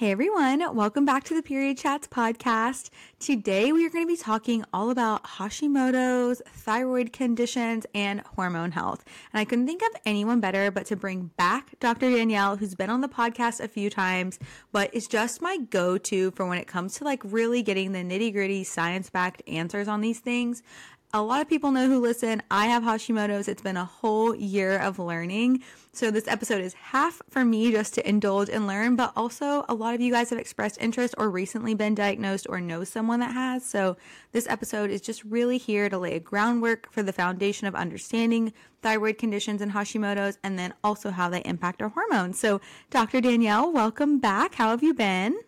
Hey 0.00 0.12
everyone, 0.12 0.74
welcome 0.74 1.04
back 1.04 1.24
to 1.24 1.34
the 1.34 1.42
Period 1.42 1.76
Chats 1.76 2.08
podcast. 2.08 2.88
Today 3.18 3.70
we 3.70 3.84
are 3.84 3.90
going 3.90 4.06
to 4.06 4.10
be 4.10 4.16
talking 4.16 4.64
all 4.72 4.88
about 4.88 5.22
Hashimoto's, 5.24 6.40
thyroid 6.50 7.12
conditions, 7.12 7.84
and 7.94 8.22
hormone 8.22 8.70
health. 8.70 9.04
And 9.30 9.40
I 9.42 9.44
couldn't 9.44 9.66
think 9.66 9.82
of 9.82 10.00
anyone 10.06 10.40
better 10.40 10.70
but 10.70 10.86
to 10.86 10.96
bring 10.96 11.32
back 11.36 11.78
Dr. 11.80 12.10
Danielle, 12.10 12.56
who's 12.56 12.74
been 12.74 12.88
on 12.88 13.02
the 13.02 13.10
podcast 13.10 13.60
a 13.60 13.68
few 13.68 13.90
times, 13.90 14.38
but 14.72 14.88
is 14.94 15.06
just 15.06 15.42
my 15.42 15.58
go 15.58 15.98
to 15.98 16.30
for 16.30 16.46
when 16.46 16.56
it 16.56 16.66
comes 16.66 16.94
to 16.94 17.04
like 17.04 17.20
really 17.22 17.62
getting 17.62 17.92
the 17.92 17.98
nitty 17.98 18.32
gritty 18.32 18.64
science 18.64 19.10
backed 19.10 19.42
answers 19.46 19.86
on 19.86 20.00
these 20.00 20.20
things 20.20 20.62
a 21.12 21.22
lot 21.22 21.42
of 21.42 21.48
people 21.48 21.72
know 21.72 21.88
who 21.88 21.98
listen. 21.98 22.40
I 22.50 22.66
have 22.66 22.84
Hashimoto's. 22.84 23.48
It's 23.48 23.62
been 23.62 23.76
a 23.76 23.84
whole 23.84 24.34
year 24.34 24.78
of 24.78 24.98
learning. 25.00 25.62
So 25.92 26.12
this 26.12 26.28
episode 26.28 26.62
is 26.62 26.72
half 26.74 27.20
for 27.28 27.44
me 27.44 27.72
just 27.72 27.94
to 27.94 28.08
indulge 28.08 28.48
and 28.48 28.68
learn, 28.68 28.94
but 28.94 29.12
also 29.16 29.64
a 29.68 29.74
lot 29.74 29.94
of 29.94 30.00
you 30.00 30.12
guys 30.12 30.30
have 30.30 30.38
expressed 30.38 30.78
interest 30.80 31.16
or 31.18 31.28
recently 31.28 31.74
been 31.74 31.96
diagnosed 31.96 32.46
or 32.48 32.60
know 32.60 32.84
someone 32.84 33.18
that 33.20 33.32
has. 33.32 33.64
So 33.64 33.96
this 34.30 34.48
episode 34.48 34.90
is 34.90 35.00
just 35.00 35.24
really 35.24 35.58
here 35.58 35.88
to 35.88 35.98
lay 35.98 36.14
a 36.14 36.20
groundwork 36.20 36.92
for 36.92 37.02
the 37.02 37.12
foundation 37.12 37.66
of 37.66 37.74
understanding 37.74 38.52
thyroid 38.82 39.18
conditions 39.18 39.60
and 39.60 39.72
Hashimoto's 39.72 40.38
and 40.44 40.56
then 40.56 40.74
also 40.84 41.10
how 41.10 41.28
they 41.28 41.40
impact 41.40 41.82
our 41.82 41.88
hormones. 41.88 42.38
So 42.38 42.60
Dr. 42.90 43.20
Danielle, 43.20 43.72
welcome 43.72 44.20
back. 44.20 44.54
How 44.54 44.70
have 44.70 44.84
you 44.84 44.94
been? 44.94 45.40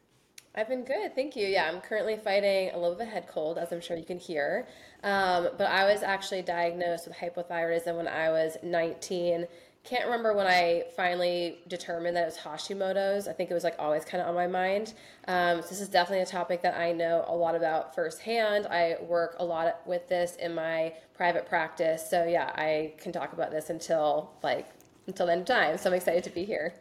I've 0.54 0.68
been 0.68 0.84
good, 0.84 1.14
thank 1.14 1.34
you. 1.34 1.46
Yeah, 1.46 1.66
I'm 1.66 1.80
currently 1.80 2.16
fighting 2.16 2.70
a 2.74 2.78
little 2.78 2.94
bit 2.94 3.04
of 3.04 3.08
a 3.08 3.10
head 3.10 3.26
cold, 3.26 3.56
as 3.56 3.72
I'm 3.72 3.80
sure 3.80 3.96
you 3.96 4.04
can 4.04 4.18
hear. 4.18 4.66
Um, 5.02 5.48
but 5.56 5.66
I 5.66 5.90
was 5.90 6.02
actually 6.02 6.42
diagnosed 6.42 7.08
with 7.08 7.16
hypothyroidism 7.16 7.96
when 7.96 8.06
I 8.06 8.28
was 8.28 8.58
19. 8.62 9.46
Can't 9.82 10.04
remember 10.04 10.34
when 10.34 10.46
I 10.46 10.84
finally 10.94 11.60
determined 11.68 12.16
that 12.16 12.24
it 12.24 12.26
was 12.26 12.36
Hashimoto's. 12.36 13.28
I 13.28 13.32
think 13.32 13.50
it 13.50 13.54
was 13.54 13.64
like 13.64 13.76
always 13.78 14.04
kind 14.04 14.22
of 14.22 14.28
on 14.28 14.34
my 14.34 14.46
mind. 14.46 14.92
Um, 15.26 15.62
so 15.62 15.68
this 15.68 15.80
is 15.80 15.88
definitely 15.88 16.22
a 16.22 16.26
topic 16.26 16.60
that 16.62 16.74
I 16.74 16.92
know 16.92 17.24
a 17.26 17.34
lot 17.34 17.54
about 17.54 17.94
firsthand. 17.94 18.66
I 18.66 18.98
work 19.00 19.36
a 19.38 19.44
lot 19.44 19.80
with 19.86 20.06
this 20.08 20.36
in 20.36 20.54
my 20.54 20.92
private 21.14 21.48
practice. 21.48 22.08
So 22.08 22.26
yeah, 22.26 22.52
I 22.56 22.92
can 22.98 23.10
talk 23.10 23.32
about 23.32 23.50
this 23.50 23.70
until 23.70 24.30
like 24.42 24.68
until 25.06 25.26
the 25.26 25.32
end 25.32 25.40
of 25.40 25.46
time. 25.46 25.78
So 25.78 25.88
I'm 25.88 25.96
excited 25.96 26.24
to 26.24 26.30
be 26.30 26.44
here. 26.44 26.74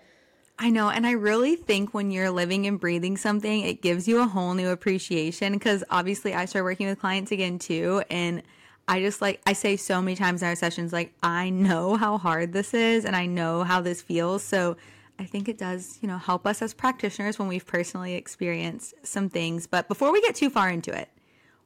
I 0.63 0.69
know. 0.69 0.91
And 0.91 1.07
I 1.07 1.13
really 1.13 1.55
think 1.55 1.95
when 1.95 2.11
you're 2.11 2.29
living 2.29 2.67
and 2.67 2.79
breathing 2.79 3.17
something, 3.17 3.61
it 3.61 3.81
gives 3.81 4.07
you 4.07 4.21
a 4.21 4.27
whole 4.27 4.53
new 4.53 4.69
appreciation. 4.69 5.57
Cause 5.57 5.83
obviously 5.89 6.35
I 6.35 6.45
started 6.45 6.65
working 6.65 6.87
with 6.87 6.99
clients 6.99 7.31
again 7.31 7.57
too. 7.57 8.03
And 8.11 8.43
I 8.87 8.99
just 8.99 9.23
like, 9.23 9.41
I 9.47 9.53
say 9.53 9.75
so 9.75 10.03
many 10.03 10.15
times 10.15 10.43
in 10.43 10.47
our 10.47 10.55
sessions, 10.55 10.93
like, 10.93 11.15
I 11.23 11.49
know 11.49 11.95
how 11.95 12.19
hard 12.19 12.53
this 12.53 12.75
is 12.75 13.05
and 13.05 13.15
I 13.15 13.25
know 13.25 13.63
how 13.63 13.81
this 13.81 14.03
feels. 14.03 14.43
So 14.43 14.77
I 15.17 15.25
think 15.25 15.49
it 15.49 15.57
does, 15.57 15.97
you 15.99 16.07
know, 16.07 16.19
help 16.19 16.45
us 16.45 16.61
as 16.61 16.75
practitioners 16.75 17.39
when 17.39 17.47
we've 17.47 17.65
personally 17.65 18.13
experienced 18.13 18.93
some 19.01 19.29
things. 19.29 19.65
But 19.65 19.87
before 19.87 20.13
we 20.13 20.21
get 20.21 20.35
too 20.35 20.51
far 20.51 20.69
into 20.69 20.95
it, 20.95 21.09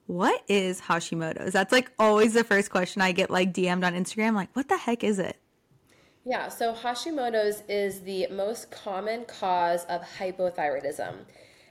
what 0.05 0.41
is 0.47 0.80
Hashimoto's? 0.80 1.52
That's 1.52 1.73
like 1.73 1.91
always 1.99 2.33
the 2.33 2.45
first 2.45 2.69
question 2.69 3.02
I 3.02 3.11
get 3.11 3.30
like 3.30 3.52
DM'd 3.53 3.83
on 3.83 3.93
Instagram. 3.93 4.35
Like, 4.35 4.55
what 4.55 4.69
the 4.69 4.77
heck 4.77 5.03
is 5.03 5.19
it? 5.19 5.37
Yeah, 6.27 6.49
so 6.49 6.73
Hashimoto's 6.73 7.61
is 7.69 8.01
the 8.01 8.27
most 8.31 8.71
common 8.71 9.25
cause 9.25 9.85
of 9.85 10.01
hypothyroidism. 10.17 11.13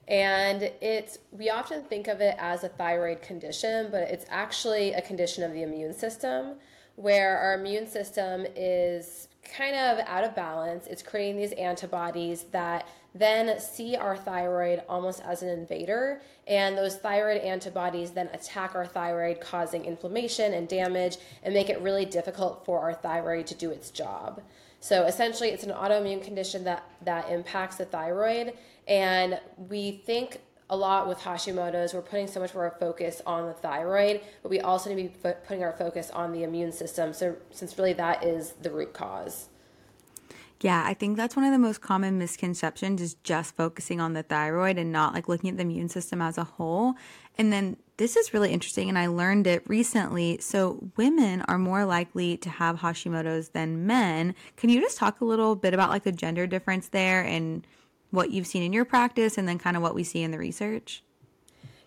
And 0.07 0.63
it's 0.81 1.19
we 1.33 1.51
often 1.51 1.83
think 1.83 2.07
of 2.07 2.21
it 2.21 2.37
as 2.39 2.63
a 2.63 2.69
thyroid 2.69 3.21
condition, 3.21 3.89
but 3.91 4.03
it's 4.03 4.27
actually 4.29 4.93
a 4.93 5.03
condition 5.03 5.43
of 5.43 5.53
the 5.53 5.63
immune 5.63 5.93
system 5.93 6.57
where 6.95 7.37
our 7.39 7.55
immune 7.55 7.89
system 7.89 8.47
is 8.55 9.29
kind 9.57 9.75
of 9.75 9.99
out 10.07 10.23
of 10.23 10.37
balance. 10.37 10.87
It's 10.87 11.03
creating 11.03 11.37
these 11.37 11.53
antibodies 11.53 12.45
that 12.53 12.87
then 13.15 13.61
see 13.61 13.97
our 13.97 14.17
thyroid 14.17 14.83
almost 14.89 15.21
as 15.23 15.43
an 15.43 15.49
invader. 15.49 16.21
And 16.47 16.77
those 16.77 16.97
thyroid 16.97 17.41
antibodies 17.43 18.11
then 18.11 18.29
attack 18.33 18.75
our 18.75 18.87
thyroid, 18.87 19.41
causing 19.41 19.85
inflammation 19.85 20.53
and 20.55 20.69
damage, 20.69 21.19
and 21.43 21.55
make 21.55 21.71
it 21.71 21.81
really 21.81 22.05
difficult 22.05 22.65
for 22.65 22.81
our 22.81 22.93
thyroid 22.93 23.47
to 23.49 23.55
do 23.55 23.71
its 23.71 23.91
job. 23.91 24.43
So 24.81 25.05
essentially, 25.05 25.51
it's 25.51 25.65
an 25.65 25.71
autoimmune 25.71 26.23
condition 26.23 26.65
that, 26.65 26.85
that 27.05 27.31
impacts 27.31 27.77
the 27.77 27.87
thyroid. 27.87 28.53
And 28.87 29.41
we 29.57 30.03
think 30.05 30.41
a 30.69 30.77
lot 30.77 31.09
with 31.09 31.19
Hashimoto's, 31.19 31.95
we're 31.95 32.03
putting 32.03 32.27
so 32.27 32.41
much 32.41 32.51
of 32.51 32.57
our 32.57 32.75
focus 32.81 33.23
on 33.25 33.47
the 33.47 33.53
thyroid, 33.53 34.21
but 34.43 34.51
we 34.51 34.61
also 34.61 34.93
need 34.93 35.15
to 35.15 35.19
be 35.19 35.35
putting 35.47 35.63
our 35.63 35.73
focus 35.73 36.11
on 36.11 36.33
the 36.33 36.43
immune 36.43 36.73
system. 36.73 37.13
So, 37.13 37.37
since 37.51 37.79
really 37.79 37.93
that 37.95 38.25
is 38.25 38.53
the 38.61 38.71
root 38.71 38.93
cause. 38.93 39.49
Yeah, 40.65 40.83
I 40.83 40.95
think 40.95 41.19
that's 41.19 41.37
one 41.37 41.45
of 41.45 41.53
the 41.53 41.59
most 41.59 41.83
common 41.83 42.17
misconceptions 42.17 43.03
is 43.03 43.17
just 43.17 43.55
focusing 43.55 44.01
on 44.01 44.15
the 44.15 44.23
thyroid 44.23 44.79
and 44.79 44.91
not 44.91 45.13
like 45.13 45.29
looking 45.29 45.51
at 45.51 45.59
the 45.59 45.63
immune 45.63 45.91
system 45.91 46.23
as 46.23 46.39
a 46.39 46.45
whole. 46.45 46.95
And 47.37 47.53
then 47.53 47.77
this 47.99 48.17
is 48.17 48.33
really 48.33 48.51
interesting 48.51 48.89
and 48.89 48.99
I 48.99 49.09
learned 49.09 49.47
it 49.47 49.63
recently. 49.69 50.39
So 50.41 50.91
women 50.97 51.43
are 51.43 51.59
more 51.59 51.85
likely 51.85 52.39
to 52.39 52.49
have 52.49 52.79
Hashimoto's 52.79 53.51
than 53.51 53.87
men. 53.87 54.35
Can 54.57 54.71
you 54.71 54.81
just 54.81 54.97
talk 54.97 55.21
a 55.21 55.27
little 55.27 55.55
bit 55.55 55.75
about 55.75 55.91
like 55.91 56.05
the 56.05 56.13
gender 56.13 56.47
difference 56.47 56.89
there 56.89 57.21
and 57.21 57.67
what 58.09 58.31
you've 58.31 58.47
seen 58.47 58.63
in 58.63 58.73
your 58.73 58.87
practice 58.87 59.37
and 59.37 59.47
then 59.47 59.59
kind 59.59 59.77
of 59.77 59.83
what 59.83 59.95
we 59.95 60.03
see 60.03 60.23
in 60.23 60.31
the 60.31 60.39
research? 60.39 61.03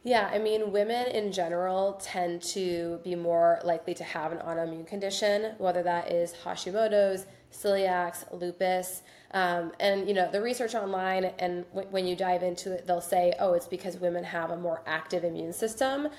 Yeah, 0.03 0.29
I 0.31 0.37
mean, 0.37 0.71
women 0.71 1.07
in 1.07 1.31
general 1.31 1.99
tend 1.99 2.43
to 2.53 2.99
be 3.03 3.15
more 3.15 3.59
likely 3.63 3.95
to 3.95 4.03
have 4.03 4.31
an 4.31 4.37
autoimmune 4.37 4.85
condition, 4.85 5.55
whether 5.57 5.81
that 5.81 6.11
is 6.11 6.35
Hashimoto's, 6.45 7.25
celiac, 7.51 8.15
lupus. 8.31 9.01
Um, 9.31 9.71
and 9.79 10.07
you 10.07 10.13
know 10.13 10.29
the 10.31 10.41
research 10.41 10.73
online, 10.75 11.25
and 11.39 11.65
w- 11.73 11.87
when 11.89 12.07
you 12.07 12.15
dive 12.15 12.43
into 12.43 12.71
it, 12.73 12.87
they'll 12.87 13.01
say, 13.01 13.33
"Oh, 13.39 13.53
it's 13.53 13.67
because 13.67 13.97
women 13.97 14.23
have 14.23 14.51
a 14.51 14.57
more 14.57 14.81
active 14.85 15.23
immune 15.23 15.53
system." 15.53 16.09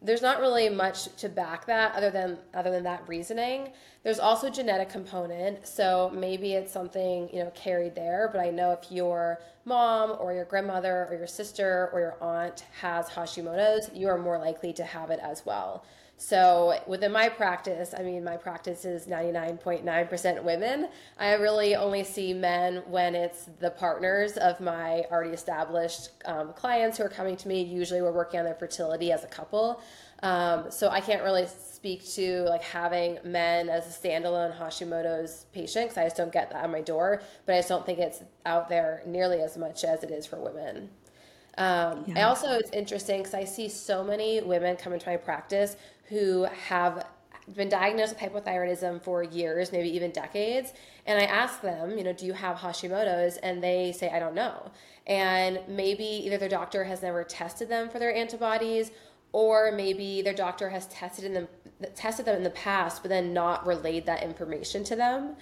There's 0.00 0.20
not 0.20 0.38
really 0.38 0.68
much 0.68 1.06
to 1.16 1.30
back 1.30 1.64
that 1.66 1.94
other 1.94 2.10
than 2.10 2.38
other 2.52 2.70
than 2.70 2.84
that 2.84 3.08
reasoning. 3.08 3.72
There's 4.02 4.20
also 4.20 4.50
genetic 4.50 4.90
component, 4.90 5.66
so 5.66 6.10
maybe 6.14 6.52
it's 6.52 6.72
something 6.72 7.28
you 7.32 7.42
know 7.42 7.50
carried 7.54 7.94
there. 7.94 8.28
But 8.30 8.40
I 8.40 8.50
know 8.50 8.70
if 8.72 8.92
your 8.92 9.40
mom 9.64 10.16
or 10.20 10.32
your 10.32 10.44
grandmother 10.44 11.08
or 11.10 11.16
your 11.16 11.26
sister 11.26 11.90
or 11.92 12.00
your 12.00 12.16
aunt 12.22 12.66
has 12.80 13.08
Hashimoto's, 13.08 13.90
you 13.94 14.08
are 14.08 14.18
more 14.18 14.38
likely 14.38 14.72
to 14.74 14.84
have 14.84 15.10
it 15.10 15.20
as 15.22 15.44
well. 15.46 15.84
So 16.16 16.80
within 16.86 17.12
my 17.12 17.28
practice, 17.28 17.92
I 17.96 18.02
mean, 18.02 18.22
my 18.22 18.36
practice 18.36 18.84
is 18.84 19.06
99.9% 19.06 20.42
women. 20.44 20.88
I 21.18 21.34
really 21.34 21.74
only 21.74 22.04
see 22.04 22.32
men 22.32 22.82
when 22.86 23.14
it's 23.14 23.50
the 23.58 23.70
partners 23.70 24.36
of 24.36 24.60
my 24.60 25.04
already 25.10 25.34
established 25.34 26.10
um, 26.24 26.52
clients 26.52 26.98
who 26.98 27.04
are 27.04 27.08
coming 27.08 27.36
to 27.36 27.48
me. 27.48 27.62
Usually 27.62 28.00
we're 28.00 28.12
working 28.12 28.38
on 28.38 28.46
their 28.46 28.54
fertility 28.54 29.10
as 29.10 29.24
a 29.24 29.26
couple. 29.26 29.82
Um, 30.22 30.70
so 30.70 30.88
I 30.88 31.00
can't 31.00 31.22
really 31.22 31.46
speak 31.46 32.06
to 32.12 32.42
like 32.44 32.62
having 32.62 33.18
men 33.24 33.68
as 33.68 33.84
a 33.86 34.08
standalone 34.08 34.56
Hashimoto's 34.56 35.46
patient 35.52 35.86
because 35.86 35.98
I 35.98 36.04
just 36.04 36.16
don't 36.16 36.32
get 36.32 36.50
that 36.50 36.64
on 36.64 36.70
my 36.70 36.80
door. 36.80 37.22
But 37.44 37.56
I 37.56 37.58
just 37.58 37.68
don't 37.68 37.84
think 37.84 37.98
it's 37.98 38.22
out 38.46 38.68
there 38.68 39.02
nearly 39.04 39.40
as 39.40 39.58
much 39.58 39.84
as 39.84 40.04
it 40.04 40.10
is 40.10 40.26
for 40.26 40.40
women. 40.40 40.90
Um, 41.56 42.04
yeah. 42.06 42.20
I 42.20 42.22
also, 42.22 42.52
it's 42.52 42.70
interesting 42.70 43.18
because 43.18 43.34
I 43.34 43.44
see 43.44 43.68
so 43.68 44.02
many 44.02 44.40
women 44.40 44.76
come 44.76 44.92
into 44.92 45.08
my 45.08 45.16
practice 45.16 45.76
who 46.08 46.44
have 46.68 47.06
been 47.54 47.68
diagnosed 47.68 48.14
with 48.14 48.32
hypothyroidism 48.32 49.02
for 49.02 49.22
years, 49.22 49.72
maybe 49.72 49.94
even 49.94 50.10
decades. 50.10 50.72
And 51.06 51.20
I 51.20 51.24
ask 51.24 51.60
them, 51.60 51.98
you 51.98 52.04
know, 52.04 52.12
do 52.12 52.24
you 52.24 52.32
have 52.32 52.56
Hashimoto's? 52.56 53.36
And 53.38 53.62
they 53.62 53.92
say, 53.92 54.10
I 54.10 54.18
don't 54.18 54.34
know. 54.34 54.70
And 55.06 55.60
maybe 55.68 56.04
either 56.04 56.38
their 56.38 56.48
doctor 56.48 56.84
has 56.84 57.02
never 57.02 57.24
tested 57.24 57.68
them 57.68 57.90
for 57.90 57.98
their 57.98 58.14
antibodies, 58.14 58.90
or 59.32 59.72
maybe 59.72 60.22
their 60.22 60.32
doctor 60.34 60.70
has 60.70 60.86
tested 60.86 61.34
them 61.34 61.48
tested 61.94 62.24
them 62.24 62.36
in 62.36 62.44
the 62.44 62.50
past, 62.50 63.02
but 63.02 63.08
then 63.08 63.34
not 63.34 63.66
relayed 63.66 64.06
that 64.06 64.22
information 64.22 64.84
to 64.84 64.96
them. 64.96 65.36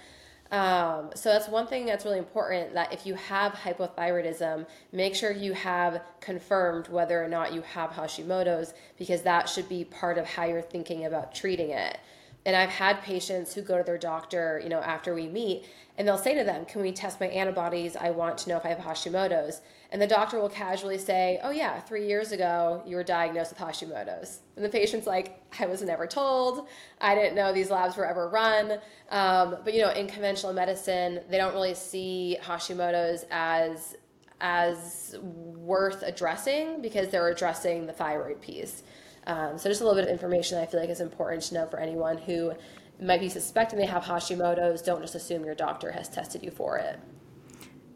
Um, 0.53 1.09
so 1.15 1.29
that's 1.29 1.47
one 1.47 1.65
thing 1.65 1.87
that's 1.87 2.05
really 2.05 2.19
important 2.19 2.75
that 2.75 2.93
if 2.93 3.07
you 3.07 3.15
have 3.15 3.53
hypothyroidism, 3.53 4.67
make 4.91 5.15
sure 5.15 5.31
you 5.31 5.51
have 5.53 6.03
confirmed 6.21 6.87
whether 6.89 7.21
or 7.21 7.27
not 7.27 7.53
you 7.53 7.61
have 7.61 7.89
Hashimoto's 7.89 8.75
because 8.99 9.23
that 9.23 9.49
should 9.49 9.67
be 9.67 9.83
part 9.83 10.19
of 10.19 10.27
how 10.27 10.45
you're 10.45 10.61
thinking 10.61 11.07
about 11.07 11.33
treating 11.33 11.71
it. 11.71 11.97
And 12.45 12.55
I've 12.55 12.69
had 12.69 13.01
patients 13.01 13.53
who 13.53 13.61
go 13.61 13.77
to 13.77 13.83
their 13.83 13.97
doctor, 13.97 14.59
you 14.61 14.69
know, 14.69 14.81
after 14.81 15.13
we 15.13 15.27
meet, 15.27 15.65
and 15.97 16.07
they'll 16.07 16.17
say 16.17 16.35
to 16.35 16.43
them, 16.43 16.65
"Can 16.65 16.81
we 16.81 16.91
test 16.91 17.19
my 17.19 17.27
antibodies? 17.27 17.95
I 17.95 18.09
want 18.09 18.37
to 18.39 18.49
know 18.49 18.57
if 18.57 18.65
I 18.65 18.69
have 18.69 18.79
Hashimoto's." 18.79 19.61
And 19.91 20.01
the 20.01 20.07
doctor 20.07 20.39
will 20.39 20.49
casually 20.49 20.97
say, 20.97 21.39
"Oh 21.43 21.51
yeah, 21.51 21.79
3 21.81 22.05
years 22.05 22.31
ago 22.31 22.81
you 22.85 22.95
were 22.95 23.03
diagnosed 23.03 23.51
with 23.51 23.59
Hashimoto's." 23.59 24.41
And 24.55 24.65
the 24.65 24.69
patient's 24.69 25.07
like, 25.07 25.39
"I 25.57 25.67
was 25.67 25.81
never 25.81 26.05
told. 26.05 26.67
I 26.99 27.15
didn't 27.15 27.35
know 27.35 27.53
these 27.53 27.69
labs 27.69 27.95
were 27.95 28.05
ever 28.05 28.27
run." 28.27 28.79
Um, 29.09 29.59
but 29.63 29.73
you 29.73 29.81
know, 29.81 29.91
in 29.91 30.07
conventional 30.07 30.51
medicine, 30.51 31.21
they 31.29 31.37
don't 31.37 31.53
really 31.53 31.75
see 31.75 32.37
Hashimoto's 32.41 33.25
as 33.31 33.95
as 34.41 35.15
worth 35.21 36.03
addressing 36.03 36.81
because 36.81 37.07
they're 37.07 37.29
addressing 37.29 37.85
the 37.85 37.93
thyroid 37.93 38.41
piece. 38.41 38.83
Um, 39.25 39.57
so 39.57 39.69
just 39.69 39.81
a 39.81 39.85
little 39.85 39.99
bit 39.99 40.05
of 40.05 40.11
information 40.11 40.57
I 40.57 40.65
feel 40.65 40.79
like 40.79 40.89
is 40.89 40.99
important 40.99 41.43
to 41.43 41.53
know 41.53 41.67
for 41.67 41.79
anyone 41.79 42.17
who 42.17 42.53
might 43.01 43.19
be 43.19 43.29
suspecting 43.29 43.79
they 43.79 43.85
have 43.85 44.03
Hashimoto's. 44.03 44.81
Don't 44.81 45.01
just 45.01 45.15
assume 45.15 45.45
your 45.45 45.55
doctor 45.55 45.91
has 45.91 46.09
tested 46.09 46.43
you 46.43 46.51
for 46.51 46.77
it. 46.77 46.99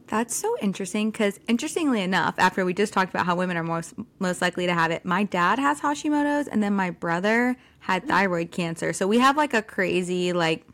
That's 0.08 0.34
so 0.34 0.56
interesting 0.62 1.12
because, 1.12 1.38
interestingly 1.50 2.02
enough, 2.02 2.36
after 2.38 2.64
we 2.64 2.74
just 2.74 2.94
talked 2.94 3.10
about 3.10 3.26
how 3.26 3.36
women 3.36 3.58
are 3.58 3.64
most 3.64 3.94
most 4.20 4.42
likely 4.42 4.66
to 4.66 4.74
have 4.74 4.90
it, 4.90 5.04
my 5.04 5.26
dad 5.26 5.60
has 5.60 5.82
Hashimoto's, 5.82 6.48
and 6.48 6.64
then 6.64 6.74
my 6.74 6.92
brother 6.92 7.58
had 7.80 8.08
thyroid 8.08 8.52
cancer. 8.52 8.94
So 8.94 9.06
we 9.06 9.20
have 9.20 9.36
like 9.36 9.54
a 9.54 9.62
crazy 9.62 10.32
like 10.32 10.66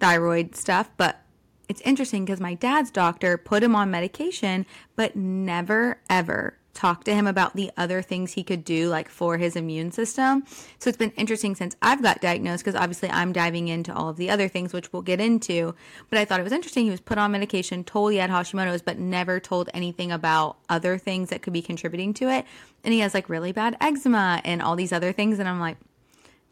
thyroid 0.00 0.56
stuff. 0.56 0.90
But 0.96 1.20
it's 1.68 1.82
interesting 1.82 2.24
because 2.24 2.40
my 2.40 2.54
dad's 2.54 2.90
doctor 2.90 3.36
put 3.36 3.62
him 3.62 3.76
on 3.76 3.90
medication, 3.90 4.64
but 4.94 5.16
never 5.16 6.00
ever 6.08 6.56
talk 6.76 7.04
to 7.04 7.14
him 7.14 7.26
about 7.26 7.56
the 7.56 7.70
other 7.76 8.02
things 8.02 8.32
he 8.32 8.44
could 8.44 8.64
do 8.64 8.88
like 8.88 9.08
for 9.08 9.38
his 9.38 9.56
immune 9.56 9.90
system. 9.90 10.44
So 10.78 10.88
it's 10.88 10.98
been 10.98 11.10
interesting 11.12 11.54
since 11.56 11.74
I've 11.80 12.02
got 12.02 12.20
diagnosed 12.20 12.64
because 12.64 12.78
obviously 12.78 13.08
I'm 13.10 13.32
diving 13.32 13.68
into 13.68 13.92
all 13.92 14.08
of 14.10 14.16
the 14.16 14.30
other 14.30 14.46
things 14.46 14.72
which 14.72 14.92
we'll 14.92 15.02
get 15.02 15.20
into. 15.20 15.74
But 16.10 16.18
I 16.18 16.24
thought 16.24 16.38
it 16.38 16.44
was 16.44 16.52
interesting 16.52 16.84
he 16.84 16.90
was 16.90 17.00
put 17.00 17.18
on 17.18 17.32
medication, 17.32 17.82
told 17.82 18.12
he 18.12 18.18
had 18.18 18.30
Hashimoto's 18.30 18.82
but 18.82 18.98
never 18.98 19.40
told 19.40 19.70
anything 19.72 20.12
about 20.12 20.58
other 20.68 20.98
things 20.98 21.30
that 21.30 21.42
could 21.42 21.54
be 21.54 21.62
contributing 21.62 22.12
to 22.14 22.28
it. 22.28 22.44
And 22.84 22.92
he 22.92 23.00
has 23.00 23.14
like 23.14 23.28
really 23.28 23.52
bad 23.52 23.76
eczema 23.80 24.40
and 24.44 24.60
all 24.60 24.76
these 24.76 24.92
other 24.92 25.12
things 25.12 25.38
and 25.38 25.48
I'm 25.48 25.58
like 25.58 25.78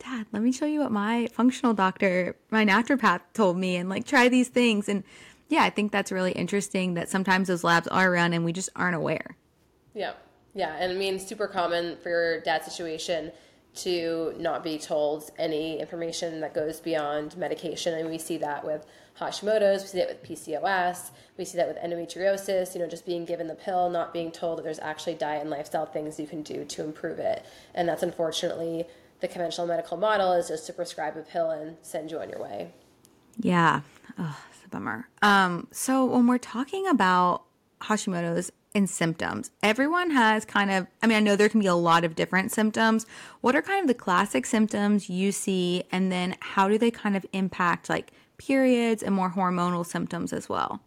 Dad, 0.01 0.27
let 0.33 0.43
me 0.43 0.51
show 0.51 0.67
you 0.67 0.81
what 0.81 0.91
my 0.91 1.29
functional 1.33 1.73
doctor, 1.73 2.35
my 2.51 2.65
naturopath 2.65 3.21
told 3.33 3.57
me 3.57 3.77
and 3.77 3.89
like 3.89 4.05
try 4.05 4.29
these 4.29 4.49
things 4.49 4.89
and 4.89 5.05
yeah, 5.49 5.63
I 5.63 5.71
think 5.71 5.93
that's 5.93 6.11
really 6.11 6.33
interesting 6.33 6.95
that 6.95 7.11
sometimes 7.11 7.49
those 7.49 7.63
labs 7.63 7.87
are 7.89 8.11
around 8.11 8.33
and 8.33 8.45
we 8.45 8.53
just 8.53 8.71
aren't 8.75 8.97
aware. 8.97 9.37
Yeah. 9.95 10.15
Yeah. 10.55 10.77
And 10.79 10.93
I 10.93 10.95
mean, 10.95 11.19
super 11.19 11.47
common 11.47 11.97
for 12.03 12.09
your 12.09 12.41
dad's 12.41 12.67
situation 12.67 13.33
to 13.77 14.35
not 14.39 14.63
be 14.63 14.79
told 14.79 15.31
any 15.37 15.81
information 15.81 16.41
that 16.41 16.55
goes 16.55 16.81
beyond 16.81 17.37
medication. 17.37 17.95
And 17.95 18.09
we 18.09 18.19
see 18.19 18.37
that 18.39 18.65
with 18.65 18.87
Hashimoto's, 19.19 19.83
we 19.83 19.89
see 19.89 19.99
that 19.99 20.09
with 20.09 20.23
PCOS, 20.23 21.11
we 21.37 21.45
see 21.45 21.57
that 21.57 21.69
with 21.69 21.77
endometriosis, 21.79 22.75
you 22.75 22.81
know, 22.81 22.89
just 22.89 23.05
being 23.05 23.25
given 23.25 23.49
the 23.49 23.55
pill, 23.55 23.91
not 23.91 24.13
being 24.13 24.31
told 24.31 24.59
that 24.59 24.63
there's 24.63 24.79
actually 24.79 25.15
diet 25.15 25.41
and 25.41 25.51
lifestyle 25.51 25.87
things 25.87 26.21
you 26.21 26.27
can 26.27 26.43
do 26.43 26.65
to 26.65 26.85
improve 26.85 27.19
it. 27.19 27.45
And 27.75 27.89
that's 27.89 28.03
unfortunately 28.03 28.87
the 29.21 29.29
conventional 29.29 29.67
medical 29.67 29.97
model 29.97 30.33
is 30.33 30.49
just 30.49 30.67
to 30.67 30.73
prescribe 30.73 31.17
a 31.17 31.23
pill 31.23 31.51
and 31.51 31.77
send 31.83 32.11
you 32.11 32.19
on 32.19 32.29
your 32.29 32.41
way. 32.41 32.73
Yeah. 33.39 33.81
Oh, 34.19 34.39
it's 34.51 34.65
a 34.65 34.69
bummer. 34.69 35.09
Um, 35.23 35.67
so 35.73 36.05
when 36.05 36.27
we're 36.27 36.39
talking 36.39 36.87
about 36.87 37.45
Hashimoto's, 37.83 38.51
and 38.75 38.91
symptoms. 38.91 39.51
Everyone 39.63 40.11
has 40.11 40.45
kind 40.45 40.71
of, 40.71 40.87
I 41.03 41.07
mean, 41.07 41.17
I 41.17 41.21
know 41.21 41.37
there 41.37 41.49
can 41.49 41.61
be 41.61 41.67
a 41.67 41.75
lot 41.75 42.05
of 42.05 42.15
different 42.15 42.51
symptoms. 42.51 43.07
What 43.41 43.55
are 43.55 43.63
kind 43.63 43.81
of 43.81 43.89
the 43.89 43.95
classic 43.95 44.47
symptoms 44.47 45.09
you 45.09 45.33
see? 45.33 45.85
And 45.93 46.11
then 46.11 46.37
how 46.41 46.69
do 46.69 46.77
they 46.77 46.91
kind 46.91 47.17
of 47.17 47.25
impact 47.33 47.89
like 47.89 48.13
periods 48.37 49.03
and 49.03 49.15
more 49.15 49.31
hormonal 49.31 49.87
symptoms 49.87 50.33
as 50.33 50.49
well? 50.49 50.81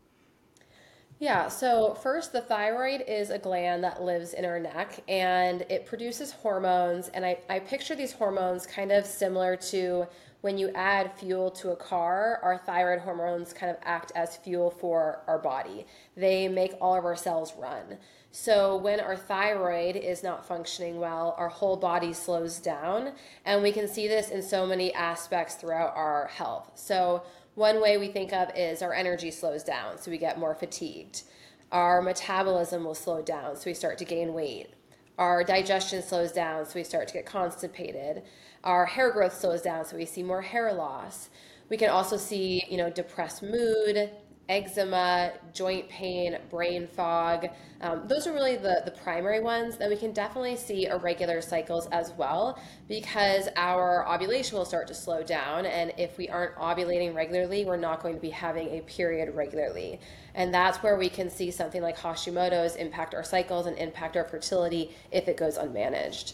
Yeah, 1.20 1.48
so 1.48 1.96
first, 1.96 2.32
the 2.32 2.42
thyroid 2.42 3.04
is 3.08 3.32
a 3.32 3.40
gland 3.40 3.84
that 3.84 4.04
lives 4.04 4.34
in 4.34 4.46
our 4.46 4.60
neck 4.60 5.00
and 5.08 5.62
it 5.64 5.86
produces 5.88 6.32
hormones. 6.32 7.08
And 7.08 7.26
I, 7.26 7.40
I 7.50 7.58
picture 7.58 7.96
these 7.96 8.12
hormones 8.12 8.68
kind 8.68 8.92
of 8.92 9.04
similar 9.04 9.56
to 9.56 10.06
when 10.42 10.58
you 10.58 10.70
add 10.76 11.18
fuel 11.18 11.50
to 11.52 11.72
a 11.72 11.76
car, 11.76 12.40
our 12.44 12.58
thyroid 12.58 13.00
hormones 13.00 13.54
kind 13.54 13.72
of 13.72 13.78
act 13.84 14.12
as 14.16 14.38
fuel 14.38 14.70
for 14.70 15.22
our 15.28 15.40
body. 15.40 15.86
They 16.16 16.48
make 16.48 16.74
all 16.80 16.96
of 16.96 17.06
our 17.06 17.16
cells 17.16 17.54
run. 17.58 17.98
So 18.32 18.78
when 18.78 19.00
our 19.00 19.16
thyroid 19.16 19.96
is 19.96 20.22
not 20.22 20.46
functioning 20.46 21.00
well, 21.00 21.34
our 21.38 21.50
whole 21.50 21.76
body 21.76 22.14
slows 22.14 22.60
down. 22.60 23.14
And 23.46 23.64
we 23.64 23.72
can 23.72 23.88
see 23.88 24.08
this 24.08 24.30
in 24.30 24.44
so 24.44 24.68
many 24.68 24.94
aspects 24.94 25.56
throughout 25.56 25.96
our 25.96 26.28
health. 26.28 26.72
So 26.76 27.24
one 27.56 27.82
way 27.82 27.98
we 27.98 28.10
think 28.10 28.32
of 28.34 28.52
is 28.56 28.84
our 28.84 28.94
energy 28.94 29.32
slows 29.32 29.64
down, 29.64 29.98
so 29.98 30.12
we 30.12 30.20
get 30.20 30.38
more 30.38 30.54
fatigued. 30.54 31.24
Our 31.72 32.04
metabolism 32.04 32.84
will 32.84 32.94
slow 32.94 33.24
down, 33.24 33.56
so 33.56 33.64
we 33.66 33.74
start 33.74 33.98
to 33.98 34.06
gain 34.06 34.36
weight. 34.36 34.70
Our 35.18 35.44
digestion 35.44 36.04
slows 36.04 36.32
down, 36.32 36.68
so 36.68 36.74
we 36.76 36.84
start 36.84 37.08
to 37.08 37.16
get 37.16 37.26
constipated 37.26 38.22
our 38.68 38.86
hair 38.86 39.12
growth 39.12 39.34
slows 39.34 39.62
down, 39.62 39.86
so 39.86 39.96
we 39.96 40.06
see 40.06 40.22
more 40.22 40.42
hair 40.42 40.74
loss. 40.74 41.30
We 41.70 41.78
can 41.78 41.90
also 41.90 42.18
see, 42.18 42.66
you 42.70 42.76
know, 42.76 42.90
depressed 42.90 43.42
mood, 43.42 44.10
eczema, 44.50 45.32
joint 45.54 45.88
pain, 45.88 46.38
brain 46.50 46.86
fog. 46.86 47.48
Um, 47.80 48.08
those 48.10 48.28
are 48.28 48.34
really 48.34 48.58
the, 48.58 48.82
the 48.84 48.92
primary 48.92 49.40
ones. 49.40 49.78
Then 49.78 49.90
we 49.90 49.96
can 49.96 50.12
definitely 50.12 50.58
see 50.58 50.86
irregular 50.88 51.42
cycles 51.42 51.88
as 51.88 52.12
well 52.12 52.60
because 52.90 53.48
our 53.56 54.06
ovulation 54.06 54.58
will 54.58 54.66
start 54.66 54.88
to 54.88 54.94
slow 54.94 55.24
down. 55.24 55.66
And 55.66 55.94
if 55.98 56.18
we 56.18 56.28
aren't 56.28 56.56
ovulating 56.56 57.16
regularly, 57.16 57.64
we're 57.64 57.78
not 57.78 58.02
going 58.02 58.16
to 58.16 58.22
be 58.22 58.32
having 58.32 58.68
a 58.78 58.82
period 58.82 59.34
regularly. 59.34 60.02
And 60.36 60.54
that's 60.54 60.80
where 60.84 60.98
we 60.98 61.08
can 61.08 61.30
see 61.30 61.52
something 61.52 61.82
like 61.82 61.98
Hashimoto's 61.98 62.76
impact 62.76 63.16
our 63.16 63.24
cycles 63.24 63.66
and 63.66 63.78
impact 63.78 64.18
our 64.18 64.26
fertility 64.26 64.94
if 65.10 65.30
it 65.30 65.38
goes 65.38 65.58
unmanaged. 65.58 66.34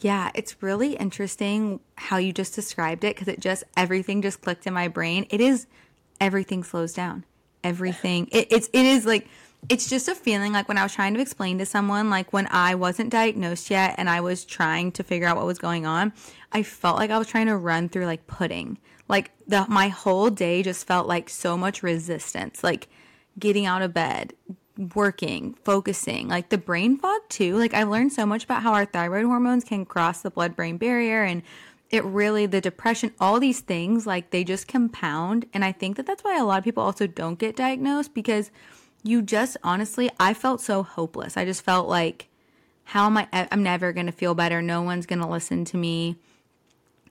Yeah, 0.00 0.30
it's 0.34 0.62
really 0.62 0.94
interesting 0.94 1.80
how 1.96 2.16
you 2.16 2.32
just 2.32 2.54
described 2.54 3.04
it 3.04 3.14
because 3.14 3.28
it 3.28 3.38
just 3.38 3.64
everything 3.76 4.22
just 4.22 4.40
clicked 4.40 4.66
in 4.66 4.72
my 4.72 4.88
brain. 4.88 5.26
It 5.30 5.40
is 5.40 5.66
everything 6.20 6.64
slows 6.64 6.94
down. 6.94 7.24
Everything. 7.62 8.28
It, 8.32 8.48
it's 8.50 8.68
it 8.72 8.86
is 8.86 9.04
like 9.04 9.28
it's 9.68 9.90
just 9.90 10.08
a 10.08 10.14
feeling 10.14 10.54
like 10.54 10.68
when 10.68 10.78
I 10.78 10.82
was 10.82 10.94
trying 10.94 11.12
to 11.14 11.20
explain 11.20 11.58
to 11.58 11.66
someone 11.66 12.08
like 12.08 12.32
when 12.32 12.48
I 12.50 12.74
wasn't 12.76 13.10
diagnosed 13.10 13.70
yet 13.70 13.94
and 13.98 14.08
I 14.08 14.22
was 14.22 14.46
trying 14.46 14.92
to 14.92 15.02
figure 15.02 15.28
out 15.28 15.36
what 15.36 15.44
was 15.44 15.58
going 15.58 15.84
on, 15.84 16.14
I 16.50 16.62
felt 16.62 16.96
like 16.96 17.10
I 17.10 17.18
was 17.18 17.28
trying 17.28 17.46
to 17.46 17.56
run 17.56 17.90
through 17.90 18.06
like 18.06 18.26
pudding. 18.26 18.78
Like 19.06 19.32
the 19.46 19.66
my 19.68 19.88
whole 19.88 20.30
day 20.30 20.62
just 20.62 20.86
felt 20.86 21.08
like 21.08 21.28
so 21.28 21.58
much 21.58 21.82
resistance. 21.82 22.64
Like 22.64 22.88
getting 23.38 23.66
out 23.66 23.82
of 23.82 23.92
bed, 23.92 24.32
working, 24.94 25.54
focusing, 25.64 26.28
like 26.28 26.48
the 26.48 26.58
brain 26.58 26.96
fog 26.96 27.20
too. 27.28 27.56
Like 27.56 27.74
I've 27.74 27.88
learned 27.88 28.12
so 28.12 28.24
much 28.24 28.44
about 28.44 28.62
how 28.62 28.72
our 28.72 28.86
thyroid 28.86 29.26
hormones 29.26 29.64
can 29.64 29.84
cross 29.84 30.22
the 30.22 30.30
blood 30.30 30.56
brain 30.56 30.78
barrier 30.78 31.22
and 31.22 31.42
it 31.90 32.04
really 32.04 32.46
the 32.46 32.60
depression, 32.60 33.12
all 33.20 33.40
these 33.40 33.60
things 33.60 34.06
like 34.06 34.30
they 34.30 34.44
just 34.44 34.68
compound 34.68 35.46
and 35.52 35.64
I 35.64 35.72
think 35.72 35.96
that 35.96 36.06
that's 36.06 36.24
why 36.24 36.38
a 36.38 36.44
lot 36.44 36.58
of 36.58 36.64
people 36.64 36.82
also 36.82 37.06
don't 37.06 37.38
get 37.38 37.56
diagnosed 37.56 38.14
because 38.14 38.50
you 39.02 39.22
just 39.22 39.56
honestly 39.62 40.10
I 40.18 40.34
felt 40.34 40.60
so 40.60 40.82
hopeless. 40.82 41.36
I 41.36 41.44
just 41.44 41.62
felt 41.62 41.88
like 41.88 42.28
how 42.84 43.06
am 43.06 43.18
I 43.18 43.28
I'm 43.32 43.62
never 43.62 43.92
going 43.92 44.06
to 44.06 44.12
feel 44.12 44.34
better. 44.34 44.62
No 44.62 44.82
one's 44.82 45.06
going 45.06 45.20
to 45.20 45.26
listen 45.26 45.64
to 45.66 45.76
me. 45.76 46.16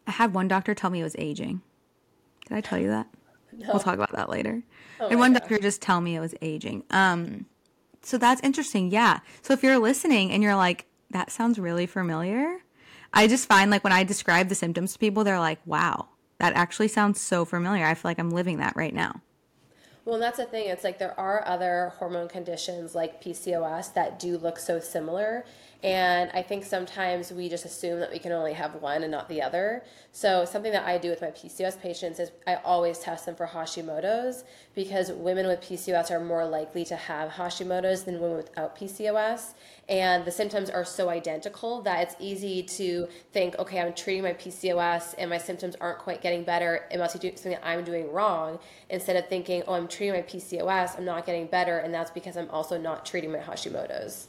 I 0.07 0.11
had 0.11 0.33
one 0.33 0.47
doctor 0.47 0.73
tell 0.73 0.89
me 0.89 1.01
it 1.01 1.03
was 1.03 1.15
aging. 1.19 1.61
Did 2.47 2.57
I 2.57 2.61
tell 2.61 2.79
you 2.79 2.87
that? 2.87 3.07
No. 3.55 3.67
We'll 3.69 3.79
talk 3.79 3.93
about 3.95 4.13
that 4.13 4.29
later. 4.29 4.63
Oh 4.99 5.07
and 5.07 5.19
one 5.19 5.33
gosh. 5.33 5.41
doctor 5.41 5.59
just 5.59 5.81
tell 5.81 6.01
me 6.01 6.15
it 6.15 6.19
was 6.19 6.35
aging. 6.41 6.83
Um 6.89 7.45
so 8.01 8.17
that's 8.17 8.41
interesting. 8.41 8.91
Yeah. 8.91 9.19
So 9.41 9.53
if 9.53 9.63
you're 9.63 9.79
listening 9.79 10.31
and 10.31 10.41
you're 10.43 10.55
like, 10.55 10.85
that 11.11 11.31
sounds 11.31 11.59
really 11.59 11.85
familiar, 11.85 12.59
I 13.13 13.27
just 13.27 13.47
find 13.47 13.71
like 13.71 13.83
when 13.83 13.93
I 13.93 14.03
describe 14.03 14.49
the 14.49 14.55
symptoms 14.55 14.93
to 14.93 14.99
people, 14.99 15.23
they're 15.23 15.39
like, 15.39 15.59
wow, 15.65 16.09
that 16.37 16.53
actually 16.53 16.87
sounds 16.87 17.19
so 17.19 17.45
familiar. 17.45 17.85
I 17.85 17.95
feel 17.95 18.09
like 18.09 18.19
I'm 18.19 18.31
living 18.31 18.57
that 18.57 18.75
right 18.75 18.93
now. 18.93 19.21
Well, 20.05 20.19
that's 20.19 20.37
the 20.37 20.45
thing. 20.45 20.69
It's 20.69 20.83
like 20.83 20.97
there 20.97 21.19
are 21.19 21.45
other 21.47 21.93
hormone 21.97 22.29
conditions 22.29 22.95
like 22.95 23.23
PCOS 23.23 23.93
that 23.93 24.17
do 24.17 24.37
look 24.37 24.57
so 24.57 24.79
similar. 24.79 25.45
And 25.81 26.29
I 26.33 26.41
think 26.41 26.65
sometimes 26.65 27.31
we 27.31 27.47
just 27.47 27.63
assume 27.63 28.01
that 28.01 28.11
we 28.11 28.19
can 28.19 28.33
only 28.33 28.51
have 28.51 28.75
one 28.75 29.01
and 29.01 29.11
not 29.11 29.29
the 29.29 29.41
other. 29.41 29.85
So, 30.11 30.43
something 30.43 30.73
that 30.73 30.85
I 30.85 30.97
do 30.97 31.09
with 31.09 31.21
my 31.21 31.31
PCOS 31.31 31.79
patients 31.79 32.19
is 32.19 32.31
I 32.45 32.55
always 32.55 32.99
test 32.99 33.25
them 33.25 33.35
for 33.35 33.47
Hashimoto's 33.47 34.43
because 34.75 35.09
women 35.13 35.47
with 35.47 35.61
PCOS 35.61 36.11
are 36.11 36.19
more 36.19 36.45
likely 36.45 36.83
to 36.83 36.97
have 36.97 37.31
Hashimoto's 37.31 38.03
than 38.03 38.19
women 38.19 38.35
without 38.35 38.77
PCOS. 38.77 39.53
And 39.87 40.25
the 40.25 40.31
symptoms 40.31 40.69
are 40.69 40.83
so 40.83 41.07
identical 41.07 41.81
that 41.83 42.01
it's 42.01 42.15
easy 42.19 42.61
to 42.61 43.07
think, 43.31 43.57
okay, 43.57 43.79
I'm 43.79 43.93
treating 43.93 44.23
my 44.23 44.33
PCOS 44.33 45.15
and 45.17 45.29
my 45.29 45.37
symptoms 45.37 45.77
aren't 45.79 45.99
quite 45.99 46.21
getting 46.21 46.43
better. 46.43 46.87
It 46.91 46.97
must 46.97 47.21
be 47.21 47.29
something 47.29 47.53
that 47.53 47.65
I'm 47.65 47.85
doing 47.85 48.11
wrong. 48.11 48.59
Instead 48.89 49.15
of 49.15 49.29
thinking, 49.29 49.63
oh, 49.65 49.75
I'm 49.75 49.87
treating 49.87 50.15
my 50.15 50.23
PCOS, 50.23 50.97
I'm 50.97 51.05
not 51.05 51.25
getting 51.25 51.47
better, 51.47 51.77
and 51.77 51.93
that's 51.93 52.11
because 52.11 52.35
I'm 52.35 52.49
also 52.49 52.77
not 52.77 53.05
treating 53.05 53.31
my 53.31 53.39
Hashimoto's. 53.39 54.27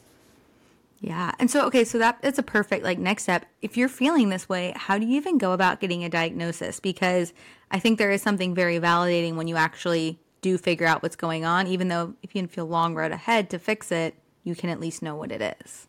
Yeah. 1.01 1.33
And 1.39 1.51
so, 1.51 1.67
okay, 1.67 1.85
so 1.85 1.99
that 1.99 2.19
it's 2.23 2.39
a 2.39 2.43
perfect 2.43 2.85
like 2.85 2.99
next 2.99 3.23
step. 3.23 3.47
If 3.63 3.77
you're 3.77 3.89
feeling 3.89 4.29
this 4.29 4.49
way, 4.49 4.75
how 4.77 4.99
do 4.99 5.07
you 5.07 5.17
even 5.17 5.39
go 5.39 5.53
about 5.53 5.81
getting 5.81 6.05
a 6.05 6.11
diagnosis? 6.11 6.79
Because 6.79 7.33
I 7.71 7.79
think 7.79 7.99
there 7.99 8.11
is 8.11 8.21
something 8.21 8.55
very 8.55 8.79
validating 8.79 9.37
when 9.37 9.49
you 9.49 9.57
actually 9.57 10.19
do 10.43 10.59
figure 10.59 10.87
out 10.87 11.03
what's 11.03 11.17
going 11.17 11.45
on, 11.45 11.67
even 11.67 11.89
though 11.89 12.15
if 12.23 12.35
you 12.35 12.47
feel 12.47 12.67
long 12.67 12.95
road 12.95 13.13
ahead 13.13 13.51
to 13.51 13.59
fix 13.59 13.91
it, 13.91 14.15
you 14.45 14.55
can 14.55 14.71
at 14.71 14.81
least 14.81 15.03
know 15.03 15.15
what 15.15 15.33
it 15.33 15.57
is. 15.63 15.87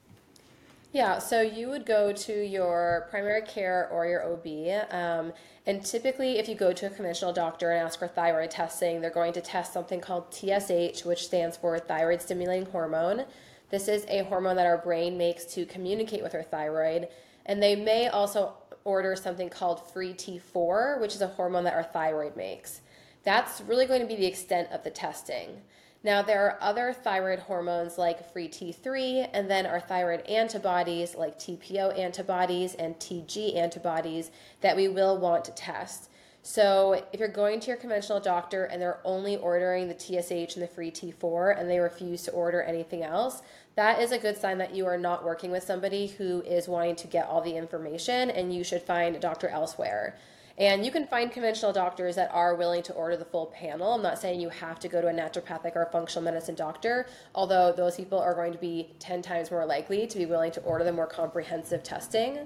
Yeah, 0.94 1.20
so 1.20 1.42
you 1.42 1.70
would 1.70 1.86
go 1.86 2.12
to 2.12 2.34
your 2.34 3.08
primary 3.10 3.44
care 3.44 3.88
or 3.90 4.06
your 4.06 4.26
OB. 4.26 4.88
Um, 4.92 5.34
and 5.66 5.86
typically, 5.86 6.38
if 6.38 6.50
you 6.50 6.56
go 6.56 6.74
to 6.74 6.88
a 6.88 6.90
conventional 6.90 7.32
doctor 7.32 7.72
and 7.72 7.86
ask 7.86 7.98
for 7.98 8.10
thyroid 8.10 8.52
testing, 8.52 9.00
they're 9.00 9.10
going 9.10 9.32
to 9.34 9.42
test 9.42 9.72
something 9.72 10.02
called 10.02 10.34
TSH, 10.34 11.06
which 11.06 11.24
stands 11.24 11.56
for 11.56 11.80
thyroid 11.80 12.22
stimulating 12.22 12.70
hormone. 12.72 13.24
This 13.72 13.88
is 13.88 14.06
a 14.08 14.24
hormone 14.26 14.58
that 14.58 14.66
our 14.66 14.78
brain 14.78 15.18
makes 15.18 15.46
to 15.54 15.66
communicate 15.66 16.22
with 16.22 16.36
our 16.36 16.44
thyroid. 16.44 17.08
And 17.46 17.64
they 17.64 17.76
may 17.76 18.10
also 18.10 18.54
order 18.84 19.16
something 19.16 19.50
called 19.50 19.92
free 19.92 20.14
T4, 20.14 21.00
which 21.00 21.16
is 21.16 21.22
a 21.22 21.28
hormone 21.28 21.64
that 21.64 21.74
our 21.74 21.84
thyroid 21.84 22.36
makes. 22.36 22.82
That's 23.24 23.62
really 23.62 23.86
going 23.86 24.02
to 24.02 24.08
be 24.08 24.16
the 24.16 24.26
extent 24.26 24.70
of 24.72 24.84
the 24.84 24.90
testing. 24.90 25.62
Now, 26.04 26.24
there 26.24 26.44
are 26.46 26.58
other 26.62 26.94
thyroid 26.94 27.40
hormones 27.40 28.00
like 28.00 28.32
free 28.34 28.48
T3, 28.48 29.30
and 29.34 29.50
then 29.50 29.68
our 29.68 29.80
thyroid 29.80 30.22
antibodies 30.22 31.14
like 31.14 31.38
TPO 31.38 31.98
antibodies 31.98 32.74
and 32.74 32.96
TG 32.96 33.56
antibodies 33.56 34.32
that 34.62 34.76
we 34.76 34.88
will 34.88 35.20
want 35.20 35.46
to 35.46 35.52
test. 35.52 36.10
So, 36.44 37.04
if 37.14 37.20
you're 37.20 37.30
going 37.30 37.60
to 37.60 37.68
your 37.68 37.78
conventional 37.78 38.20
doctor 38.20 38.66
and 38.66 38.82
they're 38.82 39.00
only 39.04 39.38
ordering 39.38 39.88
the 39.88 40.00
TSH 40.00 40.56
and 40.56 40.64
the 40.64 40.68
free 40.68 40.90
T4 40.90 41.60
and 41.60 41.70
they 41.70 41.78
refuse 41.78 42.24
to 42.24 42.32
order 42.32 42.64
anything 42.64 43.04
else, 43.04 43.44
that 43.76 44.02
is 44.02 44.12
a 44.12 44.18
good 44.18 44.38
sign 44.38 44.58
that 44.58 44.76
you 44.76 44.86
are 44.86 44.98
not 44.98 45.24
working 45.24 45.52
with 45.52 45.64
somebody 45.64 46.08
who 46.08 46.42
is 46.42 46.68
wanting 46.68 46.96
to 46.98 47.08
get 47.08 47.28
all 47.28 47.42
the 47.42 47.56
information 47.56 48.30
and 48.30 48.54
you 48.54 48.64
should 48.64 48.82
find 48.82 49.16
a 49.16 49.20
doctor 49.20 49.48
elsewhere. 49.48 50.18
And 50.58 50.86
you 50.86 50.92
can 50.92 51.08
find 51.08 51.32
conventional 51.32 51.72
doctors 51.72 52.16
that 52.18 52.30
are 52.34 52.56
willing 52.56 52.84
to 52.84 52.94
order 52.94 53.16
the 53.16 53.26
full 53.26 53.48
panel. 53.48 53.94
I'm 53.94 54.02
not 54.02 54.20
saying 54.20 54.42
you 54.42 54.50
have 54.50 54.80
to 54.82 54.88
go 54.88 55.02
to 55.02 55.08
a 55.08 55.14
naturopathic 55.14 55.76
or 55.76 55.84
a 55.84 55.92
functional 55.92 56.24
medicine 56.24 56.56
doctor, 56.56 57.08
although 57.34 57.72
those 57.72 57.96
people 57.96 58.20
are 58.20 58.36
going 58.36 58.52
to 58.52 58.60
be 58.60 58.90
10 59.00 59.22
times 59.22 59.50
more 59.50 59.66
likely 59.66 60.06
to 60.06 60.18
be 60.18 60.26
willing 60.26 60.52
to 60.52 60.62
order 60.62 60.84
the 60.84 60.92
more 60.92 61.08
comprehensive 61.08 61.84
testing. 61.84 62.40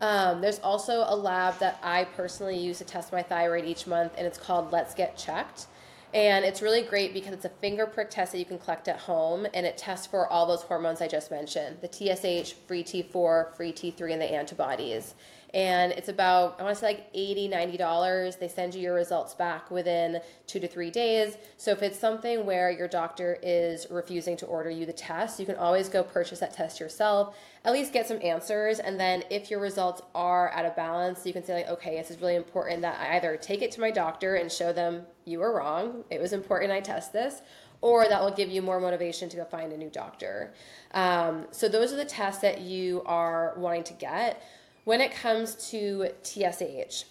Um, 0.00 0.40
there's 0.40 0.58
also 0.60 1.04
a 1.06 1.14
lab 1.14 1.58
that 1.60 1.78
I 1.82 2.04
personally 2.04 2.58
use 2.58 2.78
to 2.78 2.84
test 2.84 3.12
my 3.12 3.22
thyroid 3.22 3.64
each 3.64 3.86
month, 3.86 4.14
and 4.16 4.26
it's 4.26 4.38
called 4.38 4.72
Let's 4.72 4.94
Get 4.94 5.16
Checked. 5.16 5.66
And 6.14 6.44
it's 6.44 6.60
really 6.60 6.82
great 6.82 7.14
because 7.14 7.32
it's 7.32 7.46
a 7.46 7.48
finger 7.48 7.86
prick 7.86 8.10
test 8.10 8.32
that 8.32 8.38
you 8.38 8.44
can 8.44 8.58
collect 8.58 8.86
at 8.86 8.98
home, 8.98 9.46
and 9.54 9.64
it 9.64 9.78
tests 9.78 10.06
for 10.06 10.26
all 10.26 10.46
those 10.46 10.62
hormones 10.62 11.00
I 11.00 11.08
just 11.08 11.30
mentioned 11.30 11.78
the 11.80 11.88
TSH, 11.88 12.52
free 12.66 12.84
T4, 12.84 13.56
free 13.56 13.72
T3, 13.72 14.12
and 14.12 14.20
the 14.20 14.30
antibodies 14.30 15.14
and 15.54 15.92
it's 15.92 16.08
about 16.08 16.56
i 16.58 16.62
want 16.62 16.74
to 16.74 16.80
say 16.80 16.86
like 16.86 17.08
80 17.12 17.48
90 17.48 17.76
dollars 17.76 18.36
they 18.36 18.48
send 18.48 18.74
you 18.74 18.80
your 18.80 18.94
results 18.94 19.34
back 19.34 19.70
within 19.70 20.20
two 20.46 20.58
to 20.60 20.66
three 20.66 20.90
days 20.90 21.36
so 21.56 21.70
if 21.72 21.82
it's 21.82 21.98
something 21.98 22.46
where 22.46 22.70
your 22.70 22.88
doctor 22.88 23.38
is 23.42 23.86
refusing 23.90 24.36
to 24.38 24.46
order 24.46 24.70
you 24.70 24.86
the 24.86 24.92
test 24.92 25.38
you 25.38 25.46
can 25.46 25.56
always 25.56 25.88
go 25.88 26.02
purchase 26.02 26.38
that 26.38 26.54
test 26.54 26.80
yourself 26.80 27.36
at 27.64 27.72
least 27.72 27.92
get 27.92 28.08
some 28.08 28.18
answers 28.22 28.78
and 28.78 28.98
then 28.98 29.22
if 29.30 29.50
your 29.50 29.60
results 29.60 30.00
are 30.14 30.50
out 30.52 30.64
of 30.64 30.74
balance 30.74 31.26
you 31.26 31.32
can 31.32 31.44
say 31.44 31.54
like 31.54 31.68
okay 31.68 31.96
this 31.96 32.10
is 32.10 32.20
really 32.20 32.36
important 32.36 32.80
that 32.80 32.98
i 33.00 33.16
either 33.16 33.36
take 33.36 33.60
it 33.60 33.70
to 33.70 33.80
my 33.80 33.90
doctor 33.90 34.36
and 34.36 34.50
show 34.50 34.72
them 34.72 35.02
you 35.26 35.38
were 35.38 35.54
wrong 35.54 36.02
it 36.10 36.20
was 36.20 36.32
important 36.32 36.72
i 36.72 36.80
test 36.80 37.12
this 37.12 37.42
or 37.82 38.08
that 38.08 38.22
will 38.22 38.30
give 38.30 38.48
you 38.48 38.62
more 38.62 38.80
motivation 38.80 39.28
to 39.28 39.36
go 39.36 39.44
find 39.44 39.72
a 39.72 39.76
new 39.76 39.90
doctor. 39.90 40.54
Um, 40.94 41.46
so, 41.50 41.68
those 41.68 41.92
are 41.92 41.96
the 41.96 42.04
tests 42.04 42.40
that 42.40 42.60
you 42.60 43.02
are 43.06 43.54
wanting 43.56 43.82
to 43.84 43.92
get. 43.94 44.40
When 44.84 45.00
it 45.00 45.14
comes 45.14 45.54
to 45.70 46.08
TSH, 46.24 47.04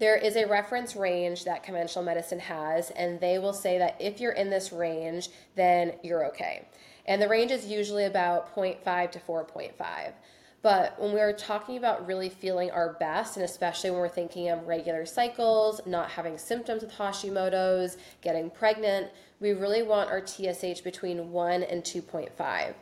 there 0.00 0.16
is 0.16 0.34
a 0.34 0.46
reference 0.46 0.96
range 0.96 1.44
that 1.44 1.62
conventional 1.62 2.04
medicine 2.04 2.40
has, 2.40 2.90
and 2.90 3.20
they 3.20 3.38
will 3.38 3.52
say 3.52 3.78
that 3.78 3.96
if 4.00 4.20
you're 4.20 4.32
in 4.32 4.50
this 4.50 4.72
range, 4.72 5.28
then 5.54 5.92
you're 6.02 6.26
okay. 6.26 6.66
And 7.06 7.22
the 7.22 7.28
range 7.28 7.52
is 7.52 7.66
usually 7.66 8.04
about 8.04 8.52
0.5 8.54 9.12
to 9.12 9.20
4.5. 9.20 10.12
But 10.60 11.00
when 11.00 11.12
we're 11.12 11.32
talking 11.32 11.76
about 11.76 12.04
really 12.04 12.28
feeling 12.28 12.72
our 12.72 12.94
best, 12.94 13.36
and 13.36 13.44
especially 13.44 13.90
when 13.90 14.00
we're 14.00 14.08
thinking 14.08 14.48
of 14.48 14.66
regular 14.66 15.06
cycles, 15.06 15.80
not 15.86 16.10
having 16.10 16.36
symptoms 16.36 16.82
with 16.82 16.92
Hashimoto's, 16.92 17.96
getting 18.22 18.50
pregnant, 18.50 19.12
we 19.38 19.52
really 19.52 19.82
want 19.82 20.10
our 20.10 20.26
TSH 20.26 20.80
between 20.80 21.30
1 21.30 21.62
and 21.62 21.84
2.5. 21.84 22.74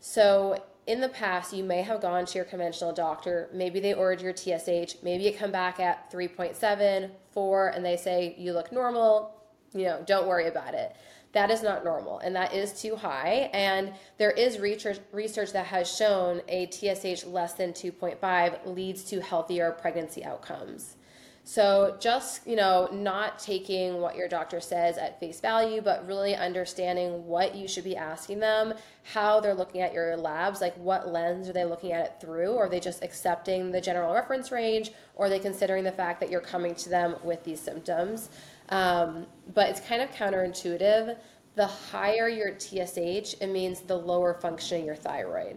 So 0.00 0.62
in 0.86 1.00
the 1.00 1.08
past, 1.08 1.52
you 1.52 1.62
may 1.62 1.82
have 1.82 2.00
gone 2.00 2.24
to 2.26 2.38
your 2.38 2.44
conventional 2.44 2.92
doctor. 2.92 3.48
Maybe 3.52 3.80
they 3.80 3.94
ordered 3.94 4.22
your 4.22 4.34
TSH. 4.34 4.96
Maybe 5.02 5.24
you 5.24 5.32
come 5.32 5.52
back 5.52 5.78
at 5.78 6.10
3.7, 6.10 7.10
4, 7.32 7.68
and 7.68 7.84
they 7.84 7.96
say 7.96 8.34
you 8.38 8.52
look 8.52 8.72
normal. 8.72 9.36
You 9.72 9.84
know, 9.84 10.02
don't 10.04 10.26
worry 10.26 10.48
about 10.48 10.74
it. 10.74 10.96
That 11.32 11.50
is 11.50 11.62
not 11.62 11.84
normal, 11.84 12.18
and 12.18 12.34
that 12.34 12.52
is 12.52 12.80
too 12.80 12.96
high. 12.96 13.50
And 13.52 13.92
there 14.18 14.32
is 14.32 14.58
research, 14.58 14.98
research 15.12 15.52
that 15.52 15.66
has 15.66 15.88
shown 15.88 16.40
a 16.48 16.68
TSH 16.68 17.24
less 17.24 17.52
than 17.52 17.72
2.5 17.72 18.74
leads 18.74 19.04
to 19.04 19.20
healthier 19.20 19.70
pregnancy 19.70 20.24
outcomes. 20.24 20.96
So 21.42 21.96
just, 21.98 22.46
you 22.46 22.54
know, 22.54 22.88
not 22.92 23.38
taking 23.38 24.00
what 24.00 24.14
your 24.14 24.28
doctor 24.28 24.60
says 24.60 24.98
at 24.98 25.18
face 25.18 25.40
value, 25.40 25.80
but 25.80 26.06
really 26.06 26.34
understanding 26.36 27.26
what 27.26 27.54
you 27.54 27.66
should 27.66 27.82
be 27.82 27.96
asking 27.96 28.40
them, 28.40 28.74
how 29.02 29.40
they're 29.40 29.54
looking 29.54 29.80
at 29.80 29.92
your 29.92 30.16
labs, 30.16 30.60
like 30.60 30.76
what 30.76 31.08
lens 31.08 31.48
are 31.48 31.52
they 31.52 31.64
looking 31.64 31.92
at 31.92 32.04
it 32.04 32.14
through? 32.20 32.52
Or 32.52 32.66
are 32.66 32.68
they 32.68 32.78
just 32.78 33.02
accepting 33.02 33.72
the 33.72 33.80
general 33.80 34.12
reference 34.12 34.52
range? 34.52 34.92
Or 35.14 35.26
are 35.26 35.28
they 35.30 35.38
considering 35.38 35.82
the 35.82 35.92
fact 35.92 36.20
that 36.20 36.30
you're 36.30 36.40
coming 36.40 36.74
to 36.76 36.88
them 36.88 37.16
with 37.24 37.42
these 37.42 37.60
symptoms? 37.60 38.30
Um, 38.68 39.26
but 39.54 39.70
it's 39.70 39.80
kind 39.80 40.02
of 40.02 40.10
counterintuitive. 40.12 41.16
The 41.56 41.66
higher 41.66 42.28
your 42.28 42.56
TSH, 42.58 43.34
it 43.40 43.50
means 43.50 43.80
the 43.80 43.96
lower 43.96 44.34
functioning 44.34 44.84
your 44.84 44.94
thyroid. 44.94 45.56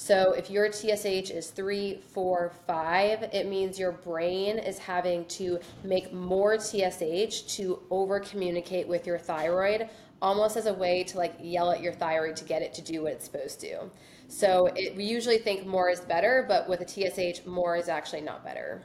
So 0.00 0.32
if 0.32 0.48
your 0.48 0.72
TSH 0.72 1.30
is 1.30 1.50
three, 1.50 2.00
four, 2.14 2.52
five, 2.66 3.22
it 3.34 3.46
means 3.46 3.78
your 3.78 3.92
brain 3.92 4.58
is 4.58 4.78
having 4.78 5.26
to 5.26 5.60
make 5.84 6.10
more 6.10 6.58
TSH 6.58 7.42
to 7.56 7.80
over 7.90 8.18
communicate 8.18 8.88
with 8.88 9.06
your 9.06 9.18
thyroid, 9.18 9.90
almost 10.22 10.56
as 10.56 10.64
a 10.64 10.72
way 10.72 11.04
to 11.04 11.18
like 11.18 11.34
yell 11.38 11.70
at 11.70 11.82
your 11.82 11.92
thyroid 11.92 12.34
to 12.36 12.44
get 12.46 12.62
it 12.62 12.72
to 12.74 12.80
do 12.80 13.02
what 13.02 13.12
it's 13.12 13.26
supposed 13.26 13.60
to. 13.60 13.90
So 14.26 14.68
it, 14.74 14.96
we 14.96 15.04
usually 15.04 15.36
think 15.36 15.66
more 15.66 15.90
is 15.90 16.00
better, 16.00 16.46
but 16.48 16.66
with 16.66 16.80
a 16.80 16.88
TSH, 16.88 17.44
more 17.44 17.76
is 17.76 17.90
actually 17.90 18.22
not 18.22 18.42
better. 18.42 18.80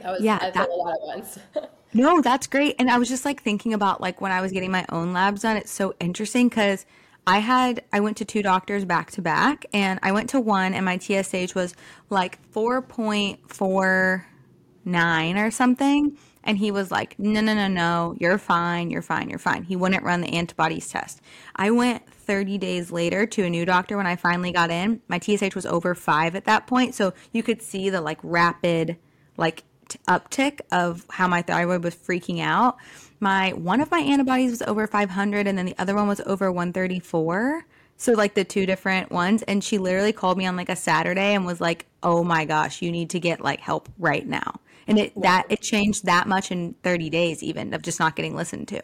That 0.00 0.10
was 0.10 0.20
yeah, 0.20 0.50
that, 0.50 0.68
a 0.68 0.72
lot 0.72 0.94
at 0.94 1.00
once. 1.00 1.38
no, 1.94 2.20
that's 2.20 2.48
great. 2.48 2.74
And 2.80 2.90
I 2.90 2.98
was 2.98 3.08
just 3.08 3.24
like 3.24 3.40
thinking 3.40 3.72
about 3.72 4.00
like 4.00 4.20
when 4.20 4.32
I 4.32 4.40
was 4.40 4.50
getting 4.50 4.72
my 4.72 4.84
own 4.88 5.12
labs 5.12 5.42
done, 5.42 5.56
it's 5.56 5.70
so 5.70 5.94
interesting 6.00 6.48
because 6.48 6.86
I 7.28 7.38
had 7.40 7.84
I 7.92 8.00
went 8.00 8.16
to 8.16 8.24
two 8.24 8.42
doctors 8.42 8.86
back 8.86 9.10
to 9.10 9.20
back 9.20 9.66
and 9.74 10.00
I 10.02 10.12
went 10.12 10.30
to 10.30 10.40
one 10.40 10.72
and 10.72 10.82
my 10.82 10.96
TSH 10.96 11.54
was 11.54 11.74
like 12.08 12.38
4.49 12.54 15.36
or 15.36 15.50
something 15.50 16.16
and 16.42 16.56
he 16.56 16.70
was 16.70 16.90
like 16.90 17.18
no 17.18 17.42
no 17.42 17.52
no 17.52 17.68
no 17.68 18.16
you're 18.18 18.38
fine 18.38 18.90
you're 18.90 19.02
fine 19.02 19.28
you're 19.28 19.38
fine. 19.38 19.64
He 19.64 19.76
wouldn't 19.76 20.04
run 20.04 20.22
the 20.22 20.34
antibodies 20.34 20.88
test. 20.88 21.20
I 21.54 21.70
went 21.70 22.10
30 22.10 22.56
days 22.56 22.90
later 22.90 23.26
to 23.26 23.44
a 23.44 23.50
new 23.50 23.66
doctor 23.66 23.98
when 23.98 24.06
I 24.06 24.16
finally 24.16 24.50
got 24.50 24.70
in. 24.70 25.02
My 25.06 25.18
TSH 25.18 25.54
was 25.54 25.66
over 25.66 25.94
5 25.94 26.34
at 26.34 26.46
that 26.46 26.66
point 26.66 26.94
so 26.94 27.12
you 27.32 27.42
could 27.42 27.60
see 27.60 27.90
the 27.90 28.00
like 28.00 28.20
rapid 28.22 28.96
like 29.36 29.64
uptick 30.06 30.60
of 30.72 31.06
how 31.10 31.28
my 31.28 31.42
thyroid 31.42 31.84
was 31.84 31.94
freaking 31.94 32.40
out. 32.40 32.76
My 33.20 33.52
one 33.52 33.80
of 33.80 33.90
my 33.90 34.00
antibodies 34.00 34.50
was 34.50 34.62
over 34.62 34.86
500 34.86 35.46
and 35.46 35.58
then 35.58 35.66
the 35.66 35.74
other 35.78 35.94
one 35.94 36.08
was 36.08 36.20
over 36.26 36.52
134. 36.52 37.64
So 37.96 38.12
like 38.12 38.34
the 38.34 38.44
two 38.44 38.66
different 38.66 39.10
ones 39.10 39.42
and 39.42 39.62
she 39.62 39.78
literally 39.78 40.12
called 40.12 40.38
me 40.38 40.46
on 40.46 40.56
like 40.56 40.68
a 40.68 40.76
Saturday 40.76 41.34
and 41.34 41.44
was 41.44 41.60
like, 41.60 41.86
"Oh 42.02 42.22
my 42.22 42.44
gosh, 42.44 42.80
you 42.82 42.92
need 42.92 43.10
to 43.10 43.20
get 43.20 43.40
like 43.40 43.60
help 43.60 43.88
right 43.98 44.26
now." 44.26 44.60
And 44.86 44.98
it 44.98 45.12
that 45.20 45.46
it 45.48 45.62
changed 45.62 46.04
that 46.04 46.28
much 46.28 46.50
in 46.50 46.74
30 46.82 47.10
days 47.10 47.42
even 47.42 47.74
of 47.74 47.82
just 47.82 47.98
not 47.98 48.14
getting 48.16 48.36
listened 48.36 48.68
to. 48.68 48.82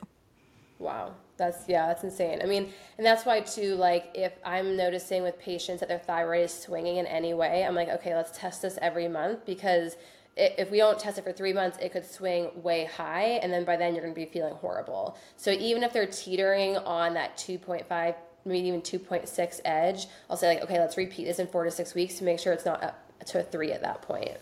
Wow. 0.79 1.15
That's 1.37 1.69
yeah, 1.69 1.87
that's 1.87 2.05
insane. 2.05 2.41
I 2.43 2.47
mean, 2.47 2.73
and 2.97 3.05
that's 3.05 3.27
why 3.27 3.41
too. 3.41 3.75
Like, 3.75 4.11
if 4.15 4.33
I'm 4.45 4.77
noticing 4.77 5.23
with 5.23 5.39
patients 5.39 5.81
that 5.81 5.89
their 5.89 5.99
thyroid 5.99 6.45
is 6.45 6.55
swinging 6.55 6.99
in 6.99 7.07
any 7.07 7.35
way, 7.35 7.65
I'm 7.65 7.75
like, 7.75 7.89
okay, 7.89 8.15
let's 8.15 8.37
test 8.39 8.63
this 8.63 8.79
every 8.81 9.09
month 9.09 9.45
because 9.45 9.97
if 10.37 10.71
we 10.71 10.79
don't 10.79 10.99
test 10.99 11.19
it 11.19 11.25
for 11.25 11.33
three 11.33 11.53
months, 11.53 11.79
it 11.81 11.93
could 11.93 12.05
swing 12.05 12.50
way 12.57 12.85
high, 12.85 13.41
and 13.43 13.53
then 13.53 13.64
by 13.64 13.76
then 13.76 13.95
you're 13.95 14.03
going 14.03 14.14
to 14.14 14.21
be 14.21 14.26
feeling 14.26 14.55
horrible. 14.55 15.17
So 15.37 15.50
even 15.50 15.83
if 15.83 15.93
they're 15.93 16.07
teetering 16.07 16.76
on 16.79 17.14
that 17.14 17.37
2.5, 17.37 18.14
maybe 18.45 18.69
even 18.69 18.83
2.6 18.83 19.61
edge, 19.64 20.07
I'll 20.29 20.37
say 20.37 20.49
like, 20.49 20.62
okay, 20.64 20.79
let's 20.79 20.97
repeat 20.97 21.25
this 21.25 21.38
in 21.38 21.47
four 21.47 21.64
to 21.64 21.71
six 21.71 21.95
weeks 21.95 22.19
to 22.19 22.25
make 22.25 22.38
sure 22.38 22.53
it's 22.53 22.64
not 22.64 22.83
up 22.83 23.00
to 23.26 23.41
a 23.41 23.43
three 23.43 23.73
at 23.73 23.83
that 23.83 24.03
point. 24.03 24.33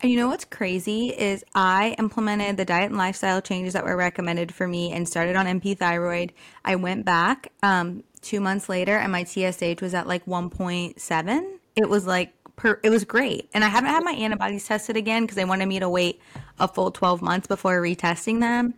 And 0.00 0.10
you 0.10 0.16
know 0.16 0.28
what's 0.28 0.44
crazy 0.44 1.08
is 1.08 1.44
I 1.54 1.96
implemented 1.98 2.56
the 2.56 2.64
diet 2.64 2.90
and 2.90 2.98
lifestyle 2.98 3.40
changes 3.40 3.72
that 3.72 3.84
were 3.84 3.96
recommended 3.96 4.52
for 4.52 4.66
me 4.66 4.92
and 4.92 5.08
started 5.08 5.36
on 5.36 5.46
NP 5.46 5.78
thyroid. 5.78 6.32
I 6.64 6.76
went 6.76 7.04
back 7.04 7.52
um, 7.62 8.04
two 8.20 8.40
months 8.40 8.68
later 8.68 8.96
and 8.96 9.10
my 9.10 9.24
TSH 9.24 9.80
was 9.80 9.94
at 9.94 10.06
like 10.06 10.26
1.7. 10.26 11.58
It 11.76 11.88
was 11.88 12.06
like 12.06 12.37
per, 12.58 12.78
it 12.82 12.90
was 12.90 13.04
great. 13.04 13.48
And 13.54 13.64
I 13.64 13.68
haven't 13.68 13.90
had 13.90 14.04
my 14.04 14.12
antibodies 14.12 14.66
tested 14.66 14.96
again 14.96 15.22
because 15.22 15.36
they 15.36 15.46
wanted 15.46 15.66
me 15.66 15.78
to 15.80 15.88
wait 15.88 16.20
a 16.58 16.68
full 16.68 16.90
12 16.90 17.22
months 17.22 17.46
before 17.46 17.80
retesting 17.80 18.40
them. 18.40 18.74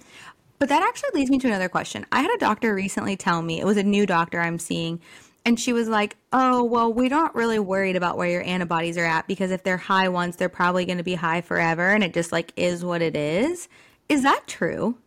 But 0.60 0.68
that 0.68 0.82
actually 0.82 1.10
leads 1.14 1.30
me 1.30 1.38
to 1.38 1.49
another 1.49 1.68
question. 1.68 2.06
I 2.12 2.20
had 2.20 2.30
a 2.30 2.38
doctor 2.38 2.75
recently 2.75 3.16
tell 3.16 3.42
me, 3.42 3.60
it 3.60 3.64
was 3.64 3.78
a 3.78 3.82
new 3.82 4.06
doctor 4.06 4.38
I'm 4.38 4.58
seeing, 4.58 5.00
and 5.44 5.58
she 5.58 5.72
was 5.72 5.88
like, 5.88 6.16
Oh, 6.32 6.62
well, 6.62 6.92
we're 6.92 7.08
not 7.08 7.34
really 7.34 7.58
worried 7.58 7.96
about 7.96 8.18
where 8.18 8.28
your 8.28 8.42
antibodies 8.42 8.99
are 8.99 9.06
at 9.06 9.26
because 9.26 9.50
if 9.50 9.62
they're 9.64 9.78
high 9.78 10.08
once, 10.08 10.37
they're 10.37 10.50
probably 10.50 10.84
going 10.84 10.99
to 10.99 11.04
be 11.04 11.14
high 11.14 11.40
forever. 11.40 11.88
And 11.88 12.04
it 12.04 12.12
just 12.12 12.30
like 12.30 12.52
is 12.56 12.84
what 12.84 13.00
it 13.00 13.16
is. 13.16 13.68
Is 14.08 14.22
that 14.22 14.46
true? 14.46 14.99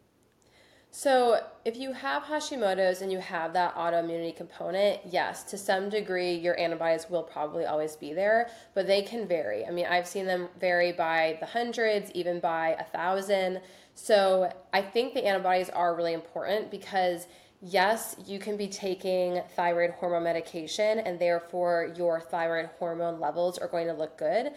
So, 0.89 1.39
if 1.65 1.77
you 1.77 1.93
have 1.93 2.24
Hashimoto's 2.24 3.01
and 3.01 3.12
you 3.12 3.20
have 3.20 3.53
that 3.53 3.75
autoimmunity 3.75 4.36
component, 4.36 5.00
yes, 5.10 5.43
to 5.46 5.58
some 5.58 5.89
degree, 5.89 6.34
your 6.34 6.60
antibodies 6.60 7.10
will 7.10 7.24
probably 7.24 7.65
always 7.65 7.96
be 7.96 8.13
there, 8.13 8.50
but 8.74 8.86
they 8.86 9.01
can 9.01 9.25
vary. 9.27 9.65
I 9.65 9.72
mean, 9.72 9.86
I've 9.86 10.08
seen 10.08 10.25
them 10.25 10.50
vary 10.60 10.91
by 10.91 11.38
the 11.39 11.46
hundreds, 11.46 12.12
even 12.12 12.41
by 12.41 12.75
a 12.79 12.84
thousand. 12.84 13.62
So, 13.96 14.51
I 14.74 14.82
think 14.82 15.13
the 15.13 15.25
antibodies 15.25 15.70
are 15.70 15.96
really 15.96 16.13
important 16.13 16.70
because 16.70 17.27
yes, 17.62 18.17
you 18.25 18.39
can 18.39 18.58
be 18.58 18.67
taking 18.67 19.41
thyroid 19.55 19.91
hormone 19.91 20.24
medication 20.24 21.00
and 21.00 21.17
therefore 21.17 21.93
your 21.96 22.20
thyroid 22.20 22.70
hormone 22.77 23.22
levels 23.22 23.58
are 23.58 23.70
going 23.70 23.88
to 23.88 23.93
look 23.93 24.17
good. 24.17 24.51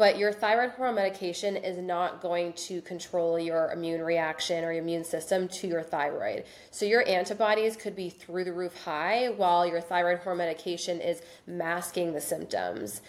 But 0.00 0.16
your 0.16 0.32
thyroid 0.32 0.70
hormone 0.70 0.94
medication 0.94 1.56
is 1.56 1.76
not 1.76 2.22
going 2.22 2.54
to 2.54 2.80
control 2.80 3.38
your 3.38 3.70
immune 3.70 4.00
reaction 4.00 4.64
or 4.64 4.72
your 4.72 4.82
immune 4.82 5.04
system 5.04 5.46
to 5.48 5.66
your 5.66 5.82
thyroid. 5.82 6.44
So 6.70 6.86
your 6.86 7.06
antibodies 7.06 7.76
could 7.76 7.94
be 7.94 8.08
through 8.08 8.44
the 8.44 8.52
roof 8.54 8.82
high 8.82 9.28
while 9.28 9.66
your 9.66 9.82
thyroid 9.82 10.20
hormone 10.20 10.46
medication 10.46 11.02
is 11.02 11.20
masking 11.46 12.14
the 12.14 12.20
symptoms 12.22 13.02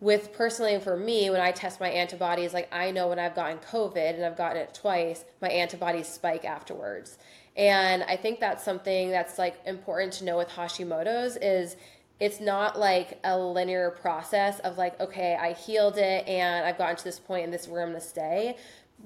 with 0.00 0.32
personally 0.32 0.78
for 0.78 0.96
me 0.96 1.28
when 1.28 1.40
i 1.40 1.50
test 1.50 1.80
my 1.80 1.88
antibodies 1.88 2.54
like 2.54 2.72
i 2.72 2.88
know 2.92 3.08
when 3.08 3.18
i've 3.18 3.34
gotten 3.34 3.58
covid 3.58 4.14
and 4.14 4.24
i've 4.24 4.36
gotten 4.36 4.58
it 4.58 4.72
twice 4.72 5.24
my 5.42 5.48
antibodies 5.48 6.06
spike 6.06 6.44
afterwards 6.44 7.18
and 7.56 8.04
i 8.04 8.14
think 8.14 8.38
that's 8.38 8.64
something 8.64 9.10
that's 9.10 9.38
like 9.38 9.56
important 9.66 10.12
to 10.12 10.24
know 10.24 10.36
with 10.36 10.48
hashimoto's 10.50 11.36
is 11.38 11.74
it's 12.20 12.40
not 12.40 12.78
like 12.78 13.18
a 13.24 13.38
linear 13.38 13.90
process 13.90 14.58
of 14.60 14.76
like 14.76 14.98
okay 15.00 15.36
i 15.40 15.52
healed 15.52 15.98
it 15.98 16.26
and 16.26 16.66
i've 16.66 16.78
gotten 16.78 16.96
to 16.96 17.04
this 17.04 17.18
point 17.18 17.44
and 17.44 17.52
this 17.52 17.62
is 17.62 17.68
where 17.68 17.82
i'm 17.82 17.92
to 17.92 18.00
stay. 18.00 18.56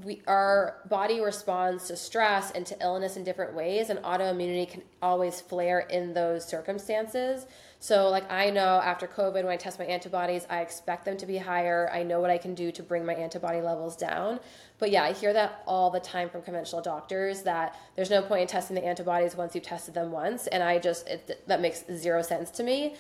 We 0.05 0.23
our 0.27 0.79
body 0.89 1.21
responds 1.21 1.87
to 1.89 1.97
stress 1.97 2.51
and 2.53 2.65
to 2.67 2.77
illness 2.81 3.19
in 3.19 3.25
different 3.25 3.53
ways 3.53 3.91
and 3.91 3.99
autoimmunity 4.01 4.67
can 4.71 4.83
always 5.03 5.43
flare 5.43 5.81
in 5.81 6.15
those 6.15 6.47
circumstances 6.47 7.45
so 7.83 8.09
like 8.11 8.31
i 8.31 8.49
know 8.49 8.81
after 8.85 9.09
covid 9.09 9.43
when 9.43 9.49
i 9.49 9.57
test 9.57 9.77
my 9.77 9.85
antibodies 9.85 10.47
i 10.49 10.61
expect 10.61 11.05
them 11.05 11.17
to 11.17 11.27
be 11.27 11.37
higher. 11.37 11.91
I 11.93 12.05
know 12.05 12.21
what 12.21 12.31
i 12.31 12.39
can 12.39 12.55
do 12.55 12.71
to 12.71 12.83
bring 12.83 13.05
my 13.05 13.15
antibody 13.15 13.61
levels 13.61 13.97
down. 13.97 14.39
But 14.79 14.93
yeah 14.93 15.03
i 15.03 15.13
hear 15.13 15.33
that 15.33 15.65
all 15.67 15.91
the 15.91 15.99
time 15.99 16.31
from 16.31 16.43
conventional 16.43 16.81
doctors 16.81 17.43
that 17.43 17.77
there's 17.97 18.11
no 18.11 18.23
point 18.23 18.43
in 18.43 18.47
testing 18.47 18.77
the 18.77 18.85
antibodies 18.85 19.35
once 19.35 19.57
you've 19.57 19.65
tested 19.65 19.95
them 19.95 20.13
once. 20.13 20.47
And 20.47 20.63
i 20.63 20.79
just 20.79 21.09
it, 21.09 21.43
that 21.49 21.61
makes 21.61 21.85
zero 21.93 22.23
sense 22.23 22.53
to 22.53 22.63
me 22.63 22.95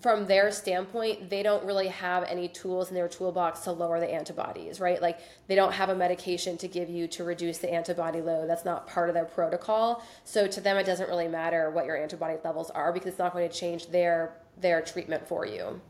from 0.00 0.26
their 0.26 0.50
standpoint, 0.50 1.30
they 1.30 1.42
don't 1.42 1.64
really 1.64 1.86
have 1.88 2.24
any 2.24 2.48
tools 2.48 2.88
in 2.88 2.94
their 2.94 3.08
toolbox 3.08 3.60
to 3.60 3.72
lower 3.72 4.00
the 4.00 4.12
antibodies, 4.12 4.80
right? 4.80 5.00
Like 5.00 5.20
they 5.46 5.54
don't 5.54 5.72
have 5.72 5.88
a 5.88 5.94
medication 5.94 6.58
to 6.58 6.68
give 6.68 6.90
you 6.90 7.06
to 7.08 7.24
reduce 7.24 7.58
the 7.58 7.72
antibody 7.72 8.20
load. 8.20 8.48
That's 8.48 8.64
not 8.64 8.88
part 8.88 9.08
of 9.08 9.14
their 9.14 9.24
protocol. 9.24 10.02
So 10.24 10.46
to 10.48 10.60
them, 10.60 10.76
it 10.76 10.84
doesn't 10.84 11.08
really 11.08 11.28
matter 11.28 11.70
what 11.70 11.86
your 11.86 11.96
antibody 11.96 12.38
levels 12.44 12.70
are 12.70 12.92
because 12.92 13.08
it's 13.08 13.18
not 13.18 13.32
going 13.32 13.48
to 13.48 13.54
change 13.54 13.88
their 13.88 14.36
their 14.60 14.82
treatment 14.82 15.26
for 15.28 15.46
you. 15.46 15.80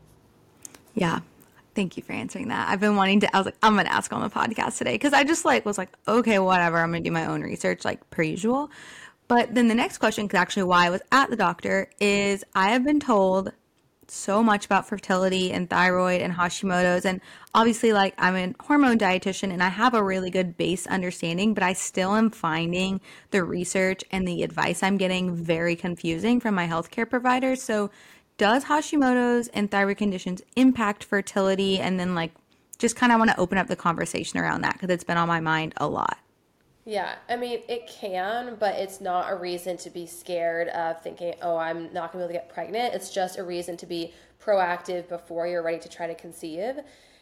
Yeah. 0.93 1.19
Thank 1.73 1.97
you 1.97 2.03
for 2.03 2.13
answering 2.13 2.49
that. 2.49 2.69
I've 2.69 2.79
been 2.79 2.95
wanting 2.95 3.21
to 3.21 3.35
I 3.35 3.39
was 3.39 3.45
like 3.45 3.57
I'm 3.63 3.73
going 3.73 3.85
to 3.85 3.93
ask 3.93 4.13
on 4.13 4.21
the 4.21 4.29
podcast 4.29 4.77
today 4.77 4.97
cuz 4.99 5.13
I 5.13 5.23
just 5.23 5.45
like 5.45 5.65
was 5.65 5.79
like 5.79 5.89
okay, 6.07 6.37
whatever. 6.37 6.77
I'm 6.77 6.91
going 6.91 7.03
to 7.03 7.09
do 7.09 7.13
my 7.13 7.25
own 7.25 7.41
research 7.41 7.85
like 7.85 8.07
per 8.11 8.21
usual. 8.21 8.69
But 9.27 9.53
then 9.53 9.67
the 9.67 9.75
next 9.75 9.99
question, 9.99 10.25
because 10.25 10.39
actually 10.39 10.63
why 10.63 10.87
I 10.87 10.89
was 10.89 11.01
at 11.11 11.29
the 11.29 11.35
doctor, 11.35 11.87
is 11.99 12.43
I 12.55 12.71
have 12.71 12.83
been 12.83 12.99
told 12.99 13.51
so 14.09 14.43
much 14.43 14.65
about 14.65 14.87
fertility 14.87 15.51
and 15.51 15.69
thyroid 15.69 16.21
and 16.21 16.33
Hashimoto's. 16.33 17.05
And 17.05 17.21
obviously, 17.53 17.93
like, 17.93 18.13
I'm 18.17 18.35
a 18.35 18.63
hormone 18.63 18.97
dietitian 18.97 19.51
and 19.51 19.63
I 19.63 19.69
have 19.69 19.93
a 19.93 20.03
really 20.03 20.29
good 20.29 20.57
base 20.57 20.87
understanding, 20.87 21.53
but 21.53 21.63
I 21.63 21.73
still 21.73 22.15
am 22.15 22.29
finding 22.29 23.01
the 23.31 23.43
research 23.43 24.03
and 24.11 24.27
the 24.27 24.43
advice 24.43 24.83
I'm 24.83 24.97
getting 24.97 25.35
very 25.35 25.75
confusing 25.75 26.39
from 26.39 26.55
my 26.55 26.67
healthcare 26.67 27.09
providers. 27.09 27.61
So, 27.61 27.91
does 28.37 28.65
Hashimoto's 28.65 29.49
and 29.49 29.69
thyroid 29.69 29.97
conditions 29.97 30.41
impact 30.55 31.03
fertility? 31.03 31.79
And 31.79 31.99
then, 31.99 32.15
like, 32.15 32.31
just 32.77 32.95
kind 32.95 33.11
of 33.11 33.19
want 33.19 33.31
to 33.31 33.39
open 33.39 33.57
up 33.57 33.67
the 33.67 33.75
conversation 33.75 34.39
around 34.39 34.61
that 34.61 34.73
because 34.73 34.89
it's 34.89 35.03
been 35.03 35.17
on 35.17 35.27
my 35.27 35.41
mind 35.41 35.73
a 35.77 35.87
lot. 35.87 36.17
Yeah, 36.89 37.17
I 37.29 37.35
mean, 37.35 37.59
it 37.67 37.85
can, 37.85 38.55
but 38.59 38.73
it's 38.73 38.99
not 38.99 39.31
a 39.31 39.35
reason 39.35 39.77
to 39.77 39.91
be 39.91 40.07
scared 40.07 40.69
of 40.69 40.99
thinking, 41.03 41.35
oh, 41.39 41.55
I'm 41.55 41.93
not 41.93 42.11
going 42.11 42.13
to 42.13 42.17
be 42.17 42.21
able 42.23 42.27
to 42.29 42.33
get 42.33 42.49
pregnant. 42.49 42.95
It's 42.95 43.11
just 43.11 43.37
a 43.37 43.43
reason 43.43 43.77
to 43.77 43.85
be 43.85 44.11
proactive 44.43 45.07
before 45.07 45.45
you're 45.45 45.61
ready 45.61 45.77
to 45.77 45.87
try 45.87 46.07
to 46.07 46.15
conceive. 46.15 46.79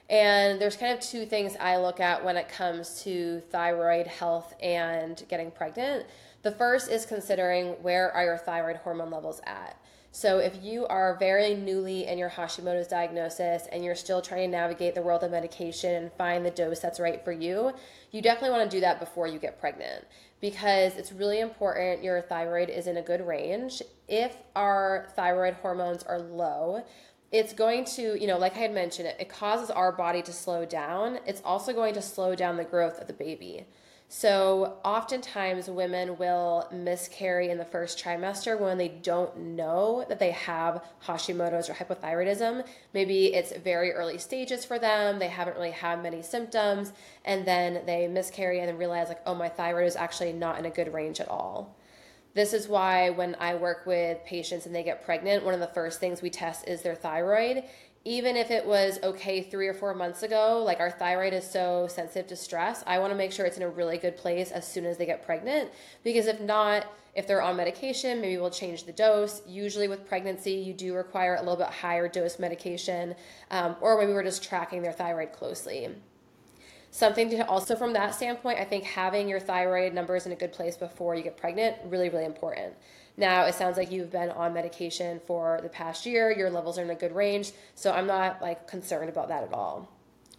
And 0.09 0.61
there's 0.61 0.77
kind 0.77 0.93
of 0.93 1.01
two 1.01 1.25
things 1.25 1.57
I 1.59 1.75
look 1.75 1.99
at 1.99 2.23
when 2.23 2.37
it 2.37 2.47
comes 2.47 3.01
to 3.03 3.41
thyroid 3.49 4.07
health 4.07 4.55
and 4.63 5.21
getting 5.27 5.51
pregnant. 5.51 6.05
The 6.43 6.51
first 6.51 6.89
is 6.89 7.05
considering 7.05 7.71
where 7.81 8.09
are 8.13 8.23
your 8.23 8.37
thyroid 8.37 8.77
hormone 8.77 9.11
levels 9.11 9.41
at. 9.45 9.77
So, 10.11 10.39
if 10.39 10.63
you 10.63 10.87
are 10.87 11.15
very 11.19 11.53
newly 11.53 12.07
in 12.07 12.17
your 12.17 12.29
Hashimoto's 12.29 12.87
diagnosis 12.87 13.67
and 13.71 13.83
you're 13.83 13.93
still 13.93 14.21
trying 14.21 14.49
to 14.49 14.57
navigate 14.57 14.95
the 14.95 15.01
world 15.01 15.23
of 15.23 15.31
medication 15.31 15.93
and 15.93 16.11
find 16.13 16.45
the 16.45 16.49
dose 16.49 16.79
that's 16.79 16.99
right 16.99 17.23
for 17.23 17.31
you, 17.31 17.73
you 18.11 18.21
definitely 18.21 18.57
want 18.57 18.69
to 18.69 18.77
do 18.77 18.81
that 18.81 18.99
before 18.99 19.27
you 19.27 19.37
get 19.37 19.59
pregnant 19.59 20.05
because 20.39 20.95
it's 20.95 21.11
really 21.11 21.39
important 21.39 22.03
your 22.03 22.21
thyroid 22.21 22.69
is 22.69 22.87
in 22.87 22.97
a 22.97 23.01
good 23.01 23.25
range. 23.25 23.81
If 24.07 24.35
our 24.55 25.09
thyroid 25.15 25.55
hormones 25.55 26.03
are 26.03 26.19
low, 26.19 26.83
it's 27.31 27.53
going 27.53 27.85
to, 27.85 28.19
you 28.19 28.27
know, 28.27 28.37
like 28.37 28.55
I 28.55 28.59
had 28.59 28.73
mentioned, 28.73 29.09
it, 29.19 29.29
causes 29.29 29.69
our 29.69 29.91
body 29.91 30.21
to 30.21 30.31
slow 30.31 30.65
down. 30.65 31.19
It's 31.25 31.41
also 31.43 31.73
going 31.73 31.93
to 31.95 32.01
slow 32.01 32.35
down 32.35 32.57
the 32.57 32.63
growth 32.63 32.99
of 32.99 33.07
the 33.07 33.13
baby. 33.13 33.65
So, 34.09 34.77
oftentimes 34.85 35.69
women 35.69 36.17
will 36.17 36.69
miscarry 36.71 37.49
in 37.49 37.57
the 37.57 37.65
first 37.65 38.01
trimester 38.01 38.57
when 38.57 38.77
they 38.77 38.87
don't 38.87 39.37
know 39.37 40.05
that 40.07 40.17
they 40.17 40.31
have 40.31 40.81
Hashimoto's 41.05 41.69
or 41.69 41.73
hypothyroidism. 41.73 42.65
Maybe 42.93 43.33
it's 43.33 43.51
very 43.57 43.91
early 43.91 44.17
stages 44.17 44.63
for 44.63 44.79
them, 44.79 45.19
they 45.19 45.27
haven't 45.27 45.57
really 45.57 45.71
had 45.71 46.01
many 46.01 46.21
symptoms, 46.21 46.93
and 47.25 47.45
then 47.45 47.85
they 47.85 48.07
miscarry 48.07 48.59
and 48.59 48.69
then 48.69 48.77
realize, 48.77 49.09
like, 49.09 49.21
oh, 49.25 49.35
my 49.35 49.49
thyroid 49.49 49.87
is 49.87 49.97
actually 49.97 50.31
not 50.31 50.57
in 50.57 50.65
a 50.65 50.69
good 50.69 50.93
range 50.93 51.19
at 51.19 51.27
all. 51.27 51.75
This 52.33 52.53
is 52.53 52.67
why 52.67 53.09
when 53.09 53.35
I 53.39 53.55
work 53.55 53.85
with 53.85 54.23
patients 54.23 54.67
and 54.67 54.73
they 54.73 54.83
get 54.83 55.03
pregnant, 55.03 55.43
one 55.43 55.55
of 55.55 55.59
the 55.59 55.67
first 55.67 55.99
things 55.99 56.21
we 56.21 56.29
test 56.29 56.67
is 56.67 56.81
their 56.81 56.95
thyroid 56.95 57.63
even 58.07 58.37
if 58.37 58.51
it 58.51 58.65
was 58.65 58.99
okay 59.03 59.41
three 59.41 59.67
or 59.67 59.73
four 59.73 59.93
months 59.93 60.23
ago, 60.23 60.63
like 60.65 60.79
our 60.79 60.89
thyroid 60.89 61.33
is 61.33 61.45
so 61.45 61.87
sensitive 61.89 62.25
to 62.25 62.37
stress, 62.37 62.81
I 62.87 62.99
want 62.99 63.11
to 63.11 63.17
make 63.17 63.33
sure 63.33 63.45
it's 63.45 63.57
in 63.57 63.63
a 63.63 63.69
really 63.69 63.97
good 63.97 64.15
place 64.15 64.49
as 64.51 64.65
soon 64.65 64.85
as 64.85 64.97
they 64.97 65.05
get 65.05 65.25
pregnant. 65.25 65.71
Because 66.05 66.25
if 66.27 66.39
not, 66.39 66.85
if 67.15 67.27
they're 67.27 67.41
on 67.41 67.57
medication, 67.57 68.21
maybe 68.21 68.37
we'll 68.37 68.49
change 68.49 68.85
the 68.85 68.93
dose. 68.93 69.41
Usually, 69.45 69.89
with 69.89 70.07
pregnancy, 70.07 70.53
you 70.53 70.73
do 70.73 70.95
require 70.95 71.35
a 71.35 71.39
little 71.39 71.57
bit 71.57 71.67
higher 71.67 72.07
dose 72.07 72.39
medication, 72.39 73.13
um, 73.51 73.75
or 73.81 73.99
maybe 73.99 74.13
we're 74.13 74.23
just 74.23 74.41
tracking 74.41 74.81
their 74.81 74.93
thyroid 74.93 75.33
closely. 75.33 75.89
Something 76.97 77.29
to 77.29 77.47
also, 77.47 77.75
from 77.75 77.93
that 77.93 78.15
standpoint, 78.15 78.57
I 78.57 78.63
think 78.63 78.83
having 78.83 79.29
your 79.29 79.39
thyroid 79.39 79.93
numbers 79.93 80.25
in 80.25 80.31
a 80.31 80.35
good 80.35 80.51
place 80.51 80.75
before 80.75 81.13
you 81.13 81.21
get 81.21 81.37
pregnant 81.37 81.75
really, 81.85 82.09
really 82.09 82.25
important. 82.25 82.73
Now, 83.17 83.45
it 83.45 83.53
sounds 83.53 83.77
like 83.77 83.91
you've 83.91 84.11
been 84.11 84.31
on 84.31 84.51
medication 84.51 85.21
for 85.27 85.59
the 85.61 85.69
past 85.69 86.07
year, 86.07 86.35
your 86.35 86.49
levels 86.49 86.79
are 86.79 86.81
in 86.81 86.89
a 86.89 86.95
good 86.95 87.13
range, 87.13 87.51
so 87.75 87.91
I'm 87.91 88.07
not 88.07 88.41
like 88.41 88.67
concerned 88.67 89.09
about 89.09 89.27
that 89.27 89.43
at 89.43 89.53
all. 89.53 89.87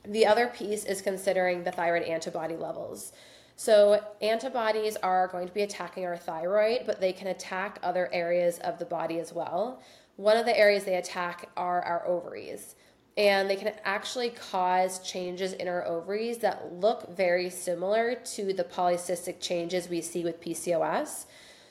The 0.04 0.26
other 0.26 0.48
piece 0.48 0.84
is 0.84 1.00
considering 1.00 1.62
the 1.62 1.70
thyroid 1.70 2.02
antibody 2.02 2.56
levels. 2.56 3.12
So, 3.54 4.02
antibodies 4.20 4.96
are 4.96 5.28
going 5.28 5.46
to 5.46 5.54
be 5.54 5.62
attacking 5.62 6.06
our 6.06 6.16
thyroid, 6.16 6.86
but 6.86 7.00
they 7.00 7.12
can 7.12 7.28
attack 7.28 7.78
other 7.84 8.12
areas 8.12 8.58
of 8.58 8.80
the 8.80 8.84
body 8.84 9.20
as 9.20 9.32
well. 9.32 9.80
One 10.16 10.36
of 10.36 10.44
the 10.44 10.58
areas 10.58 10.82
they 10.82 10.96
attack 10.96 11.50
are 11.56 11.82
our 11.82 12.04
ovaries, 12.04 12.74
and 13.18 13.50
they 13.50 13.56
can 13.56 13.72
actually 13.84 14.30
cause 14.30 15.00
changes 15.00 15.52
in 15.52 15.66
our 15.66 15.84
ovaries 15.84 16.38
that 16.38 16.72
look 16.72 17.14
very 17.16 17.50
similar 17.50 18.14
to 18.14 18.52
the 18.52 18.62
polycystic 18.62 19.40
changes 19.40 19.88
we 19.88 20.00
see 20.00 20.22
with 20.22 20.40
PCOS. 20.40 21.26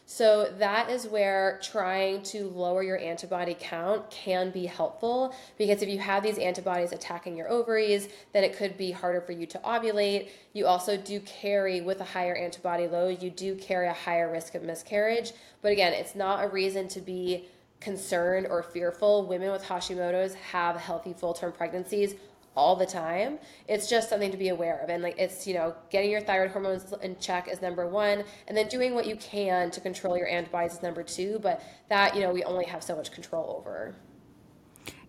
So 0.10 0.53
that 0.57 0.89
is 0.89 1.07
where 1.07 1.60
trying 1.62 2.23
to 2.23 2.49
lower 2.49 2.83
your 2.83 2.97
antibody 2.97 3.55
count 3.60 4.10
can 4.10 4.51
be 4.51 4.65
helpful 4.65 5.36
because 5.57 5.81
if 5.81 5.89
you 5.89 5.99
have 5.99 6.23
these 6.23 6.38
antibodies 6.38 6.91
attacking 6.91 7.36
your 7.36 7.49
ovaries, 7.49 8.07
then 8.33 8.43
it 8.43 8.55
could 8.55 8.77
be 8.77 8.91
harder 8.91 9.19
for 9.21 9.33
you 9.33 9.45
to 9.47 9.60
ovulate. 9.60 10.29
You 10.53 10.65
also 10.65 10.95
do 10.95 11.19
carry 11.21 11.81
with 11.81 11.99
a 12.01 12.05
higher 12.05 12.36
antibody 12.36 12.88
load, 12.88 13.21
you 13.21 13.29
do 13.29 13.55
carry 13.55 13.88
a 13.88 13.93
higher 13.93 14.31
risk 14.31 14.55
of 14.55 14.63
miscarriage. 14.63 15.31
But 15.62 15.71
again, 15.71 15.93
it's 15.93 16.15
not 16.15 16.43
a 16.43 16.47
reason 16.47 16.88
to 16.89 17.01
be 17.01 17.45
concerned 17.79 18.47
or 18.47 18.63
fearful. 18.63 19.27
Women 19.27 19.51
with 19.51 19.63
Hashimoto's 19.63 20.33
have 20.35 20.75
healthy 20.77 21.13
full 21.13 21.33
term 21.33 21.51
pregnancies 21.51 22.15
all 22.55 22.75
the 22.75 22.85
time. 22.85 23.37
It's 23.67 23.87
just 23.87 24.09
something 24.09 24.31
to 24.31 24.37
be 24.37 24.49
aware 24.49 24.79
of. 24.79 24.89
And 24.89 25.03
like 25.03 25.17
it's, 25.17 25.45
you 25.45 25.53
know, 25.53 25.75
getting 25.91 26.09
your 26.09 26.21
thyroid 26.21 26.51
hormones 26.51 26.91
in 27.01 27.17
check 27.19 27.47
is 27.47 27.61
number 27.61 27.87
one, 27.87 28.23
and 28.47 28.57
then 28.57 28.67
doing 28.67 28.95
what 28.95 29.05
you 29.05 29.15
can 29.15 29.69
to 29.71 29.79
control 29.79 30.17
your 30.17 30.27
antibodies 30.27 30.73
is 30.73 30.81
number 30.81 31.03
two. 31.03 31.39
But 31.39 31.61
that, 31.89 32.15
you 32.15 32.21
know, 32.21 32.33
we 32.33 32.43
only 32.43 32.65
have 32.65 32.83
so 32.83 32.95
much 32.95 33.11
control 33.11 33.55
over. 33.59 33.95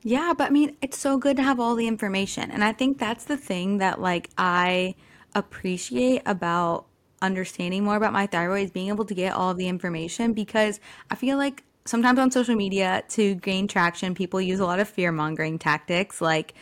Yeah, 0.03 0.35
but 0.37 0.49
I 0.49 0.51
mean, 0.51 0.77
it's 0.81 0.99
so 0.99 1.19
good 1.19 1.37
to 1.39 1.43
have 1.43 1.59
all 1.59 1.75
the 1.75 1.89
information. 1.89 2.51
And 2.51 2.63
I 2.63 2.73
think 2.73 2.99
that's 2.99 3.25
the 3.25 3.37
thing 3.37 3.79
that 3.79 4.01
like 4.01 4.31
I 4.37 4.95
appreciate 5.35 6.23
about 6.27 6.87
understanding 7.21 7.83
more 7.83 7.97
about 7.97 8.13
my 8.13 8.27
thyroid 8.27 8.65
is 8.65 8.71
being 8.71 8.89
able 8.89 9.05
to 9.05 9.15
get 9.15 9.33
all 9.33 9.55
the 9.55 9.67
information 9.67 10.33
because 10.33 10.79
I 11.11 11.17
feel 11.17 11.37
like 11.37 11.65
sometimes 11.89 12.19
on 12.19 12.31
social 12.31 12.55
media 12.55 13.03
to 13.09 13.35
gain 13.37 13.67
traction, 13.67 14.15
people 14.15 14.41
use 14.41 14.61
a 14.61 14.65
lot 14.65 14.79
of 14.79 14.89
fear 14.89 15.11
mongering 15.11 15.59
tactics 15.59 16.21
like 16.21 16.55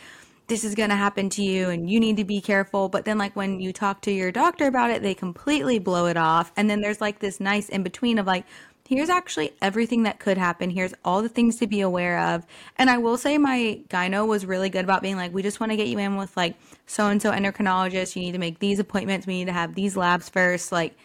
this 0.47 0.63
is 0.63 0.75
going 0.75 0.89
to 0.89 0.95
happen 0.95 1.29
to 1.29 1.43
you 1.43 1.69
and 1.69 1.89
you 1.89 1.99
need 1.99 2.15
to 2.17 2.23
be 2.23 2.39
careful. 2.39 2.87
But 2.87 3.03
then, 3.03 3.17
like, 3.17 3.35
when 3.35 3.59
you 3.59 3.73
talk 3.73 4.01
to 4.03 4.11
your 4.11 4.31
doctor 4.31 4.67
about 4.67 4.91
it, 4.91 5.01
they 5.01 5.13
completely 5.13 5.77
blow 5.77 6.05
it 6.05 6.15
off. 6.15 6.53
And 6.55 6.69
then 6.69 6.79
there's 6.79 7.01
like 7.01 7.19
this 7.19 7.41
nice 7.41 7.67
in 7.67 7.83
between 7.83 8.17
of 8.17 8.25
like, 8.25 8.45
here's 8.87 9.09
actually 9.09 9.51
everything 9.61 10.03
that 10.03 10.19
could 10.19 10.37
happen. 10.37 10.69
Here's 10.69 10.93
all 11.03 11.21
the 11.21 11.27
things 11.27 11.57
to 11.57 11.67
be 11.67 11.81
aware 11.81 12.19
of. 12.19 12.45
And 12.77 12.89
I 12.89 12.97
will 12.97 13.17
say 13.17 13.37
my 13.37 13.81
gyno 13.89 14.25
was 14.25 14.45
really 14.45 14.69
good 14.69 14.85
about 14.85 15.01
being 15.01 15.17
like, 15.17 15.33
we 15.33 15.43
just 15.43 15.59
want 15.59 15.73
to 15.73 15.75
get 15.75 15.87
you 15.87 15.99
in 15.99 16.15
with 16.15 16.35
like 16.37 16.55
so 16.85 17.07
and 17.07 17.21
so 17.21 17.31
endocrinologist. 17.31 18.15
You 18.15 18.21
need 18.21 18.31
to 18.31 18.37
make 18.37 18.59
these 18.59 18.79
appointments. 18.79 19.27
We 19.27 19.39
need 19.39 19.47
to 19.47 19.53
have 19.53 19.75
these 19.75 19.97
labs 19.97 20.29
first. 20.29 20.71
Like, 20.71 20.95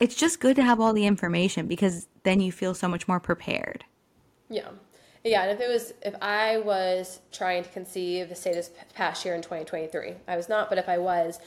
it's 0.00 0.14
just 0.14 0.40
good 0.40 0.56
to 0.56 0.62
have 0.62 0.80
all 0.80 0.92
the 0.92 1.06
information 1.06 1.66
because 1.66 2.08
then 2.22 2.40
you 2.40 2.50
feel 2.50 2.74
so 2.74 2.88
much 2.88 3.06
more 3.06 3.20
prepared. 3.20 3.84
Yeah. 4.48 4.68
Yeah, 5.22 5.42
and 5.42 5.52
if 5.52 5.60
it 5.60 5.68
was, 5.68 5.92
if 6.02 6.14
I 6.22 6.56
was 6.56 7.20
trying 7.30 7.62
to 7.62 7.68
conceive, 7.68 8.34
say 8.34 8.54
this 8.54 8.70
past 8.94 9.22
year 9.24 9.34
in 9.34 9.42
2023, 9.42 10.14
I 10.26 10.36
was 10.36 10.48
not, 10.48 10.70
but 10.70 10.78
if 10.78 10.88
I 10.88 10.96
was, 10.96 11.38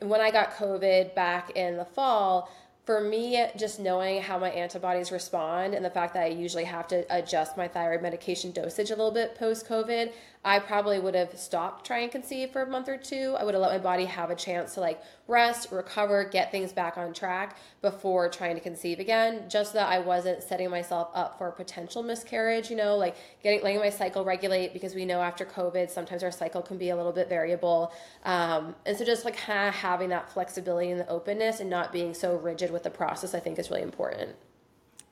when 0.00 0.20
I 0.20 0.30
got 0.30 0.52
COVID 0.52 1.14
back 1.14 1.56
in 1.56 1.78
the 1.78 1.86
fall, 1.86 2.50
for 2.88 3.02
me, 3.02 3.44
just 3.54 3.78
knowing 3.78 4.22
how 4.22 4.38
my 4.38 4.48
antibodies 4.48 5.12
respond 5.12 5.74
and 5.74 5.84
the 5.84 5.90
fact 5.90 6.14
that 6.14 6.22
I 6.22 6.28
usually 6.28 6.64
have 6.64 6.88
to 6.88 7.04
adjust 7.14 7.54
my 7.54 7.68
thyroid 7.68 8.00
medication 8.00 8.50
dosage 8.50 8.88
a 8.88 8.96
little 8.96 9.10
bit 9.10 9.34
post 9.34 9.68
COVID, 9.68 10.10
I 10.44 10.60
probably 10.60 10.98
would 10.98 11.14
have 11.14 11.36
stopped 11.38 11.86
trying 11.86 12.08
to 12.08 12.12
conceive 12.12 12.50
for 12.50 12.62
a 12.62 12.66
month 12.66 12.88
or 12.88 12.96
two. 12.96 13.36
I 13.38 13.44
would 13.44 13.52
have 13.52 13.60
let 13.60 13.72
my 13.72 13.78
body 13.78 14.06
have 14.06 14.30
a 14.30 14.34
chance 14.34 14.74
to 14.74 14.80
like 14.80 15.02
rest, 15.26 15.70
recover, 15.72 16.24
get 16.24 16.50
things 16.50 16.72
back 16.72 16.96
on 16.96 17.12
track 17.12 17.58
before 17.82 18.30
trying 18.30 18.54
to 18.54 18.60
conceive 18.60 18.98
again, 19.00 19.50
just 19.50 19.72
so 19.72 19.78
that 19.78 19.88
I 19.88 19.98
wasn't 19.98 20.42
setting 20.42 20.70
myself 20.70 21.10
up 21.12 21.36
for 21.36 21.48
a 21.48 21.52
potential 21.52 22.02
miscarriage, 22.02 22.70
you 22.70 22.76
know, 22.76 22.96
like 22.96 23.16
getting 23.42 23.62
letting 23.62 23.80
my 23.80 23.90
cycle 23.90 24.24
regulate 24.24 24.72
because 24.72 24.94
we 24.94 25.04
know 25.04 25.20
after 25.20 25.44
COVID 25.44 25.90
sometimes 25.90 26.22
our 26.22 26.30
cycle 26.30 26.62
can 26.62 26.78
be 26.78 26.90
a 26.90 26.96
little 26.96 27.12
bit 27.12 27.28
variable. 27.28 27.92
Um, 28.24 28.74
and 28.86 28.96
so 28.96 29.04
just 29.04 29.24
like 29.26 29.36
ha- 29.36 29.70
having 29.70 30.08
that 30.10 30.32
flexibility 30.32 30.90
and 30.90 31.00
the 31.00 31.08
openness 31.08 31.60
and 31.60 31.68
not 31.68 31.92
being 31.92 32.14
so 32.14 32.36
rigid 32.36 32.70
with 32.70 32.77
the 32.82 32.90
process, 32.90 33.34
I 33.34 33.40
think 33.40 33.58
is 33.58 33.70
really 33.70 33.82
important. 33.82 34.36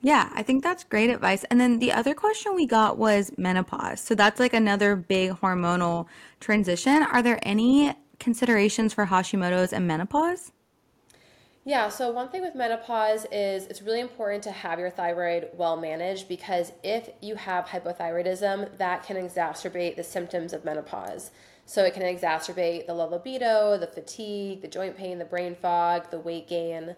Yeah, 0.02 0.31
I 0.35 0.42
think 0.42 0.62
that's 0.62 0.85
great 0.85 1.11
advice. 1.11 1.44
And 1.44 1.61
then 1.61 1.79
the 1.79 1.92
other 1.92 2.14
question 2.14 2.55
we 2.55 2.66
got 2.66 2.98
was 2.98 3.33
menopause. 3.37 4.00
So 4.00 4.14
that's 4.14 4.38
like 4.38 4.52
another 4.52 4.94
big 4.94 5.33
hormonal 5.33 6.07
transition. 6.38 7.02
Are 7.02 7.22
there 7.22 7.38
any 7.42 7.94
considerations 8.18 8.94
for 8.94 9.07
Hashimoto's 9.07 9.72
and 9.72 9.87
menopause? 9.87 10.52
Yeah, 11.64 11.88
so 11.88 12.12
one 12.12 12.29
thing 12.29 12.42
with 12.42 12.55
menopause 12.55 13.26
is 13.33 13.66
it's 13.66 13.83
really 13.83 13.98
important 13.98 14.44
to 14.44 14.52
have 14.52 14.79
your 14.79 14.90
thyroid 14.90 15.48
well 15.55 15.76
managed 15.76 16.29
because 16.29 16.70
if 16.85 17.11
you 17.20 17.35
have 17.35 17.64
hypothyroidism, 17.66 18.79
that 18.79 19.02
can 19.02 19.16
exacerbate 19.16 19.96
the 19.96 20.05
symptoms 20.05 20.52
of 20.52 20.64
menopause. 20.64 21.33
So 21.64 21.83
it 21.83 21.94
can 21.94 22.05
exacerbate 22.05 22.87
the 22.87 22.94
low 22.94 23.09
libido, 23.09 23.76
the 23.76 23.88
fatigue, 23.88 24.62
the 24.62 24.68
joint 24.68 24.96
pain, 24.96 25.18
the 25.18 25.24
brain 25.24 25.57
fog, 25.57 26.09
the 26.12 26.20
weight 26.20 26.46
gain. 26.46 26.94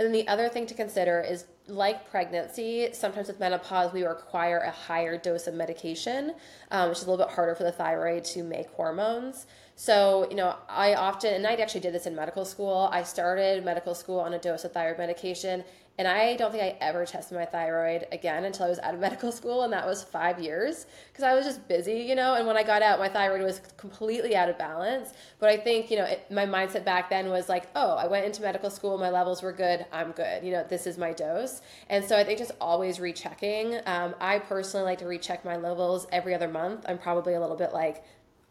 And 0.00 0.06
then 0.06 0.12
the 0.12 0.26
other 0.28 0.48
thing 0.48 0.64
to 0.64 0.72
consider 0.72 1.20
is 1.20 1.44
like 1.66 2.10
pregnancy, 2.10 2.88
sometimes 2.94 3.28
with 3.28 3.38
menopause, 3.38 3.92
we 3.92 4.02
require 4.02 4.60
a 4.60 4.70
higher 4.70 5.18
dose 5.18 5.46
of 5.46 5.52
medication, 5.52 6.36
um, 6.70 6.88
which 6.88 7.00
is 7.00 7.04
a 7.04 7.10
little 7.10 7.22
bit 7.22 7.34
harder 7.34 7.54
for 7.54 7.64
the 7.64 7.70
thyroid 7.72 8.24
to 8.24 8.42
make 8.42 8.70
hormones. 8.70 9.44
So, 9.76 10.26
you 10.30 10.36
know, 10.36 10.56
I 10.70 10.94
often, 10.94 11.34
and 11.34 11.46
I 11.46 11.52
actually 11.52 11.82
did 11.82 11.92
this 11.92 12.06
in 12.06 12.16
medical 12.16 12.46
school, 12.46 12.88
I 12.90 13.02
started 13.02 13.62
medical 13.62 13.94
school 13.94 14.20
on 14.20 14.32
a 14.32 14.38
dose 14.38 14.64
of 14.64 14.72
thyroid 14.72 14.96
medication 14.96 15.64
and 16.00 16.08
I 16.08 16.34
don't 16.34 16.50
think 16.50 16.62
I 16.62 16.78
ever 16.80 17.04
tested 17.04 17.36
my 17.36 17.44
thyroid 17.44 18.06
again 18.10 18.46
until 18.46 18.64
I 18.64 18.68
was 18.70 18.78
out 18.78 18.94
of 18.94 19.00
medical 19.08 19.30
school, 19.30 19.64
and 19.64 19.72
that 19.74 19.86
was 19.86 20.02
five 20.02 20.40
years 20.40 20.86
because 21.12 21.22
I 21.22 21.34
was 21.34 21.44
just 21.44 21.68
busy, 21.68 21.98
you 22.00 22.14
know. 22.14 22.36
And 22.36 22.46
when 22.46 22.56
I 22.56 22.62
got 22.62 22.80
out, 22.80 22.98
my 22.98 23.10
thyroid 23.10 23.42
was 23.42 23.60
completely 23.76 24.34
out 24.34 24.48
of 24.48 24.56
balance. 24.56 25.12
But 25.38 25.50
I 25.50 25.58
think, 25.58 25.90
you 25.90 25.98
know, 25.98 26.04
it, 26.04 26.24
my 26.30 26.46
mindset 26.46 26.86
back 26.86 27.10
then 27.10 27.28
was 27.28 27.50
like, 27.50 27.66
oh, 27.76 27.96
I 27.96 28.06
went 28.06 28.24
into 28.24 28.40
medical 28.40 28.70
school, 28.70 28.96
my 28.96 29.10
levels 29.10 29.42
were 29.42 29.52
good, 29.52 29.84
I'm 29.92 30.12
good. 30.12 30.42
You 30.42 30.52
know, 30.52 30.64
this 30.66 30.86
is 30.86 30.96
my 30.96 31.12
dose. 31.12 31.60
And 31.90 32.02
so 32.02 32.16
I 32.16 32.24
think 32.24 32.38
just 32.38 32.52
always 32.62 32.98
rechecking. 32.98 33.78
Um, 33.84 34.14
I 34.20 34.38
personally 34.38 34.86
like 34.86 35.00
to 35.00 35.06
recheck 35.06 35.44
my 35.44 35.58
levels 35.58 36.06
every 36.12 36.34
other 36.34 36.48
month. 36.48 36.86
I'm 36.88 36.96
probably 36.96 37.34
a 37.34 37.40
little 37.40 37.56
bit 37.56 37.74
like 37.74 38.02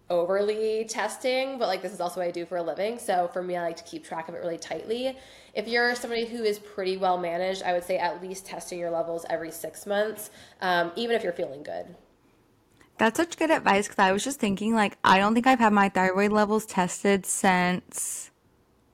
overly 0.09 0.85
testing, 0.85 1.57
but 1.59 1.67
like 1.67 1.81
this 1.81 1.93
is 1.93 2.01
also 2.01 2.19
what 2.19 2.27
I 2.27 2.31
do 2.31 2.45
for 2.45 2.57
a 2.57 2.63
living. 2.63 2.97
So 2.99 3.29
for 3.31 3.43
me, 3.43 3.55
I 3.55 3.61
like 3.61 3.77
to 3.77 3.83
keep 3.83 4.03
track 4.03 4.27
of 4.29 4.35
it 4.35 4.39
really 4.39 4.57
tightly. 4.57 5.17
If 5.53 5.67
you're 5.67 5.95
somebody 5.95 6.25
who 6.25 6.43
is 6.43 6.59
pretty 6.59 6.97
well 6.97 7.17
managed, 7.17 7.63
I 7.63 7.73
would 7.73 7.83
say 7.83 7.97
at 7.97 8.21
least 8.21 8.45
testing 8.45 8.79
your 8.79 8.91
levels 8.91 9.25
every 9.29 9.51
six 9.51 9.85
months, 9.85 10.31
um, 10.61 10.91
even 10.95 11.15
if 11.15 11.23
you're 11.23 11.33
feeling 11.33 11.63
good. 11.63 11.95
That's 12.97 13.17
such 13.17 13.37
good 13.37 13.49
advice 13.49 13.87
because 13.87 13.99
I 13.99 14.11
was 14.11 14.23
just 14.23 14.39
thinking, 14.39 14.75
like, 14.75 14.97
I 15.05 15.19
don't 15.19 15.33
think 15.33 15.47
I've 15.47 15.59
had 15.59 15.71
my 15.71 15.87
thyroid 15.87 16.33
levels 16.33 16.65
tested 16.65 17.25
since 17.25 18.29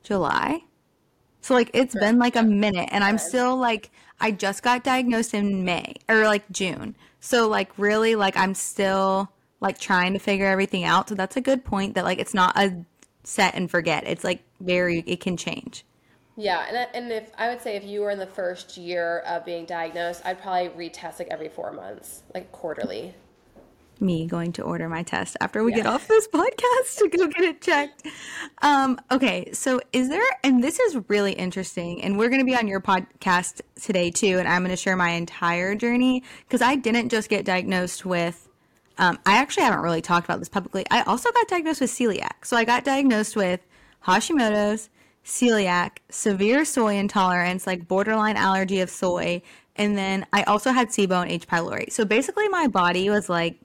July. 0.03 0.61
So, 1.41 1.55
like, 1.55 1.71
it's 1.73 1.93
has 1.93 2.01
been 2.01 2.19
like 2.19 2.35
a 2.35 2.43
minute, 2.43 2.89
and 2.91 3.03
I'm 3.03 3.17
still 3.17 3.57
like, 3.57 3.89
I 4.19 4.31
just 4.31 4.61
got 4.61 4.83
diagnosed 4.83 5.33
in 5.33 5.65
May 5.65 5.95
or 6.07 6.25
like 6.25 6.49
June. 6.51 6.95
So, 7.19 7.47
like, 7.49 7.71
really, 7.77 8.15
like, 8.15 8.37
I'm 8.37 8.53
still 8.53 9.31
like 9.59 9.79
trying 9.79 10.13
to 10.13 10.19
figure 10.19 10.45
everything 10.45 10.83
out. 10.83 11.09
So, 11.09 11.15
that's 11.15 11.37
a 11.37 11.41
good 11.41 11.65
point 11.65 11.95
that, 11.95 12.03
like, 12.03 12.19
it's 12.19 12.33
not 12.33 12.57
a 12.57 12.85
set 13.23 13.55
and 13.55 13.69
forget. 13.69 14.03
It's 14.05 14.23
like 14.23 14.43
very, 14.59 15.03
it 15.07 15.19
can 15.19 15.37
change. 15.37 15.85
Yeah, 16.37 16.65
and 16.67 16.87
and 16.93 17.11
if 17.11 17.31
I 17.37 17.49
would 17.49 17.61
say 17.61 17.75
if 17.77 17.85
you 17.85 18.01
were 18.01 18.11
in 18.11 18.19
the 18.19 18.25
first 18.25 18.77
year 18.77 19.19
of 19.19 19.45
being 19.45 19.65
diagnosed, 19.65 20.21
I'd 20.25 20.41
probably 20.41 20.89
retest 20.89 21.19
like 21.19 21.29
every 21.29 21.47
four 21.47 21.71
months, 21.71 22.23
like 22.33 22.51
quarterly. 22.51 23.13
Me 24.01 24.27
going 24.27 24.51
to 24.51 24.61
order 24.61 24.89
my 24.89 25.03
test 25.03 25.37
after 25.39 25.63
we 25.63 25.71
yeah. 25.71 25.77
get 25.77 25.85
off 25.85 26.05
this 26.09 26.27
podcast 26.33 26.97
to 26.97 27.07
go 27.07 27.27
get 27.27 27.43
it 27.45 27.61
checked. 27.61 28.05
Um, 28.61 28.99
okay, 29.09 29.49
so 29.53 29.79
is 29.93 30.09
there, 30.09 30.25
and 30.43 30.61
this 30.61 30.77
is 30.81 30.97
really 31.07 31.31
interesting, 31.31 32.03
and 32.03 32.17
we're 32.17 32.27
going 32.27 32.41
to 32.41 32.45
be 32.45 32.57
on 32.57 32.67
your 32.67 32.81
podcast 32.81 33.61
today 33.81 34.11
too, 34.11 34.37
and 34.37 34.49
I'm 34.49 34.63
going 34.63 34.71
to 34.71 34.75
share 34.75 34.97
my 34.97 35.11
entire 35.11 35.73
journey 35.75 36.23
because 36.45 36.61
I 36.61 36.75
didn't 36.75 37.07
just 37.07 37.29
get 37.29 37.45
diagnosed 37.45 38.05
with. 38.05 38.44
Um, 38.97 39.19
I 39.25 39.37
actually 39.37 39.63
haven't 39.63 39.81
really 39.81 40.01
talked 40.01 40.25
about 40.25 40.39
this 40.39 40.49
publicly. 40.49 40.85
I 40.89 41.01
also 41.03 41.31
got 41.31 41.47
diagnosed 41.47 41.81
with 41.81 41.91
celiac. 41.91 42.45
So 42.45 42.55
I 42.55 42.63
got 42.63 42.83
diagnosed 42.83 43.35
with 43.35 43.59
Hashimoto's, 44.05 44.89
celiac, 45.25 45.97
severe 46.09 46.65
soy 46.65 46.95
intolerance, 46.95 47.67
like 47.67 47.87
borderline 47.87 48.37
allergy 48.37 48.79
of 48.79 48.89
soy, 48.89 49.41
and 49.75 49.97
then 49.97 50.25
I 50.31 50.43
also 50.43 50.71
had 50.71 50.89
SIBO 50.89 51.21
and 51.23 51.31
H. 51.31 51.47
pylori. 51.47 51.91
So 51.91 52.05
basically, 52.05 52.47
my 52.47 52.67
body 52.67 53.09
was 53.09 53.27
like 53.27 53.59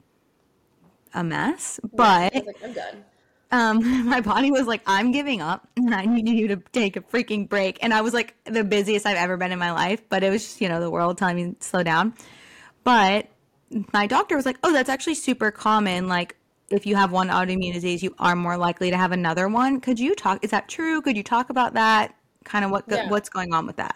a 1.13 1.23
mess, 1.23 1.79
but 1.93 2.33
yeah, 2.33 2.41
like, 2.45 2.57
I'm 2.63 2.73
done. 2.73 3.05
Um, 3.51 4.05
my 4.09 4.21
body 4.21 4.51
was 4.51 4.67
like, 4.67 4.81
I'm 4.85 5.11
giving 5.11 5.41
up 5.41 5.67
and 5.77 5.93
I 5.93 6.05
need 6.05 6.27
you 6.27 6.49
to 6.49 6.57
take 6.73 6.97
a 6.97 7.01
freaking 7.01 7.47
break. 7.47 7.79
And 7.81 7.93
I 7.93 8.01
was 8.01 8.13
like 8.13 8.35
the 8.45 8.63
busiest 8.63 9.05
I've 9.05 9.17
ever 9.17 9.37
been 9.37 9.51
in 9.51 9.59
my 9.59 9.71
life, 9.71 10.01
but 10.09 10.23
it 10.23 10.29
was 10.29 10.43
just, 10.43 10.61
you 10.61 10.69
know, 10.69 10.79
the 10.79 10.89
world 10.91 11.17
telling 11.17 11.35
me 11.35 11.53
to 11.53 11.63
slow 11.63 11.83
down. 11.83 12.13
But 12.83 13.27
my 13.93 14.07
doctor 14.07 14.35
was 14.35 14.45
like, 14.45 14.57
oh, 14.63 14.73
that's 14.73 14.89
actually 14.89 15.15
super 15.15 15.51
common. 15.51 16.07
Like, 16.07 16.35
if 16.69 16.85
you 16.85 16.95
have 16.95 17.11
one 17.11 17.27
autoimmune 17.29 17.73
disease, 17.73 18.01
you 18.01 18.15
are 18.19 18.35
more 18.35 18.57
likely 18.57 18.89
to 18.91 18.97
have 18.97 19.11
another 19.11 19.49
one. 19.49 19.81
Could 19.81 19.99
you 19.99 20.15
talk? 20.15 20.43
Is 20.43 20.51
that 20.51 20.67
true? 20.67 21.01
Could 21.01 21.17
you 21.17 21.23
talk 21.23 21.49
about 21.49 21.73
that? 21.73 22.15
Kind 22.43 22.65
of 22.65 22.71
what 22.71 22.85
yeah. 22.87 23.09
what's 23.09 23.29
going 23.29 23.53
on 23.53 23.65
with 23.67 23.75
that? 23.75 23.95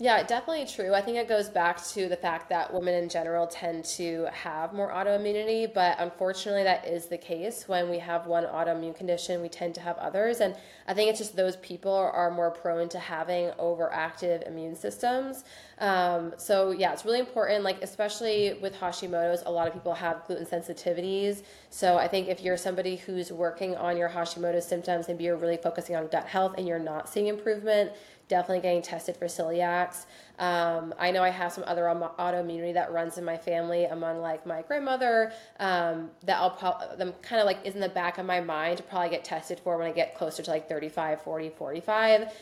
Yeah, 0.00 0.22
definitely 0.22 0.64
true. 0.66 0.94
I 0.94 1.00
think 1.00 1.16
it 1.16 1.26
goes 1.28 1.48
back 1.48 1.84
to 1.88 2.08
the 2.08 2.16
fact 2.16 2.50
that 2.50 2.72
women 2.72 2.94
in 2.94 3.08
general 3.08 3.48
tend 3.48 3.84
to 3.96 4.28
have 4.32 4.72
more 4.72 4.92
autoimmunity, 4.92 5.74
but 5.74 5.96
unfortunately, 5.98 6.62
that 6.62 6.86
is 6.86 7.06
the 7.06 7.18
case. 7.18 7.66
When 7.66 7.90
we 7.90 7.98
have 7.98 8.26
one 8.28 8.44
autoimmune 8.44 8.94
condition, 8.94 9.42
we 9.42 9.48
tend 9.48 9.74
to 9.74 9.80
have 9.80 9.98
others. 9.98 10.38
And 10.38 10.54
I 10.86 10.94
think 10.94 11.10
it's 11.10 11.18
just 11.18 11.34
those 11.34 11.56
people 11.56 11.92
are 11.92 12.30
more 12.30 12.52
prone 12.52 12.88
to 12.90 13.00
having 13.00 13.48
overactive 13.58 14.46
immune 14.46 14.76
systems. 14.76 15.42
Um, 15.78 16.32
so, 16.36 16.70
yeah, 16.70 16.92
it's 16.92 17.04
really 17.04 17.18
important, 17.18 17.64
like, 17.64 17.82
especially 17.82 18.56
with 18.62 18.76
Hashimoto's, 18.76 19.42
a 19.46 19.50
lot 19.50 19.66
of 19.66 19.72
people 19.74 19.94
have 19.94 20.24
gluten 20.28 20.46
sensitivities. 20.46 21.42
So, 21.70 21.98
I 21.98 22.06
think 22.06 22.28
if 22.28 22.40
you're 22.40 22.56
somebody 22.56 22.96
who's 22.96 23.32
working 23.32 23.74
on 23.74 23.96
your 23.96 24.08
Hashimoto's 24.08 24.66
symptoms, 24.66 25.08
maybe 25.08 25.24
you're 25.24 25.36
really 25.36 25.56
focusing 25.56 25.96
on 25.96 26.06
gut 26.06 26.26
health 26.26 26.54
and 26.56 26.68
you're 26.68 26.78
not 26.78 27.08
seeing 27.08 27.26
improvement, 27.26 27.90
definitely 28.28 28.60
getting 28.60 28.82
tested 28.82 29.16
for 29.16 29.26
celiacs. 29.26 30.06
Um, 30.38 30.94
I 30.98 31.10
know 31.10 31.22
I 31.22 31.30
have 31.30 31.52
some 31.52 31.64
other 31.66 31.82
autoimmunity 31.82 32.74
that 32.74 32.92
runs 32.92 33.18
in 33.18 33.24
my 33.24 33.36
family 33.36 33.84
among 33.84 34.20
like 34.20 34.46
my 34.46 34.62
grandmother 34.62 35.32
um, 35.58 36.10
that 36.24 36.36
I'll 36.36 36.50
probably, 36.50 37.12
kind 37.22 37.40
of 37.40 37.46
like 37.46 37.58
is 37.64 37.74
in 37.74 37.80
the 37.80 37.88
back 37.88 38.18
of 38.18 38.26
my 38.26 38.40
mind 38.40 38.76
to 38.76 38.82
probably 38.84 39.10
get 39.10 39.24
tested 39.24 39.58
for 39.60 39.76
when 39.76 39.86
I 39.86 39.92
get 39.92 40.16
closer 40.16 40.42
to 40.42 40.50
like 40.50 40.68
35, 40.68 41.22
40, 41.22 41.50
45 41.50 42.32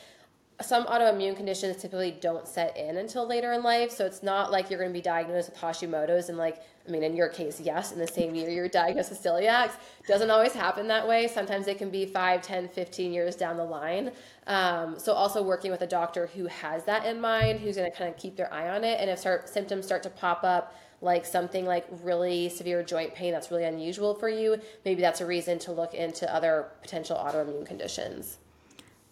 some 0.62 0.86
autoimmune 0.86 1.36
conditions 1.36 1.76
typically 1.76 2.10
don't 2.10 2.48
set 2.48 2.76
in 2.76 2.96
until 2.96 3.26
later 3.26 3.52
in 3.52 3.62
life. 3.62 3.90
So 3.90 4.06
it's 4.06 4.22
not 4.22 4.50
like 4.50 4.70
you're 4.70 4.78
going 4.78 4.90
to 4.90 4.98
be 4.98 5.02
diagnosed 5.02 5.50
with 5.50 5.60
Hashimoto's 5.60 6.28
and 6.28 6.38
like, 6.38 6.62
I 6.86 6.90
mean, 6.90 7.02
in 7.02 7.16
your 7.16 7.28
case, 7.28 7.60
yes, 7.60 7.92
in 7.92 7.98
the 7.98 8.06
same 8.06 8.34
year 8.34 8.48
you're 8.48 8.68
diagnosed 8.68 9.10
with 9.10 9.22
celiac. 9.22 9.70
Doesn't 10.06 10.30
always 10.30 10.52
happen 10.52 10.86
that 10.88 11.06
way. 11.06 11.26
Sometimes 11.26 11.66
it 11.66 11.78
can 11.78 11.90
be 11.90 12.06
5, 12.06 12.42
10, 12.42 12.68
15 12.68 13.12
years 13.12 13.36
down 13.36 13.56
the 13.56 13.64
line. 13.64 14.12
Um, 14.46 14.98
so 14.98 15.12
also 15.12 15.42
working 15.42 15.70
with 15.70 15.82
a 15.82 15.86
doctor 15.86 16.28
who 16.28 16.46
has 16.46 16.84
that 16.84 17.04
in 17.04 17.20
mind, 17.20 17.60
who's 17.60 17.76
going 17.76 17.90
to 17.90 17.96
kind 17.96 18.08
of 18.08 18.16
keep 18.16 18.36
their 18.36 18.52
eye 18.52 18.68
on 18.68 18.84
it. 18.84 19.00
And 19.00 19.10
if 19.10 19.18
start, 19.18 19.48
symptoms 19.48 19.84
start 19.84 20.02
to 20.04 20.10
pop 20.10 20.44
up, 20.44 20.74
like 21.02 21.26
something 21.26 21.66
like 21.66 21.86
really 22.02 22.48
severe 22.48 22.82
joint 22.82 23.14
pain 23.14 23.32
that's 23.32 23.50
really 23.50 23.64
unusual 23.64 24.14
for 24.14 24.28
you, 24.28 24.58
maybe 24.84 25.02
that's 25.02 25.20
a 25.20 25.26
reason 25.26 25.58
to 25.60 25.72
look 25.72 25.92
into 25.94 26.32
other 26.32 26.68
potential 26.82 27.16
autoimmune 27.16 27.66
conditions. 27.66 28.38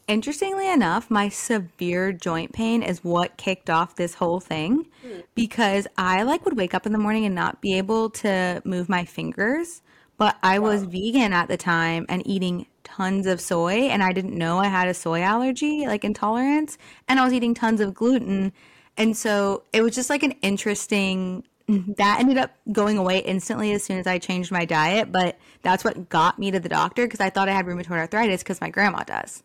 Interestingly 0.08 0.70
enough, 0.70 1.10
my 1.10 1.28
severe 1.28 2.12
joint 2.12 2.52
pain 2.52 2.82
is 2.82 3.02
what 3.02 3.36
kicked 3.36 3.70
off 3.70 3.96
this 3.96 4.14
whole 4.14 4.40
thing 4.40 4.86
because 5.34 5.86
I 5.96 6.22
like 6.22 6.44
would 6.44 6.56
wake 6.56 6.74
up 6.74 6.86
in 6.86 6.92
the 6.92 6.98
morning 6.98 7.24
and 7.24 7.34
not 7.34 7.60
be 7.60 7.76
able 7.78 8.10
to 8.10 8.62
move 8.64 8.88
my 8.88 9.04
fingers, 9.04 9.82
but 10.16 10.36
I 10.42 10.58
was 10.58 10.84
vegan 10.84 11.32
at 11.32 11.48
the 11.48 11.56
time 11.56 12.06
and 12.08 12.26
eating 12.26 12.66
tons 12.82 13.26
of 13.26 13.40
soy 13.40 13.88
and 13.88 14.02
I 14.02 14.12
didn't 14.12 14.36
know 14.36 14.58
I 14.58 14.68
had 14.68 14.88
a 14.88 14.94
soy 14.94 15.22
allergy, 15.22 15.86
like 15.86 16.04
intolerance, 16.04 16.78
and 17.08 17.18
I 17.18 17.24
was 17.24 17.32
eating 17.32 17.54
tons 17.54 17.80
of 17.80 17.94
gluten. 17.94 18.52
And 18.96 19.16
so 19.16 19.62
it 19.72 19.82
was 19.82 19.94
just 19.94 20.10
like 20.10 20.22
an 20.22 20.32
interesting 20.42 21.44
that 21.68 22.20
ended 22.20 22.36
up 22.36 22.50
going 22.70 22.98
away 22.98 23.18
instantly 23.18 23.72
as 23.72 23.82
soon 23.82 23.98
as 23.98 24.06
I 24.06 24.18
changed 24.18 24.52
my 24.52 24.64
diet, 24.64 25.10
but 25.10 25.38
that's 25.62 25.82
what 25.82 26.08
got 26.08 26.38
me 26.38 26.50
to 26.50 26.60
the 26.60 26.68
doctor 26.68 27.06
because 27.06 27.20
I 27.20 27.30
thought 27.30 27.48
I 27.48 27.52
had 27.52 27.66
rheumatoid 27.66 27.98
arthritis 27.98 28.42
because 28.42 28.60
my 28.60 28.68
grandma 28.68 29.02
does. 29.02 29.42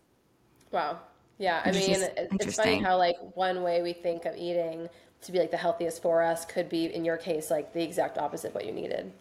Wow. 0.71 0.99
Yeah, 1.37 1.61
I 1.63 1.71
mean, 1.71 1.95
it's 2.17 2.57
funny 2.57 2.79
how 2.79 2.97
like 2.97 3.15
one 3.35 3.63
way 3.63 3.81
we 3.81 3.93
think 3.93 4.25
of 4.25 4.35
eating 4.35 4.89
to 5.21 5.31
be 5.31 5.39
like 5.39 5.51
the 5.51 5.57
healthiest 5.57 6.01
for 6.01 6.21
us 6.21 6.45
could 6.45 6.69
be 6.69 6.85
in 6.85 7.05
your 7.05 7.17
case 7.17 7.49
like 7.49 7.73
the 7.73 7.83
exact 7.83 8.17
opposite 8.17 8.49
of 8.49 8.55
what 8.55 8.65
you 8.65 8.71
needed. 8.71 9.11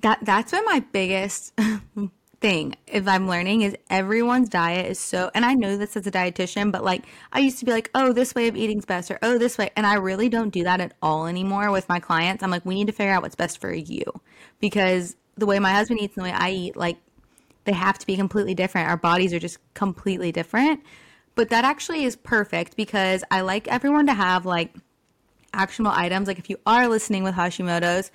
That 0.00 0.18
that's 0.22 0.50
been 0.50 0.64
my 0.64 0.80
biggest 0.92 1.52
thing 2.40 2.74
if 2.86 3.06
I'm 3.06 3.28
learning 3.28 3.62
is 3.62 3.76
everyone's 3.90 4.48
diet 4.48 4.86
is 4.86 4.98
so 4.98 5.30
and 5.34 5.44
I 5.44 5.54
know 5.54 5.76
this 5.76 5.96
as 5.96 6.06
a 6.06 6.10
dietitian, 6.10 6.72
but 6.72 6.82
like 6.82 7.04
I 7.32 7.40
used 7.40 7.58
to 7.60 7.64
be 7.64 7.72
like, 7.72 7.90
oh, 7.94 8.12
this 8.12 8.34
way 8.34 8.48
of 8.48 8.56
eating's 8.56 8.84
best 8.84 9.10
or 9.10 9.18
oh 9.22 9.38
this 9.38 9.56
way 9.56 9.70
and 9.76 9.86
I 9.86 9.94
really 9.94 10.28
don't 10.28 10.50
do 10.50 10.64
that 10.64 10.80
at 10.80 10.94
all 11.02 11.26
anymore 11.26 11.70
with 11.70 11.88
my 11.88 12.00
clients. 12.00 12.42
I'm 12.42 12.50
like, 12.50 12.64
we 12.66 12.74
need 12.74 12.88
to 12.88 12.92
figure 12.92 13.12
out 13.12 13.22
what's 13.22 13.36
best 13.36 13.60
for 13.60 13.72
you. 13.72 14.02
Because 14.58 15.16
the 15.36 15.46
way 15.46 15.58
my 15.58 15.72
husband 15.72 16.00
eats 16.00 16.16
and 16.16 16.24
the 16.24 16.30
way 16.30 16.36
I 16.36 16.50
eat, 16.50 16.76
like 16.76 16.96
they 17.64 17.72
have 17.72 17.98
to 17.98 18.06
be 18.06 18.16
completely 18.16 18.54
different. 18.54 18.88
Our 18.88 18.96
bodies 18.96 19.32
are 19.34 19.38
just 19.38 19.58
completely 19.74 20.32
different. 20.32 20.80
But 21.34 21.50
that 21.50 21.64
actually 21.64 22.04
is 22.04 22.16
perfect 22.16 22.76
because 22.76 23.24
I 23.30 23.42
like 23.42 23.68
everyone 23.68 24.06
to 24.06 24.14
have 24.14 24.44
like 24.44 24.74
actionable 25.52 25.96
items. 25.96 26.28
Like 26.28 26.38
if 26.38 26.50
you 26.50 26.58
are 26.66 26.88
listening 26.88 27.22
with 27.22 27.34
Hashimoto's 27.34 28.10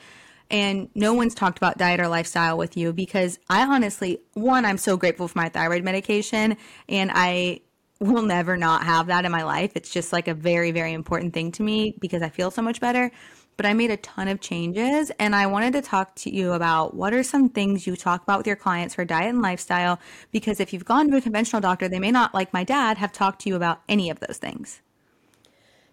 and 0.52 0.90
no 0.94 1.14
one's 1.14 1.34
talked 1.34 1.58
about 1.58 1.78
diet 1.78 2.00
or 2.00 2.08
lifestyle 2.08 2.58
with 2.58 2.78
you, 2.78 2.94
because 2.94 3.40
I 3.50 3.66
honestly, 3.66 4.22
one, 4.34 4.66
I'm 4.66 4.78
so 4.78 4.98
grateful 4.98 5.28
for 5.28 5.38
my 5.38 5.50
thyroid 5.50 5.84
medication 5.84 6.58
and 6.88 7.12
I 7.14 7.62
will 8.00 8.24
never 8.24 8.58
not 8.58 8.84
have 8.84 9.08
that 9.08 9.26
in 9.26 9.32
my 9.32 9.44
life. 9.44 9.72
It's 9.76 9.90
just 9.90 10.12
like 10.12 10.28
a 10.28 10.34
very, 10.34 10.72
very 10.72 10.94
important 10.94 11.34
thing 11.34 11.52
to 11.54 11.64
me 11.64 11.96
because 12.00 12.22
I 12.22 12.30
feel 12.30 12.52
so 12.52 12.62
much 12.62 12.82
better. 12.82 13.12
But 13.58 13.66
I 13.66 13.74
made 13.74 13.92
a 13.92 13.98
ton 13.98 14.28
of 14.28 14.42
changes 14.42 15.12
and 15.20 15.36
I 15.36 15.48
wanted 15.48 15.74
to 15.74 15.82
talk 15.82 16.16
to 16.16 16.30
you 16.30 16.54
about 16.54 16.94
what 16.94 17.14
are 17.14 17.24
some 17.24 17.50
things 17.50 17.88
you 17.88 17.96
talk 17.96 18.24
about 18.24 18.40
with 18.40 18.48
your 18.48 18.56
clients 18.56 18.96
for 18.96 19.06
diet 19.06 19.30
and 19.30 19.42
lifestyle. 19.42 20.00
Because 20.32 20.60
if 20.60 20.74
you've 20.74 20.86
gone 20.86 21.10
to 21.12 21.18
a 21.18 21.22
conventional 21.22 21.62
doctor, 21.62 21.88
they 21.88 22.00
may 22.00 22.12
not, 22.12 22.34
like 22.34 22.54
my 22.54 22.64
dad, 22.64 22.98
have 22.98 23.14
talked 23.14 23.42
to 23.42 23.50
you 23.50 23.56
about 23.56 23.82
any 23.88 24.10
of 24.10 24.20
those 24.20 24.38
things. 24.38 24.82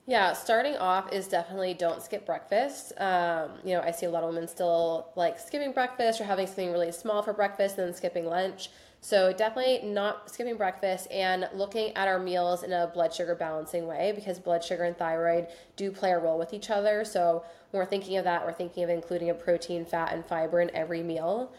Yeah, 0.05 0.33
starting 0.33 0.77
off 0.77 1.12
is 1.12 1.29
definitely 1.29 1.75
don't 1.75 2.03
skip 2.03 2.27
breakfast. 2.27 2.92
Um, 2.98 3.51
you 3.64 3.75
know, 3.75 3.83
I 3.83 3.92
see 3.92 4.07
a 4.07 4.11
lot 4.11 4.25
of 4.25 4.35
women 4.35 4.48
still 4.48 5.09
like 5.14 5.38
skipping 5.38 5.72
breakfast 5.72 6.20
or 6.20 6.25
having 6.25 6.48
something 6.48 6.72
really 6.72 6.90
small 6.90 7.22
for 7.22 7.33
breakfast 7.33 7.79
and 7.79 7.87
then 7.87 7.94
skipping 7.94 8.27
lunch. 8.27 8.68
So 9.04 9.32
definitely 9.32 9.80
not 9.90 10.30
skipping 10.30 10.56
breakfast 10.56 11.08
and 11.10 11.48
looking 11.52 11.94
at 11.96 12.06
our 12.06 12.20
meals 12.20 12.62
in 12.62 12.72
a 12.72 12.86
blood 12.86 13.12
sugar 13.12 13.34
balancing 13.34 13.88
way 13.88 14.12
because 14.14 14.38
blood 14.38 14.62
sugar 14.62 14.84
and 14.84 14.96
thyroid 14.96 15.48
do 15.74 15.90
play 15.90 16.12
a 16.12 16.18
role 16.20 16.38
with 16.38 16.54
each 16.54 16.70
other. 16.70 17.04
So 17.04 17.44
when 17.72 17.80
we're 17.80 17.90
thinking 17.90 18.16
of 18.16 18.24
that, 18.24 18.46
we're 18.46 18.52
thinking 18.52 18.84
of 18.84 18.90
including 18.90 19.28
a 19.28 19.34
protein, 19.34 19.84
fat, 19.84 20.12
and 20.12 20.24
fiber 20.24 20.60
in 20.60 20.70
every 20.72 21.02
meal. 21.02 21.52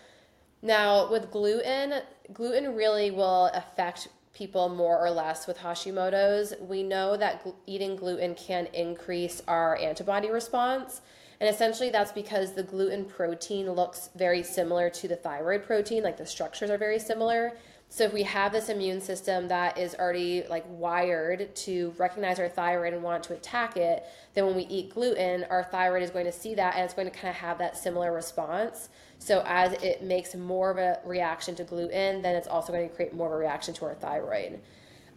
Now, 0.62 1.12
with 1.12 1.32
gluten, 1.32 1.96
gluten 2.32 2.76
really 2.76 3.12
will 3.12 3.48
affect 3.48 4.08
people 4.34 4.70
more 4.70 4.98
or 4.98 5.12
less 5.12 5.46
with 5.46 5.58
Hashimoto's. 5.58 6.54
We 6.62 6.82
know 6.82 7.18
that 7.18 7.44
gl- 7.44 7.56
eating 7.66 7.98
gluten 7.98 8.36
can 8.36 8.68
increase 8.68 9.42
our 9.50 9.78
antibody 9.78 10.32
response. 10.32 11.02
And 11.40 11.50
essentially, 11.50 11.90
that's 11.90 12.12
because 12.12 12.54
the 12.54 12.64
gluten 12.64 13.06
protein 13.06 13.70
looks 13.72 14.10
very 14.16 14.44
similar 14.44 14.90
to 14.92 15.08
the 15.08 15.16
thyroid 15.16 15.64
protein, 15.64 16.04
like 16.04 16.18
the 16.18 16.26
structures 16.26 16.70
are 16.70 16.78
very 16.78 17.00
similar. 17.00 17.54
So 17.90 18.06
if 18.06 18.14
we 18.14 18.24
have 18.24 18.52
this 18.52 18.70
immune 18.70 19.02
system 19.02 19.50
that 19.50 19.78
is 19.78 19.94
already 19.94 20.46
like 20.50 20.66
wired 20.68 21.56
to 21.58 21.94
recognize 22.00 22.40
our 22.40 22.50
thyroid 22.50 22.94
and 22.94 23.04
want 23.04 23.24
to 23.26 23.34
attack 23.34 23.78
it, 23.78 24.04
then 24.34 24.48
when 24.48 24.56
we 24.56 24.64
eat 24.64 24.96
gluten, 24.96 25.46
our 25.52 25.64
thyroid 25.64 26.02
is 26.02 26.10
going 26.10 26.26
to 26.26 26.32
see 26.32 26.56
that 26.56 26.74
and 26.74 26.86
it's 26.86 26.96
going 26.96 27.08
to 27.08 27.16
kind 27.16 27.30
of 27.30 27.36
have 27.36 27.60
that 27.60 27.78
similar 27.78 28.12
response. 28.12 28.90
So 29.20 29.44
as 29.46 29.74
it 29.84 30.02
makes 30.02 30.34
more 30.34 30.72
of 30.72 30.78
a 30.80 31.02
reaction 31.06 31.54
to 31.54 31.64
gluten, 31.64 32.24
then 32.24 32.36
it's 32.36 32.48
also 32.48 32.74
going 32.74 32.90
to 32.90 32.96
create 32.96 33.14
more 33.14 33.28
of 33.28 33.34
a 33.34 33.38
reaction 33.38 33.76
to 33.76 33.86
our 33.86 33.94
thyroid. 33.94 34.60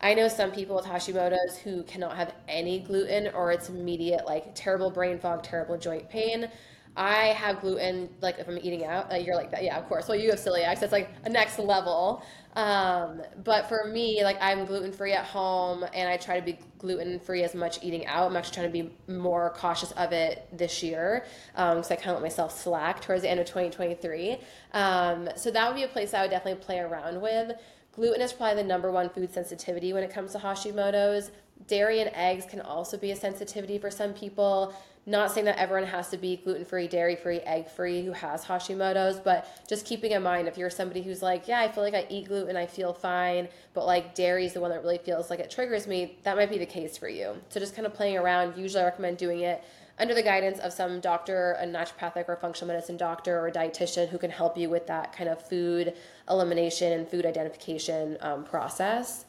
I 0.00 0.14
know 0.14 0.28
some 0.28 0.52
people 0.52 0.76
with 0.76 0.84
Hashimoto's 0.84 1.56
who 1.58 1.82
cannot 1.84 2.16
have 2.16 2.34
any 2.48 2.80
gluten 2.80 3.28
or 3.34 3.52
it's 3.52 3.68
immediate 3.68 4.26
like 4.26 4.54
terrible 4.54 4.90
brain 4.90 5.18
fog, 5.18 5.42
terrible 5.42 5.78
joint 5.78 6.08
pain. 6.08 6.48
I 6.96 7.26
have 7.26 7.60
gluten 7.60 8.08
like 8.22 8.38
if 8.38 8.48
I'm 8.48 8.58
eating 8.58 8.84
out. 8.84 9.12
Uh, 9.12 9.16
you're 9.16 9.36
like 9.36 9.50
that, 9.50 9.62
yeah, 9.62 9.78
of 9.78 9.86
course. 9.86 10.08
Well, 10.08 10.18
you 10.18 10.30
have 10.30 10.38
celiac, 10.38 10.78
so 10.78 10.84
it's 10.84 10.92
like 10.92 11.10
a 11.24 11.28
next 11.28 11.58
level. 11.58 12.22
Um, 12.54 13.20
but 13.44 13.68
for 13.68 13.84
me, 13.84 14.24
like 14.24 14.38
I'm 14.40 14.64
gluten 14.64 14.92
free 14.92 15.12
at 15.12 15.26
home, 15.26 15.84
and 15.92 16.08
I 16.08 16.16
try 16.16 16.40
to 16.40 16.44
be 16.44 16.58
gluten 16.78 17.20
free 17.20 17.42
as 17.42 17.54
much 17.54 17.84
eating 17.84 18.06
out. 18.06 18.30
I'm 18.30 18.36
actually 18.36 18.54
trying 18.54 18.72
to 18.72 18.82
be 18.82 19.12
more 19.12 19.50
cautious 19.56 19.92
of 19.92 20.12
it 20.12 20.48
this 20.52 20.82
year 20.82 21.26
because 21.52 21.90
I 21.90 21.96
kind 21.96 22.10
of 22.10 22.14
let 22.14 22.22
myself 22.22 22.58
slack 22.58 23.02
towards 23.02 23.22
the 23.22 23.30
end 23.30 23.40
of 23.40 23.46
2023. 23.46 24.38
Um, 24.72 25.28
so 25.36 25.50
that 25.50 25.68
would 25.68 25.76
be 25.76 25.82
a 25.82 25.88
place 25.88 26.14
I 26.14 26.22
would 26.22 26.30
definitely 26.30 26.64
play 26.64 26.78
around 26.78 27.20
with. 27.20 27.52
Gluten 27.96 28.20
is 28.20 28.34
probably 28.34 28.62
the 28.62 28.68
number 28.68 28.92
one 28.92 29.08
food 29.08 29.32
sensitivity 29.32 29.94
when 29.94 30.02
it 30.02 30.12
comes 30.12 30.32
to 30.32 30.38
Hashimoto's. 30.38 31.30
Dairy 31.66 32.00
and 32.00 32.10
eggs 32.12 32.44
can 32.44 32.60
also 32.60 32.98
be 32.98 33.10
a 33.10 33.16
sensitivity 33.16 33.78
for 33.78 33.90
some 33.90 34.12
people. 34.12 34.74
Not 35.06 35.30
saying 35.30 35.46
that 35.46 35.58
everyone 35.58 35.88
has 35.88 36.10
to 36.10 36.18
be 36.18 36.36
gluten 36.36 36.66
free, 36.66 36.88
dairy 36.88 37.16
free, 37.16 37.38
egg 37.40 37.70
free 37.70 38.04
who 38.04 38.12
has 38.12 38.44
Hashimoto's, 38.44 39.18
but 39.18 39.48
just 39.66 39.86
keeping 39.86 40.10
in 40.10 40.22
mind 40.22 40.46
if 40.46 40.58
you're 40.58 40.68
somebody 40.68 41.00
who's 41.00 41.22
like, 41.22 41.48
yeah, 41.48 41.60
I 41.60 41.72
feel 41.72 41.84
like 41.84 41.94
I 41.94 42.06
eat 42.10 42.28
gluten, 42.28 42.54
I 42.54 42.66
feel 42.66 42.92
fine, 42.92 43.48
but 43.72 43.86
like 43.86 44.14
dairy 44.14 44.44
is 44.44 44.52
the 44.52 44.60
one 44.60 44.72
that 44.72 44.82
really 44.82 44.98
feels 44.98 45.30
like 45.30 45.38
it 45.38 45.50
triggers 45.50 45.86
me, 45.86 46.18
that 46.24 46.36
might 46.36 46.50
be 46.50 46.58
the 46.58 46.66
case 46.66 46.98
for 46.98 47.08
you. 47.08 47.36
So 47.48 47.60
just 47.60 47.74
kind 47.74 47.86
of 47.86 47.94
playing 47.94 48.18
around. 48.18 48.58
Usually 48.58 48.82
I 48.82 48.84
recommend 48.84 49.16
doing 49.16 49.40
it 49.40 49.64
under 49.98 50.12
the 50.12 50.22
guidance 50.22 50.58
of 50.58 50.72
some 50.72 51.00
doctor, 51.00 51.56
a 51.60 51.64
naturopathic 51.64 52.28
or 52.28 52.36
functional 52.36 52.74
medicine 52.74 52.98
doctor 52.98 53.38
or 53.38 53.50
dietitian 53.50 54.08
who 54.08 54.18
can 54.18 54.30
help 54.30 54.58
you 54.58 54.68
with 54.68 54.86
that 54.88 55.14
kind 55.14 55.30
of 55.30 55.40
food 55.48 55.94
elimination 56.28 56.92
and 56.92 57.08
food 57.08 57.26
identification 57.26 58.16
um, 58.20 58.44
process. 58.44 59.26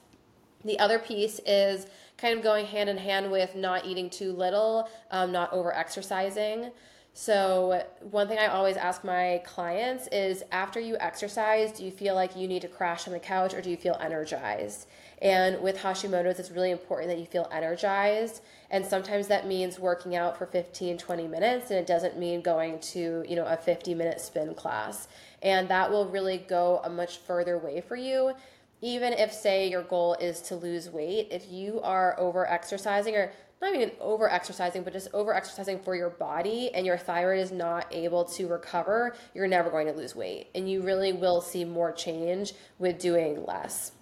The 0.66 0.80
other 0.80 1.00
piece 1.00 1.40
is 1.46 1.88
kind 2.18 2.36
of 2.36 2.44
going 2.44 2.66
hand 2.66 2.90
in 2.90 2.98
hand 2.98 3.32
with 3.32 3.56
not 3.56 3.86
eating 3.86 4.10
too 4.10 4.34
little, 4.34 4.90
um, 5.12 5.32
not 5.32 5.54
over 5.54 5.74
exercising. 5.74 6.72
So, 7.14 7.84
one 8.02 8.28
thing 8.28 8.38
I 8.38 8.48
always 8.48 8.78
ask 8.78 9.04
my 9.04 9.42
clients 9.44 10.08
is 10.12 10.44
after 10.52 10.80
you 10.80 10.98
exercise, 11.00 11.72
do 11.72 11.84
you 11.84 11.90
feel 11.90 12.14
like 12.14 12.36
you 12.36 12.48
need 12.48 12.62
to 12.62 12.68
crash 12.68 13.08
on 13.08 13.14
the 13.14 13.20
couch 13.20 13.56
or 13.56 13.62
do 13.62 13.72
you 13.72 13.78
feel 13.78 13.98
energized? 14.00 14.88
And 15.22 15.62
with 15.62 15.78
Hashimoto's, 15.78 16.40
it's 16.40 16.52
really 16.52 16.72
important 16.72 17.10
that 17.10 17.20
you 17.20 17.26
feel 17.26 17.50
energized. 17.52 18.42
And 18.70 18.86
sometimes 18.86 19.28
that 19.28 19.48
means 19.48 19.80
working 19.80 20.16
out 20.16 20.38
for 20.38 20.46
15, 20.46 20.98
20 20.98 21.28
minutes, 21.28 21.72
and 21.72 21.80
it 21.80 21.88
doesn't 21.88 22.18
mean 22.18 22.42
going 22.42 22.80
to, 22.80 23.26
you 23.28 23.36
know, 23.36 23.46
a 23.46 23.58
50 23.58 23.96
minute 23.96 24.22
spin 24.22 24.54
class. 24.54 25.08
And 25.42 25.68
that 25.70 25.90
will 25.90 26.08
really 26.08 26.38
go 26.38 26.82
a 26.84 26.90
much 26.90 27.18
further 27.18 27.58
way 27.58 27.82
for 27.82 27.96
you 27.96 28.34
even 28.82 29.14
if 29.14 29.34
say 29.34 29.68
your 29.68 29.84
goal 29.84 30.14
is 30.16 30.42
to 30.42 30.56
lose 30.56 30.90
weight 30.90 31.28
if 31.32 31.52
you 31.52 31.82
are 31.82 32.20
over 32.20 32.48
exercising 32.48 33.16
or 33.16 33.32
not 33.62 33.74
even 33.74 33.92
over 34.00 34.30
exercising 34.30 34.84
but 34.84 34.94
just 34.94 35.08
over 35.14 35.34
exercising 35.34 35.80
for 35.80 35.96
your 35.96 36.12
body 36.12 36.70
and 36.74 36.86
your 36.86 36.98
thyroid 36.98 37.40
is 37.40 37.52
not 37.52 37.88
able 37.92 38.24
to 38.24 38.48
recover 38.48 39.16
you're 39.34 39.48
never 39.48 39.70
going 39.70 39.88
to 39.88 39.94
lose 39.94 40.16
weight 40.16 40.48
and 40.54 40.70
you 40.70 40.82
really 40.82 41.12
will 41.12 41.42
see 41.42 41.66
more 41.66 41.92
change 41.92 42.54
with 42.78 43.00
doing 43.00 43.44
less 43.46 43.94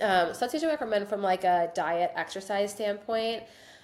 um, 0.00 0.32
so 0.32 0.40
that's 0.40 0.54
what 0.54 0.64
I 0.64 0.68
recommend 0.68 1.08
from 1.08 1.22
like 1.22 1.44
a 1.44 1.70
diet 1.74 2.12
exercise 2.14 2.72
standpoint 2.72 3.42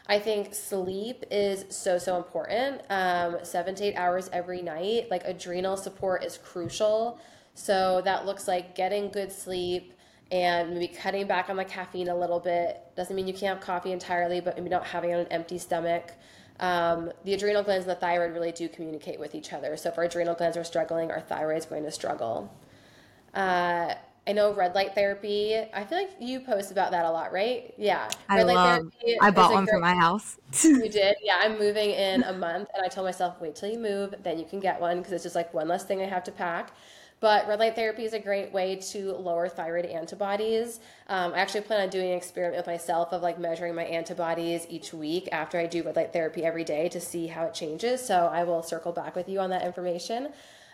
I 0.09 0.19
think 0.19 0.55
sleep 0.55 1.25
is 1.31 1.67
so 1.69 1.99
so 1.99 2.17
important. 2.17 2.81
Um, 2.89 3.37
seven 3.43 3.75
to 3.75 3.85
eight 3.85 3.95
hours 3.95 4.31
every 4.33 4.63
night. 4.63 5.11
Like 5.11 5.23
adrenal 5.25 5.77
support 5.77 6.25
is 6.25 6.39
crucial. 6.39 7.21
So 7.55 8.01
that 8.05 8.25
looks 8.25 8.49
like 8.49 8.75
getting 8.75 9.11
good 9.11 9.31
sleep 9.31 9.93
and 10.31 10.73
maybe 10.75 10.89
cutting 10.89 11.27
back 11.27 11.51
on 11.51 11.57
the 11.57 11.65
caffeine 11.65 12.09
a 12.09 12.17
little 12.17 12.41
bit. 12.41 12.81
Doesn't 12.97 13.15
mean 13.15 13.27
you 13.27 13.35
can't 13.35 13.59
have 13.59 13.61
coffee 13.61 13.93
entirely, 13.93 14.41
but 14.41 14.57
maybe 14.57 14.71
not 14.71 14.87
having 14.87 15.13
an 15.13 15.27
empty 15.31 15.59
stomach. 15.59 16.13
Um, 16.61 17.13
the 17.25 17.35
adrenal 17.35 17.63
glands 17.63 17.87
and 17.87 17.95
the 17.95 18.01
thyroid 18.01 18.33
really 18.33 18.53
do 18.53 18.69
communicate 18.69 19.21
with 19.21 19.35
each 19.35 19.53
other. 19.53 19.77
So 19.77 19.91
if 19.91 19.99
our 19.99 20.05
adrenal 20.05 20.35
glands 20.35 20.57
are 20.57 20.65
struggling, 20.65 21.11
our 21.11 21.21
thyroid 21.21 21.59
is 21.59 21.67
going 21.67 21.85
to 21.85 21.91
struggle. 21.91 22.53
Uh, 23.35 23.95
I 24.29 24.33
know 24.33 24.53
red 24.53 24.75
light 24.75 24.95
therapy. 24.95 25.57
I 25.73 25.85
feel 25.85 25.97
like 25.97 26.11
you 26.21 26.41
post 26.41 26.71
about 26.71 26.91
that 26.91 27.07
a 27.07 27.11
lot, 27.11 27.33
right? 27.33 27.73
Yeah. 27.79 28.11
I 28.29 28.37
red 28.37 28.47
light 28.47 28.55
love. 28.55 28.93
I 29.23 29.31
bought 29.31 29.55
one 29.55 29.67
for 29.67 29.79
my 29.79 29.95
house. 29.95 30.37
you 30.63 30.87
did? 30.91 31.17
Yeah, 31.23 31.39
I'm 31.41 31.59
moving 31.59 31.91
in 31.93 32.23
a 32.25 32.35
month, 32.35 32.69
and 32.75 32.85
I 32.85 32.89
told 32.89 33.07
myself, 33.07 33.41
wait 33.41 33.57
till 33.57 33.71
you 33.71 33.79
move, 33.79 34.15
then 34.23 34.39
you 34.39 34.45
can 34.45 34.61
get 34.61 34.83
one 34.83 34.99
because 34.99 35.15
it's 35.15 35.23
just 35.23 35.35
like 35.35 35.55
one 35.55 35.67
less 35.67 35.87
thing 35.87 36.03
I 36.03 36.05
have 36.05 36.25
to 36.25 36.33
pack. 36.33 36.73
But 37.21 37.49
red 37.49 37.59
light 37.59 37.75
therapy 37.75 38.05
is 38.05 38.13
a 38.13 38.19
great 38.19 38.53
way 38.53 38.77
to 38.77 39.13
lower 39.15 39.49
thyroid 39.49 39.87
antibodies. 39.87 40.79
Um, 41.09 41.33
I 41.33 41.39
actually 41.39 41.63
plan 41.63 41.81
on 41.81 41.89
doing 41.89 42.11
an 42.11 42.17
experiment 42.17 42.59
with 42.59 42.67
myself 42.67 43.13
of 43.13 43.23
like 43.23 43.39
measuring 43.39 43.75
my 43.75 43.85
antibodies 43.85 44.67
each 44.69 44.93
week 44.93 45.29
after 45.33 45.59
I 45.59 45.67
do 45.67 45.83
red 45.83 45.97
light 45.97 46.13
therapy 46.13 46.45
every 46.45 46.65
day 46.65 46.91
to 46.91 47.01
see 47.01 47.29
how 47.29 47.47
it 47.47 47.55
changes. 47.55 48.07
So 48.07 48.27
I 48.31 48.45
will 48.45 48.63
circle 48.63 48.93
back 48.93 49.17
with 49.17 49.29
you 49.29 49.41
on 49.41 49.51
that 49.51 49.65
information. 49.65 50.29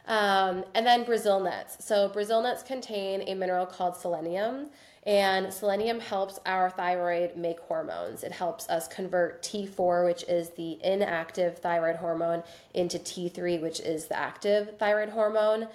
Um, 0.06 0.64
and 0.74 0.86
then 0.86 1.04
Brazil 1.04 1.40
nuts. 1.40 1.84
So 1.84 2.08
Brazil 2.08 2.42
nuts 2.42 2.62
contain 2.62 3.22
a 3.26 3.34
mineral 3.34 3.66
called 3.66 3.96
selenium. 3.96 4.66
And 5.06 5.52
selenium 5.52 6.00
helps 6.00 6.38
our 6.46 6.70
thyroid 6.70 7.36
make 7.36 7.60
hormones. 7.60 8.24
It 8.24 8.32
helps 8.32 8.68
us 8.70 8.88
convert 8.88 9.42
T4, 9.42 10.06
which 10.06 10.24
is 10.24 10.50
the 10.50 10.78
inactive 10.82 11.58
thyroid 11.58 11.96
hormone, 11.96 12.42
into 12.72 12.98
T3, 12.98 13.60
which 13.60 13.80
is 13.80 14.06
the 14.06 14.18
active 14.18 14.78
thyroid 14.78 15.10
hormone. 15.10 15.68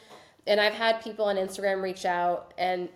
And 0.47 0.59
I've 0.59 0.73
had 0.73 1.03
people 1.03 1.25
on 1.25 1.35
Instagram 1.35 1.83
reach 1.83 2.05
out 2.05 2.55
and 2.57 2.89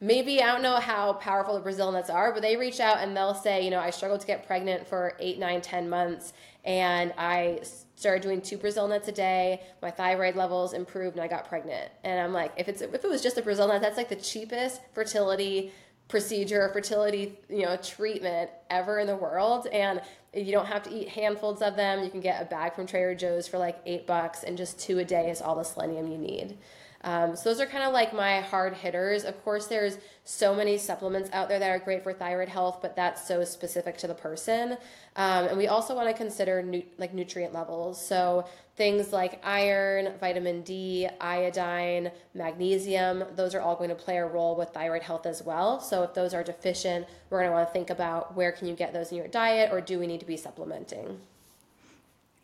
maybe 0.00 0.42
I 0.42 0.46
don't 0.52 0.62
know 0.62 0.76
how 0.76 1.14
powerful 1.14 1.54
the 1.54 1.60
Brazil 1.60 1.90
nuts 1.90 2.10
are, 2.10 2.32
but 2.32 2.42
they 2.42 2.56
reach 2.56 2.80
out 2.80 2.98
and 2.98 3.16
they'll 3.16 3.34
say, 3.34 3.64
you 3.64 3.70
know, 3.70 3.80
I 3.80 3.90
struggled 3.90 4.20
to 4.20 4.26
get 4.26 4.46
pregnant 4.46 4.86
for 4.86 5.16
eight, 5.18 5.38
nine, 5.38 5.60
ten 5.60 5.88
months, 5.88 6.32
and 6.64 7.14
I 7.16 7.60
started 7.94 8.22
doing 8.22 8.42
two 8.42 8.58
Brazil 8.58 8.86
nuts 8.88 9.08
a 9.08 9.12
day. 9.12 9.62
My 9.80 9.90
thyroid 9.90 10.36
levels 10.36 10.74
improved, 10.74 11.16
and 11.16 11.24
I 11.24 11.28
got 11.28 11.48
pregnant. 11.48 11.90
And 12.04 12.20
I'm 12.20 12.32
like, 12.32 12.52
if 12.56 12.68
it's 12.68 12.82
if 12.82 12.94
it 12.94 13.08
was 13.08 13.22
just 13.22 13.38
a 13.38 13.42
Brazil 13.42 13.68
nut, 13.68 13.80
that's 13.80 13.96
like 13.96 14.08
the 14.08 14.16
cheapest 14.16 14.80
fertility 14.92 15.72
procedure, 16.08 16.68
fertility, 16.72 17.36
you 17.48 17.62
know, 17.62 17.76
treatment 17.78 18.50
ever 18.70 19.00
in 19.00 19.06
the 19.06 19.16
world, 19.16 19.66
and 19.68 20.00
you 20.32 20.52
don't 20.52 20.66
have 20.66 20.82
to 20.84 20.90
eat 20.90 21.08
handfuls 21.08 21.62
of 21.62 21.74
them. 21.74 22.04
You 22.04 22.10
can 22.10 22.20
get 22.20 22.40
a 22.40 22.44
bag 22.44 22.74
from 22.74 22.86
Trader 22.86 23.14
Joe's 23.14 23.48
for 23.48 23.58
like 23.58 23.78
eight 23.86 24.06
bucks, 24.06 24.44
and 24.44 24.56
just 24.56 24.78
two 24.78 24.98
a 24.98 25.04
day 25.04 25.30
is 25.30 25.40
all 25.40 25.56
the 25.56 25.64
selenium 25.64 26.06
you 26.06 26.18
need. 26.18 26.58
Um, 27.04 27.36
so 27.36 27.50
those 27.50 27.60
are 27.60 27.66
kind 27.66 27.84
of 27.84 27.92
like 27.92 28.12
my 28.12 28.40
hard 28.40 28.74
hitters. 28.74 29.24
Of 29.24 29.42
course, 29.44 29.66
there's 29.66 29.98
so 30.24 30.54
many 30.54 30.78
supplements 30.78 31.30
out 31.32 31.48
there 31.48 31.58
that 31.58 31.70
are 31.70 31.78
great 31.78 32.02
for 32.02 32.12
thyroid 32.12 32.48
health, 32.48 32.78
but 32.82 32.96
that's 32.96 33.26
so 33.26 33.44
specific 33.44 33.96
to 33.98 34.06
the 34.06 34.14
person. 34.14 34.72
Um, 35.14 35.46
and 35.46 35.58
we 35.58 35.68
also 35.68 35.94
want 35.94 36.08
to 36.08 36.14
consider 36.14 36.62
nu- 36.62 36.82
like 36.98 37.14
nutrient 37.14 37.54
levels. 37.54 38.04
So 38.04 38.46
things 38.76 39.12
like 39.12 39.40
iron, 39.44 40.14
vitamin 40.18 40.62
D, 40.62 41.08
iodine, 41.20 42.10
magnesium, 42.34 43.24
those 43.34 43.54
are 43.54 43.60
all 43.60 43.76
going 43.76 43.90
to 43.90 43.96
play 43.96 44.18
a 44.18 44.26
role 44.26 44.56
with 44.56 44.70
thyroid 44.70 45.02
health 45.02 45.26
as 45.26 45.42
well. 45.42 45.80
So 45.80 46.02
if 46.02 46.12
those 46.12 46.34
are 46.34 46.42
deficient, 46.42 47.06
we're 47.30 47.38
going 47.38 47.50
to 47.50 47.54
want 47.54 47.68
to 47.68 47.72
think 47.72 47.90
about 47.90 48.34
where 48.34 48.52
can 48.52 48.66
you 48.66 48.74
get 48.74 48.92
those 48.92 49.10
in 49.10 49.16
your 49.16 49.28
diet 49.28 49.70
or 49.72 49.80
do 49.80 49.98
we 49.98 50.06
need 50.06 50.20
to 50.20 50.26
be 50.26 50.36
supplementing? 50.36 51.20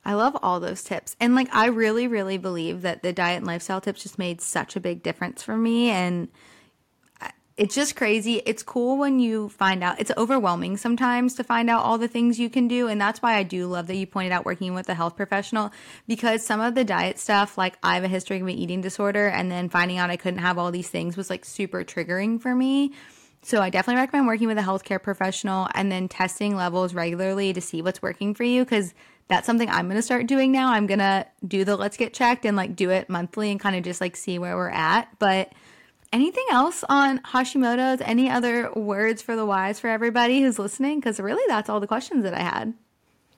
I 0.05 0.15
love 0.15 0.37
all 0.43 0.59
those 0.59 0.83
tips. 0.83 1.17
And 1.21 1.35
like 1.35 1.49
I 1.55 1.67
really 1.67 2.07
really 2.07 2.39
believe 2.39 2.83
that 2.83 3.03
the 3.03 3.13
diet 3.13 3.39
and 3.39 3.47
lifestyle 3.47 3.81
tips 3.81 4.03
just 4.03 4.19
made 4.19 4.41
such 4.41 4.77
a 4.77 4.81
big 4.81 5.03
difference 5.03 5.43
for 5.43 5.57
me 5.57 5.91
and 5.91 6.29
uh, 7.21 7.29
it's 7.57 7.75
just 7.75 7.95
crazy. 7.95 8.43
It's 8.45 8.65
cool 8.65 8.99
when 8.99 9.21
you 9.21 9.49
find 9.51 9.85
out. 9.85 10.01
It's 10.01 10.11
overwhelming 10.17 10.77
sometimes 10.77 11.35
to 11.35 11.45
find 11.45 11.71
out 11.71 11.85
all 11.85 11.99
the 11.99 12.09
things 12.09 12.41
you 12.41 12.51
can 12.51 12.67
do 12.67 12.89
and 12.89 13.01
that's 13.01 13.23
why 13.23 13.35
I 13.35 13.45
do 13.45 13.67
love 13.67 13.87
that 13.87 13.97
you 13.97 14.07
pointed 14.07 14.33
out 14.33 14.45
working 14.45 14.75
with 14.75 14.89
a 14.89 14.95
health 14.95 15.17
professional 15.17 15.71
because 16.09 16.45
some 16.45 16.61
of 16.61 16.75
the 16.75 16.85
diet 16.85 17.21
stuff 17.21 17.57
like 17.57 17.79
I 17.83 17.95
have 17.95 18.05
a 18.05 18.09
history 18.09 18.41
of 18.41 18.43
an 18.43 18.51
eating 18.51 18.81
disorder 18.81 19.29
and 19.29 19.51
then 19.53 19.69
finding 19.69 19.99
out 19.99 20.11
I 20.11 20.17
couldn't 20.17 20.41
have 20.41 20.59
all 20.59 20.73
these 20.73 20.89
things 20.89 21.17
was 21.17 21.31
like 21.31 21.45
super 21.45 21.85
triggering 21.85 22.41
for 22.41 22.55
me. 22.55 22.93
So 23.45 23.61
I 23.61 23.71
definitely 23.71 24.01
recommend 24.01 24.27
working 24.27 24.49
with 24.49 24.59
a 24.59 24.63
healthcare 24.63 25.03
professional 25.03 25.69
and 25.75 25.91
then 25.91 26.09
testing 26.09 26.57
levels 26.57 26.95
regularly 26.95 27.53
to 27.53 27.61
see 27.61 27.83
what's 27.83 28.03
working 28.03 28.35
for 28.35 28.45
you 28.45 28.65
cuz 28.65 28.95
that's 29.29 29.47
something 29.47 29.69
I'm 29.69 29.87
going 29.87 29.97
to 29.97 30.03
start 30.03 30.27
doing 30.27 30.53
now. 30.53 30.73
I'm 30.73 30.87
going 30.87 30.99
to 30.99 31.27
do 31.47 31.65
the 31.65 31.77
LetsGetChecked 31.77 32.45
and 32.45 32.57
like 32.57 32.77
do 32.77 32.91
it 32.91 33.09
monthly 33.09 33.51
and 33.51 33.59
kind 33.59 33.77
of 33.77 33.83
just 33.83 34.01
like 34.01 34.17
see 34.17 34.39
where 34.39 34.57
we're 34.57 34.69
at. 34.69 35.09
But 35.19 35.53
anything 36.13 36.45
else 36.51 36.85
on 36.89 37.19
Hashimoto's? 37.21 38.03
Any 38.03 38.29
other 38.29 38.71
words 38.73 39.23
for 39.23 39.35
the 39.37 39.47
wise 39.47 39.81
for 39.81 39.89
everybody 39.89 40.43
who's 40.43 40.59
listening? 40.59 41.01
Because 41.01 41.19
really, 41.19 41.45
that's 41.49 41.69
all 41.69 41.81
the 41.81 41.87
questions 41.87 42.25
that 42.25 42.35
I 42.35 42.41
had. 42.41 42.75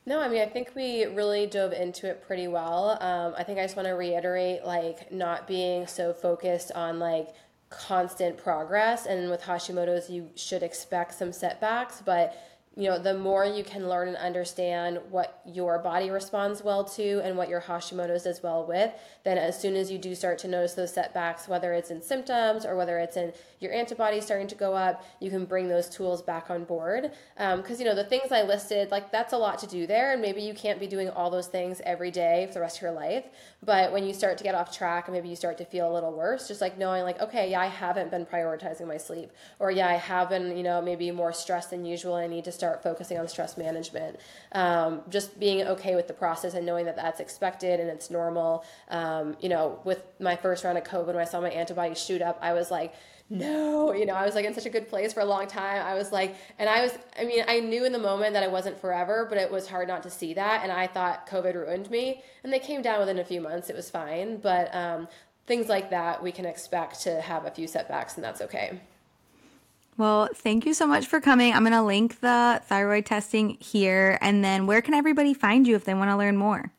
No, 0.07 0.20
I 0.20 0.29
mean, 0.29 0.42
I 0.42 0.47
think 0.47 0.73
we 0.75 1.07
really 1.07 1.47
dove 1.47 1.73
into 1.73 2.09
it 2.09 2.23
pretty 2.27 2.47
well. 2.47 2.99
Um, 3.01 3.35
I 3.38 3.42
think 3.42 3.59
I 3.59 3.62
just 3.62 3.75
want 3.75 3.88
to 3.88 3.94
reiterate 3.94 4.64
like 4.64 5.11
not 5.11 5.47
being 5.47 5.87
so 5.87 6.12
focused 6.12 6.73
on 6.73 6.99
like 6.99 7.29
constant 7.70 8.37
progress. 8.37 9.07
And 9.07 9.31
with 9.31 9.42
Hashimoto's, 9.42 10.11
you 10.11 10.29
should 10.35 10.62
expect 10.62 11.14
some 11.14 11.33
setbacks, 11.33 12.03
but 12.05 12.37
you 12.77 12.89
know, 12.89 12.99
the 12.99 13.15
more 13.15 13.45
you 13.45 13.63
can 13.63 13.89
learn 13.89 14.09
and 14.09 14.17
understand 14.17 14.99
what 15.11 15.41
your 15.47 15.79
body 15.79 16.11
responds 16.11 16.63
well 16.63 16.83
to 16.83 17.21
and 17.23 17.37
what 17.37 17.49
your 17.49 17.61
Hashimoto's 17.61 18.25
does 18.25 18.43
well 18.43 18.67
with, 18.67 18.93
then 19.23 19.39
as 19.39 19.61
soon 19.61 19.77
as 19.77 19.93
you 19.93 19.99
do 19.99 20.15
start 20.15 20.39
to 20.41 20.49
notice 20.49 20.75
those 20.75 20.93
setbacks, 20.93 21.47
whether 21.47 21.73
it's 21.73 21.91
in 21.91 22.03
symptoms 22.03 22.67
or 22.67 22.75
whether 22.75 22.99
it's 22.99 23.17
in 23.17 23.33
your 23.61 23.73
antibodies 23.73 24.25
starting 24.25 24.49
to 24.49 24.57
go 24.57 24.75
up, 24.75 25.05
you 25.21 25.31
can 25.31 25.45
bring 25.45 25.69
those 25.69 25.89
tools 25.89 26.21
back 26.21 26.51
on 26.51 26.65
board. 26.65 27.13
Because, 27.37 27.71
um, 27.71 27.79
you 27.79 27.85
know, 27.85 27.95
the 27.95 28.05
things 28.05 28.33
I 28.33 28.43
listed, 28.43 28.91
like 28.91 29.13
that's 29.13 29.33
a 29.33 29.39
lot 29.39 29.59
to 29.61 29.69
do 29.69 29.87
there. 29.87 30.13
And 30.13 30.21
maybe 30.21 30.43
you 30.43 30.53
can't 30.53 30.81
be 30.81 30.89
doing 30.89 31.09
all 31.11 31.31
those 31.31 31.47
things 31.47 31.81
every 31.85 32.11
day 32.11 32.47
for 32.49 32.55
the 32.55 32.61
rest 32.61 32.79
of 32.79 32.83
your 32.83 32.93
life. 32.93 33.25
But 33.63 33.93
when 33.93 34.05
you 34.05 34.13
start 34.13 34.37
to 34.39 34.45
get 34.45 34.57
off 34.57 34.77
track 34.77 35.07
and 35.07 35.15
maybe 35.15 35.29
you 35.29 35.37
start 35.37 35.59
to 35.59 35.65
feel 35.65 35.91
a 35.91 35.95
little 35.95 36.13
worse, 36.13 36.49
just 36.49 36.61
like 36.61 36.77
knowing, 36.77 37.05
like, 37.05 37.21
okay, 37.21 37.51
yeah, 37.51 37.61
I 37.61 37.67
haven't 37.67 38.11
been 38.11 38.27
prioritizing 38.27 38.89
my 38.89 38.97
sleep. 38.97 39.31
Or, 39.61 39.71
yeah, 39.71 39.89
I 39.89 39.95
have 39.95 40.29
been, 40.29 40.57
you 40.57 40.65
know, 40.65 40.83
maybe 40.83 41.11
more 41.13 41.33
stressed 41.33 41.71
than 41.71 41.85
usual. 41.85 42.15
I 42.15 42.27
need 42.27 42.45
to 42.45 42.53
start 42.64 42.83
focusing 42.83 43.18
on 43.18 43.29
stress 43.29 43.59
management. 43.59 44.18
Um, 44.53 45.03
just 45.11 45.38
being 45.38 45.66
okay 45.74 45.94
with 45.94 46.09
the 46.09 46.14
process 46.14 46.55
and 46.55 46.64
knowing 46.64 46.87
that 46.87 46.96
that's 46.96 47.20
expected 47.20 47.79
and 47.79 47.90
it's 47.90 48.11
normal. 48.11 48.64
Um, 48.88 49.37
you 49.40 49.50
know, 49.50 49.81
with 49.85 50.03
my 50.18 50.37
first 50.37 50.64
round 50.64 50.79
of 50.79 50.85
COVID, 50.85 51.09
when 51.09 51.18
I 51.18 51.24
saw 51.24 51.40
my 51.40 51.50
antibodies 51.50 52.03
shoot 52.03 52.22
up, 52.22 52.38
I 52.40 52.55
was 52.55 52.70
like, 52.70 52.94
no, 53.31 53.92
you 53.92 54.07
know, 54.07 54.14
I 54.14 54.24
was 54.24 54.35
like 54.35 54.44
in 54.44 54.55
such 54.55 54.66
a 54.66 54.70
good 54.70 54.88
place 54.88 55.12
for 55.12 55.20
a 55.20 55.24
long 55.24 55.46
time. 55.46 55.85
I 55.85 55.94
was 55.94 56.12
like, 56.12 56.37
and 56.59 56.68
I 56.68 56.83
was, 56.83 56.92
I 57.18 57.24
mean, 57.24 57.44
I 57.48 57.61
knew 57.61 57.85
in 57.85 57.92
the 57.92 57.98
moment 57.98 58.35
that 58.35 58.42
I 58.42 58.48
wasn't 58.48 58.79
forever, 58.81 59.27
but 59.29 59.38
it 59.38 59.50
was 59.50 59.66
hard 59.66 59.88
not 59.88 60.03
to 60.05 60.11
see 60.11 60.35
that. 60.35 60.62
And 60.62 60.70
I 60.70 60.87
thought 60.87 61.29
COVID 61.29 61.55
ruined 61.55 61.90
me. 61.90 62.22
And 62.42 62.53
they 62.53 62.59
came 62.59 62.83
down 62.83 63.00
within 63.00 63.18
a 63.18 63.24
few 63.24 63.40
months. 63.40 63.70
It 63.70 63.77
was 63.77 63.90
fine. 63.90 64.38
But 64.38 64.74
um, 64.74 65.09
things 65.46 65.68
like 65.68 65.90
that, 65.90 66.22
we 66.22 66.33
can 66.33 66.44
expect 66.44 67.03
to 67.03 67.20
have 67.20 67.44
a 67.44 67.50
few 67.50 67.66
setbacks, 67.66 68.16
and 68.16 68.24
that's 68.24 68.40
okay. 68.42 68.81
Well, 69.96 70.28
thank 70.35 70.66
you 70.66 70.74
so 70.74 70.87
much 70.87 71.07
for 71.07 71.20
coming. 71.20 71.52
I'm 71.52 71.62
going 71.62 71.72
to 71.72 71.83
link 71.83 72.20
the 72.20 72.61
thyroid 72.64 73.07
testing 73.07 73.57
here. 73.61 74.18
And 74.20 74.44
then 74.44 74.66
where 74.66 74.83
can 74.83 74.94
everybody 74.94 75.35
find 75.35 75.66
you 75.66 75.76
if 75.76 75.85
they 75.85 75.94
want 75.94 76.11
to 76.11 76.16
learn 76.16 76.37
more? 76.37 76.72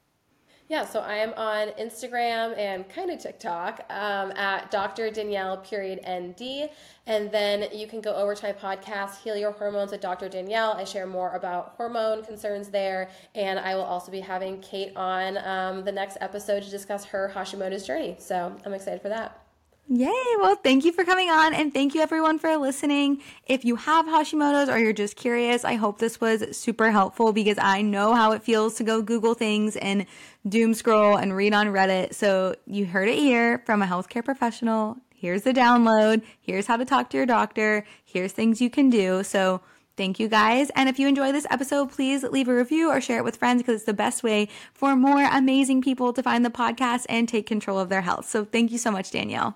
Yeah, 0.67 0.83
so 0.83 0.99
I 1.01 1.17
am 1.17 1.31
on 1.37 1.67
Instagram 1.79 2.57
and 2.57 2.89
kind 2.89 3.11
of 3.11 3.19
TikTok 3.19 3.85
um, 3.91 4.31
at 4.31 4.71
Dr. 4.71 5.11
Danielle 5.11 5.57
period 5.57 5.99
ND. 6.09 6.71
And 7.05 7.31
then 7.31 7.67
you 7.71 7.85
can 7.85 8.01
go 8.01 8.15
over 8.15 8.33
to 8.33 8.43
my 8.43 8.51
podcast, 8.51 9.21
Heal 9.21 9.37
Your 9.37 9.51
Hormones 9.51 9.91
with 9.91 10.01
Dr. 10.01 10.27
Danielle. 10.27 10.71
I 10.71 10.83
share 10.83 11.05
more 11.05 11.33
about 11.33 11.75
hormone 11.77 12.25
concerns 12.25 12.69
there. 12.69 13.11
And 13.35 13.59
I 13.59 13.75
will 13.75 13.83
also 13.83 14.11
be 14.11 14.19
having 14.19 14.59
Kate 14.59 14.91
on 14.95 15.37
um, 15.37 15.85
the 15.85 15.91
next 15.91 16.17
episode 16.19 16.63
to 16.63 16.69
discuss 16.71 17.05
her 17.05 17.31
Hashimoto's 17.33 17.85
journey. 17.85 18.15
So 18.17 18.55
I'm 18.65 18.73
excited 18.73 19.03
for 19.03 19.09
that. 19.09 19.44
Yay. 19.87 20.11
Well, 20.39 20.55
thank 20.55 20.83
you 20.83 20.91
for 20.91 21.03
coming 21.03 21.29
on 21.29 21.53
and 21.53 21.71
thank 21.71 21.93
you 21.93 22.01
everyone 22.01 22.39
for 22.39 22.57
listening. 22.57 23.21
If 23.45 23.63
you 23.63 23.75
have 23.75 24.07
Hashimoto's 24.07 24.67
or 24.67 24.79
you're 24.79 24.93
just 24.93 25.15
curious, 25.15 25.63
I 25.63 25.75
hope 25.75 25.99
this 25.99 26.19
was 26.19 26.57
super 26.57 26.89
helpful 26.89 27.33
because 27.33 27.59
I 27.59 27.83
know 27.83 28.15
how 28.15 28.31
it 28.31 28.41
feels 28.41 28.75
to 28.75 28.83
go 28.83 29.03
Google 29.03 29.35
things 29.35 29.75
and 29.75 30.07
doom 30.49 30.73
scroll 30.73 31.17
and 31.17 31.35
read 31.35 31.53
on 31.53 31.67
Reddit. 31.67 32.15
So 32.15 32.55
you 32.65 32.87
heard 32.87 33.09
it 33.09 33.19
here 33.19 33.59
from 33.59 33.83
a 33.83 33.85
healthcare 33.85 34.25
professional. 34.25 34.97
Here's 35.13 35.43
the 35.43 35.53
download. 35.53 36.23
Here's 36.41 36.65
how 36.65 36.77
to 36.77 36.85
talk 36.85 37.11
to 37.11 37.17
your 37.17 37.27
doctor. 37.27 37.85
Here's 38.03 38.31
things 38.31 38.61
you 38.61 38.71
can 38.71 38.89
do. 38.89 39.23
So 39.23 39.61
Thank 39.97 40.19
you 40.19 40.27
guys. 40.27 40.69
And 40.75 40.89
if 40.89 40.99
you 40.99 41.07
enjoy 41.07 41.31
this 41.31 41.47
episode, 41.49 41.89
please 41.89 42.21
leave 42.23 42.49
a 42.49 42.53
review 42.53 42.89
or 42.89 42.99
share 42.99 43.19
it 43.19 43.23
with 43.23 43.37
friends 43.37 43.61
because 43.61 43.75
it's 43.75 43.85
the 43.85 43.93
best 43.93 44.23
way 44.23 44.49
for 44.73 44.93
more 44.93 45.23
amazing 45.23 45.81
people 45.81 46.11
to 46.11 46.21
find 46.21 46.43
the 46.43 46.49
podcast 46.49 47.05
and 47.07 47.29
take 47.29 47.47
control 47.47 47.79
of 47.79 47.87
their 47.87 48.01
health. 48.01 48.27
So 48.27 48.43
thank 48.43 48.71
you 48.71 48.77
so 48.77 48.91
much, 48.91 49.11
Danielle. 49.11 49.55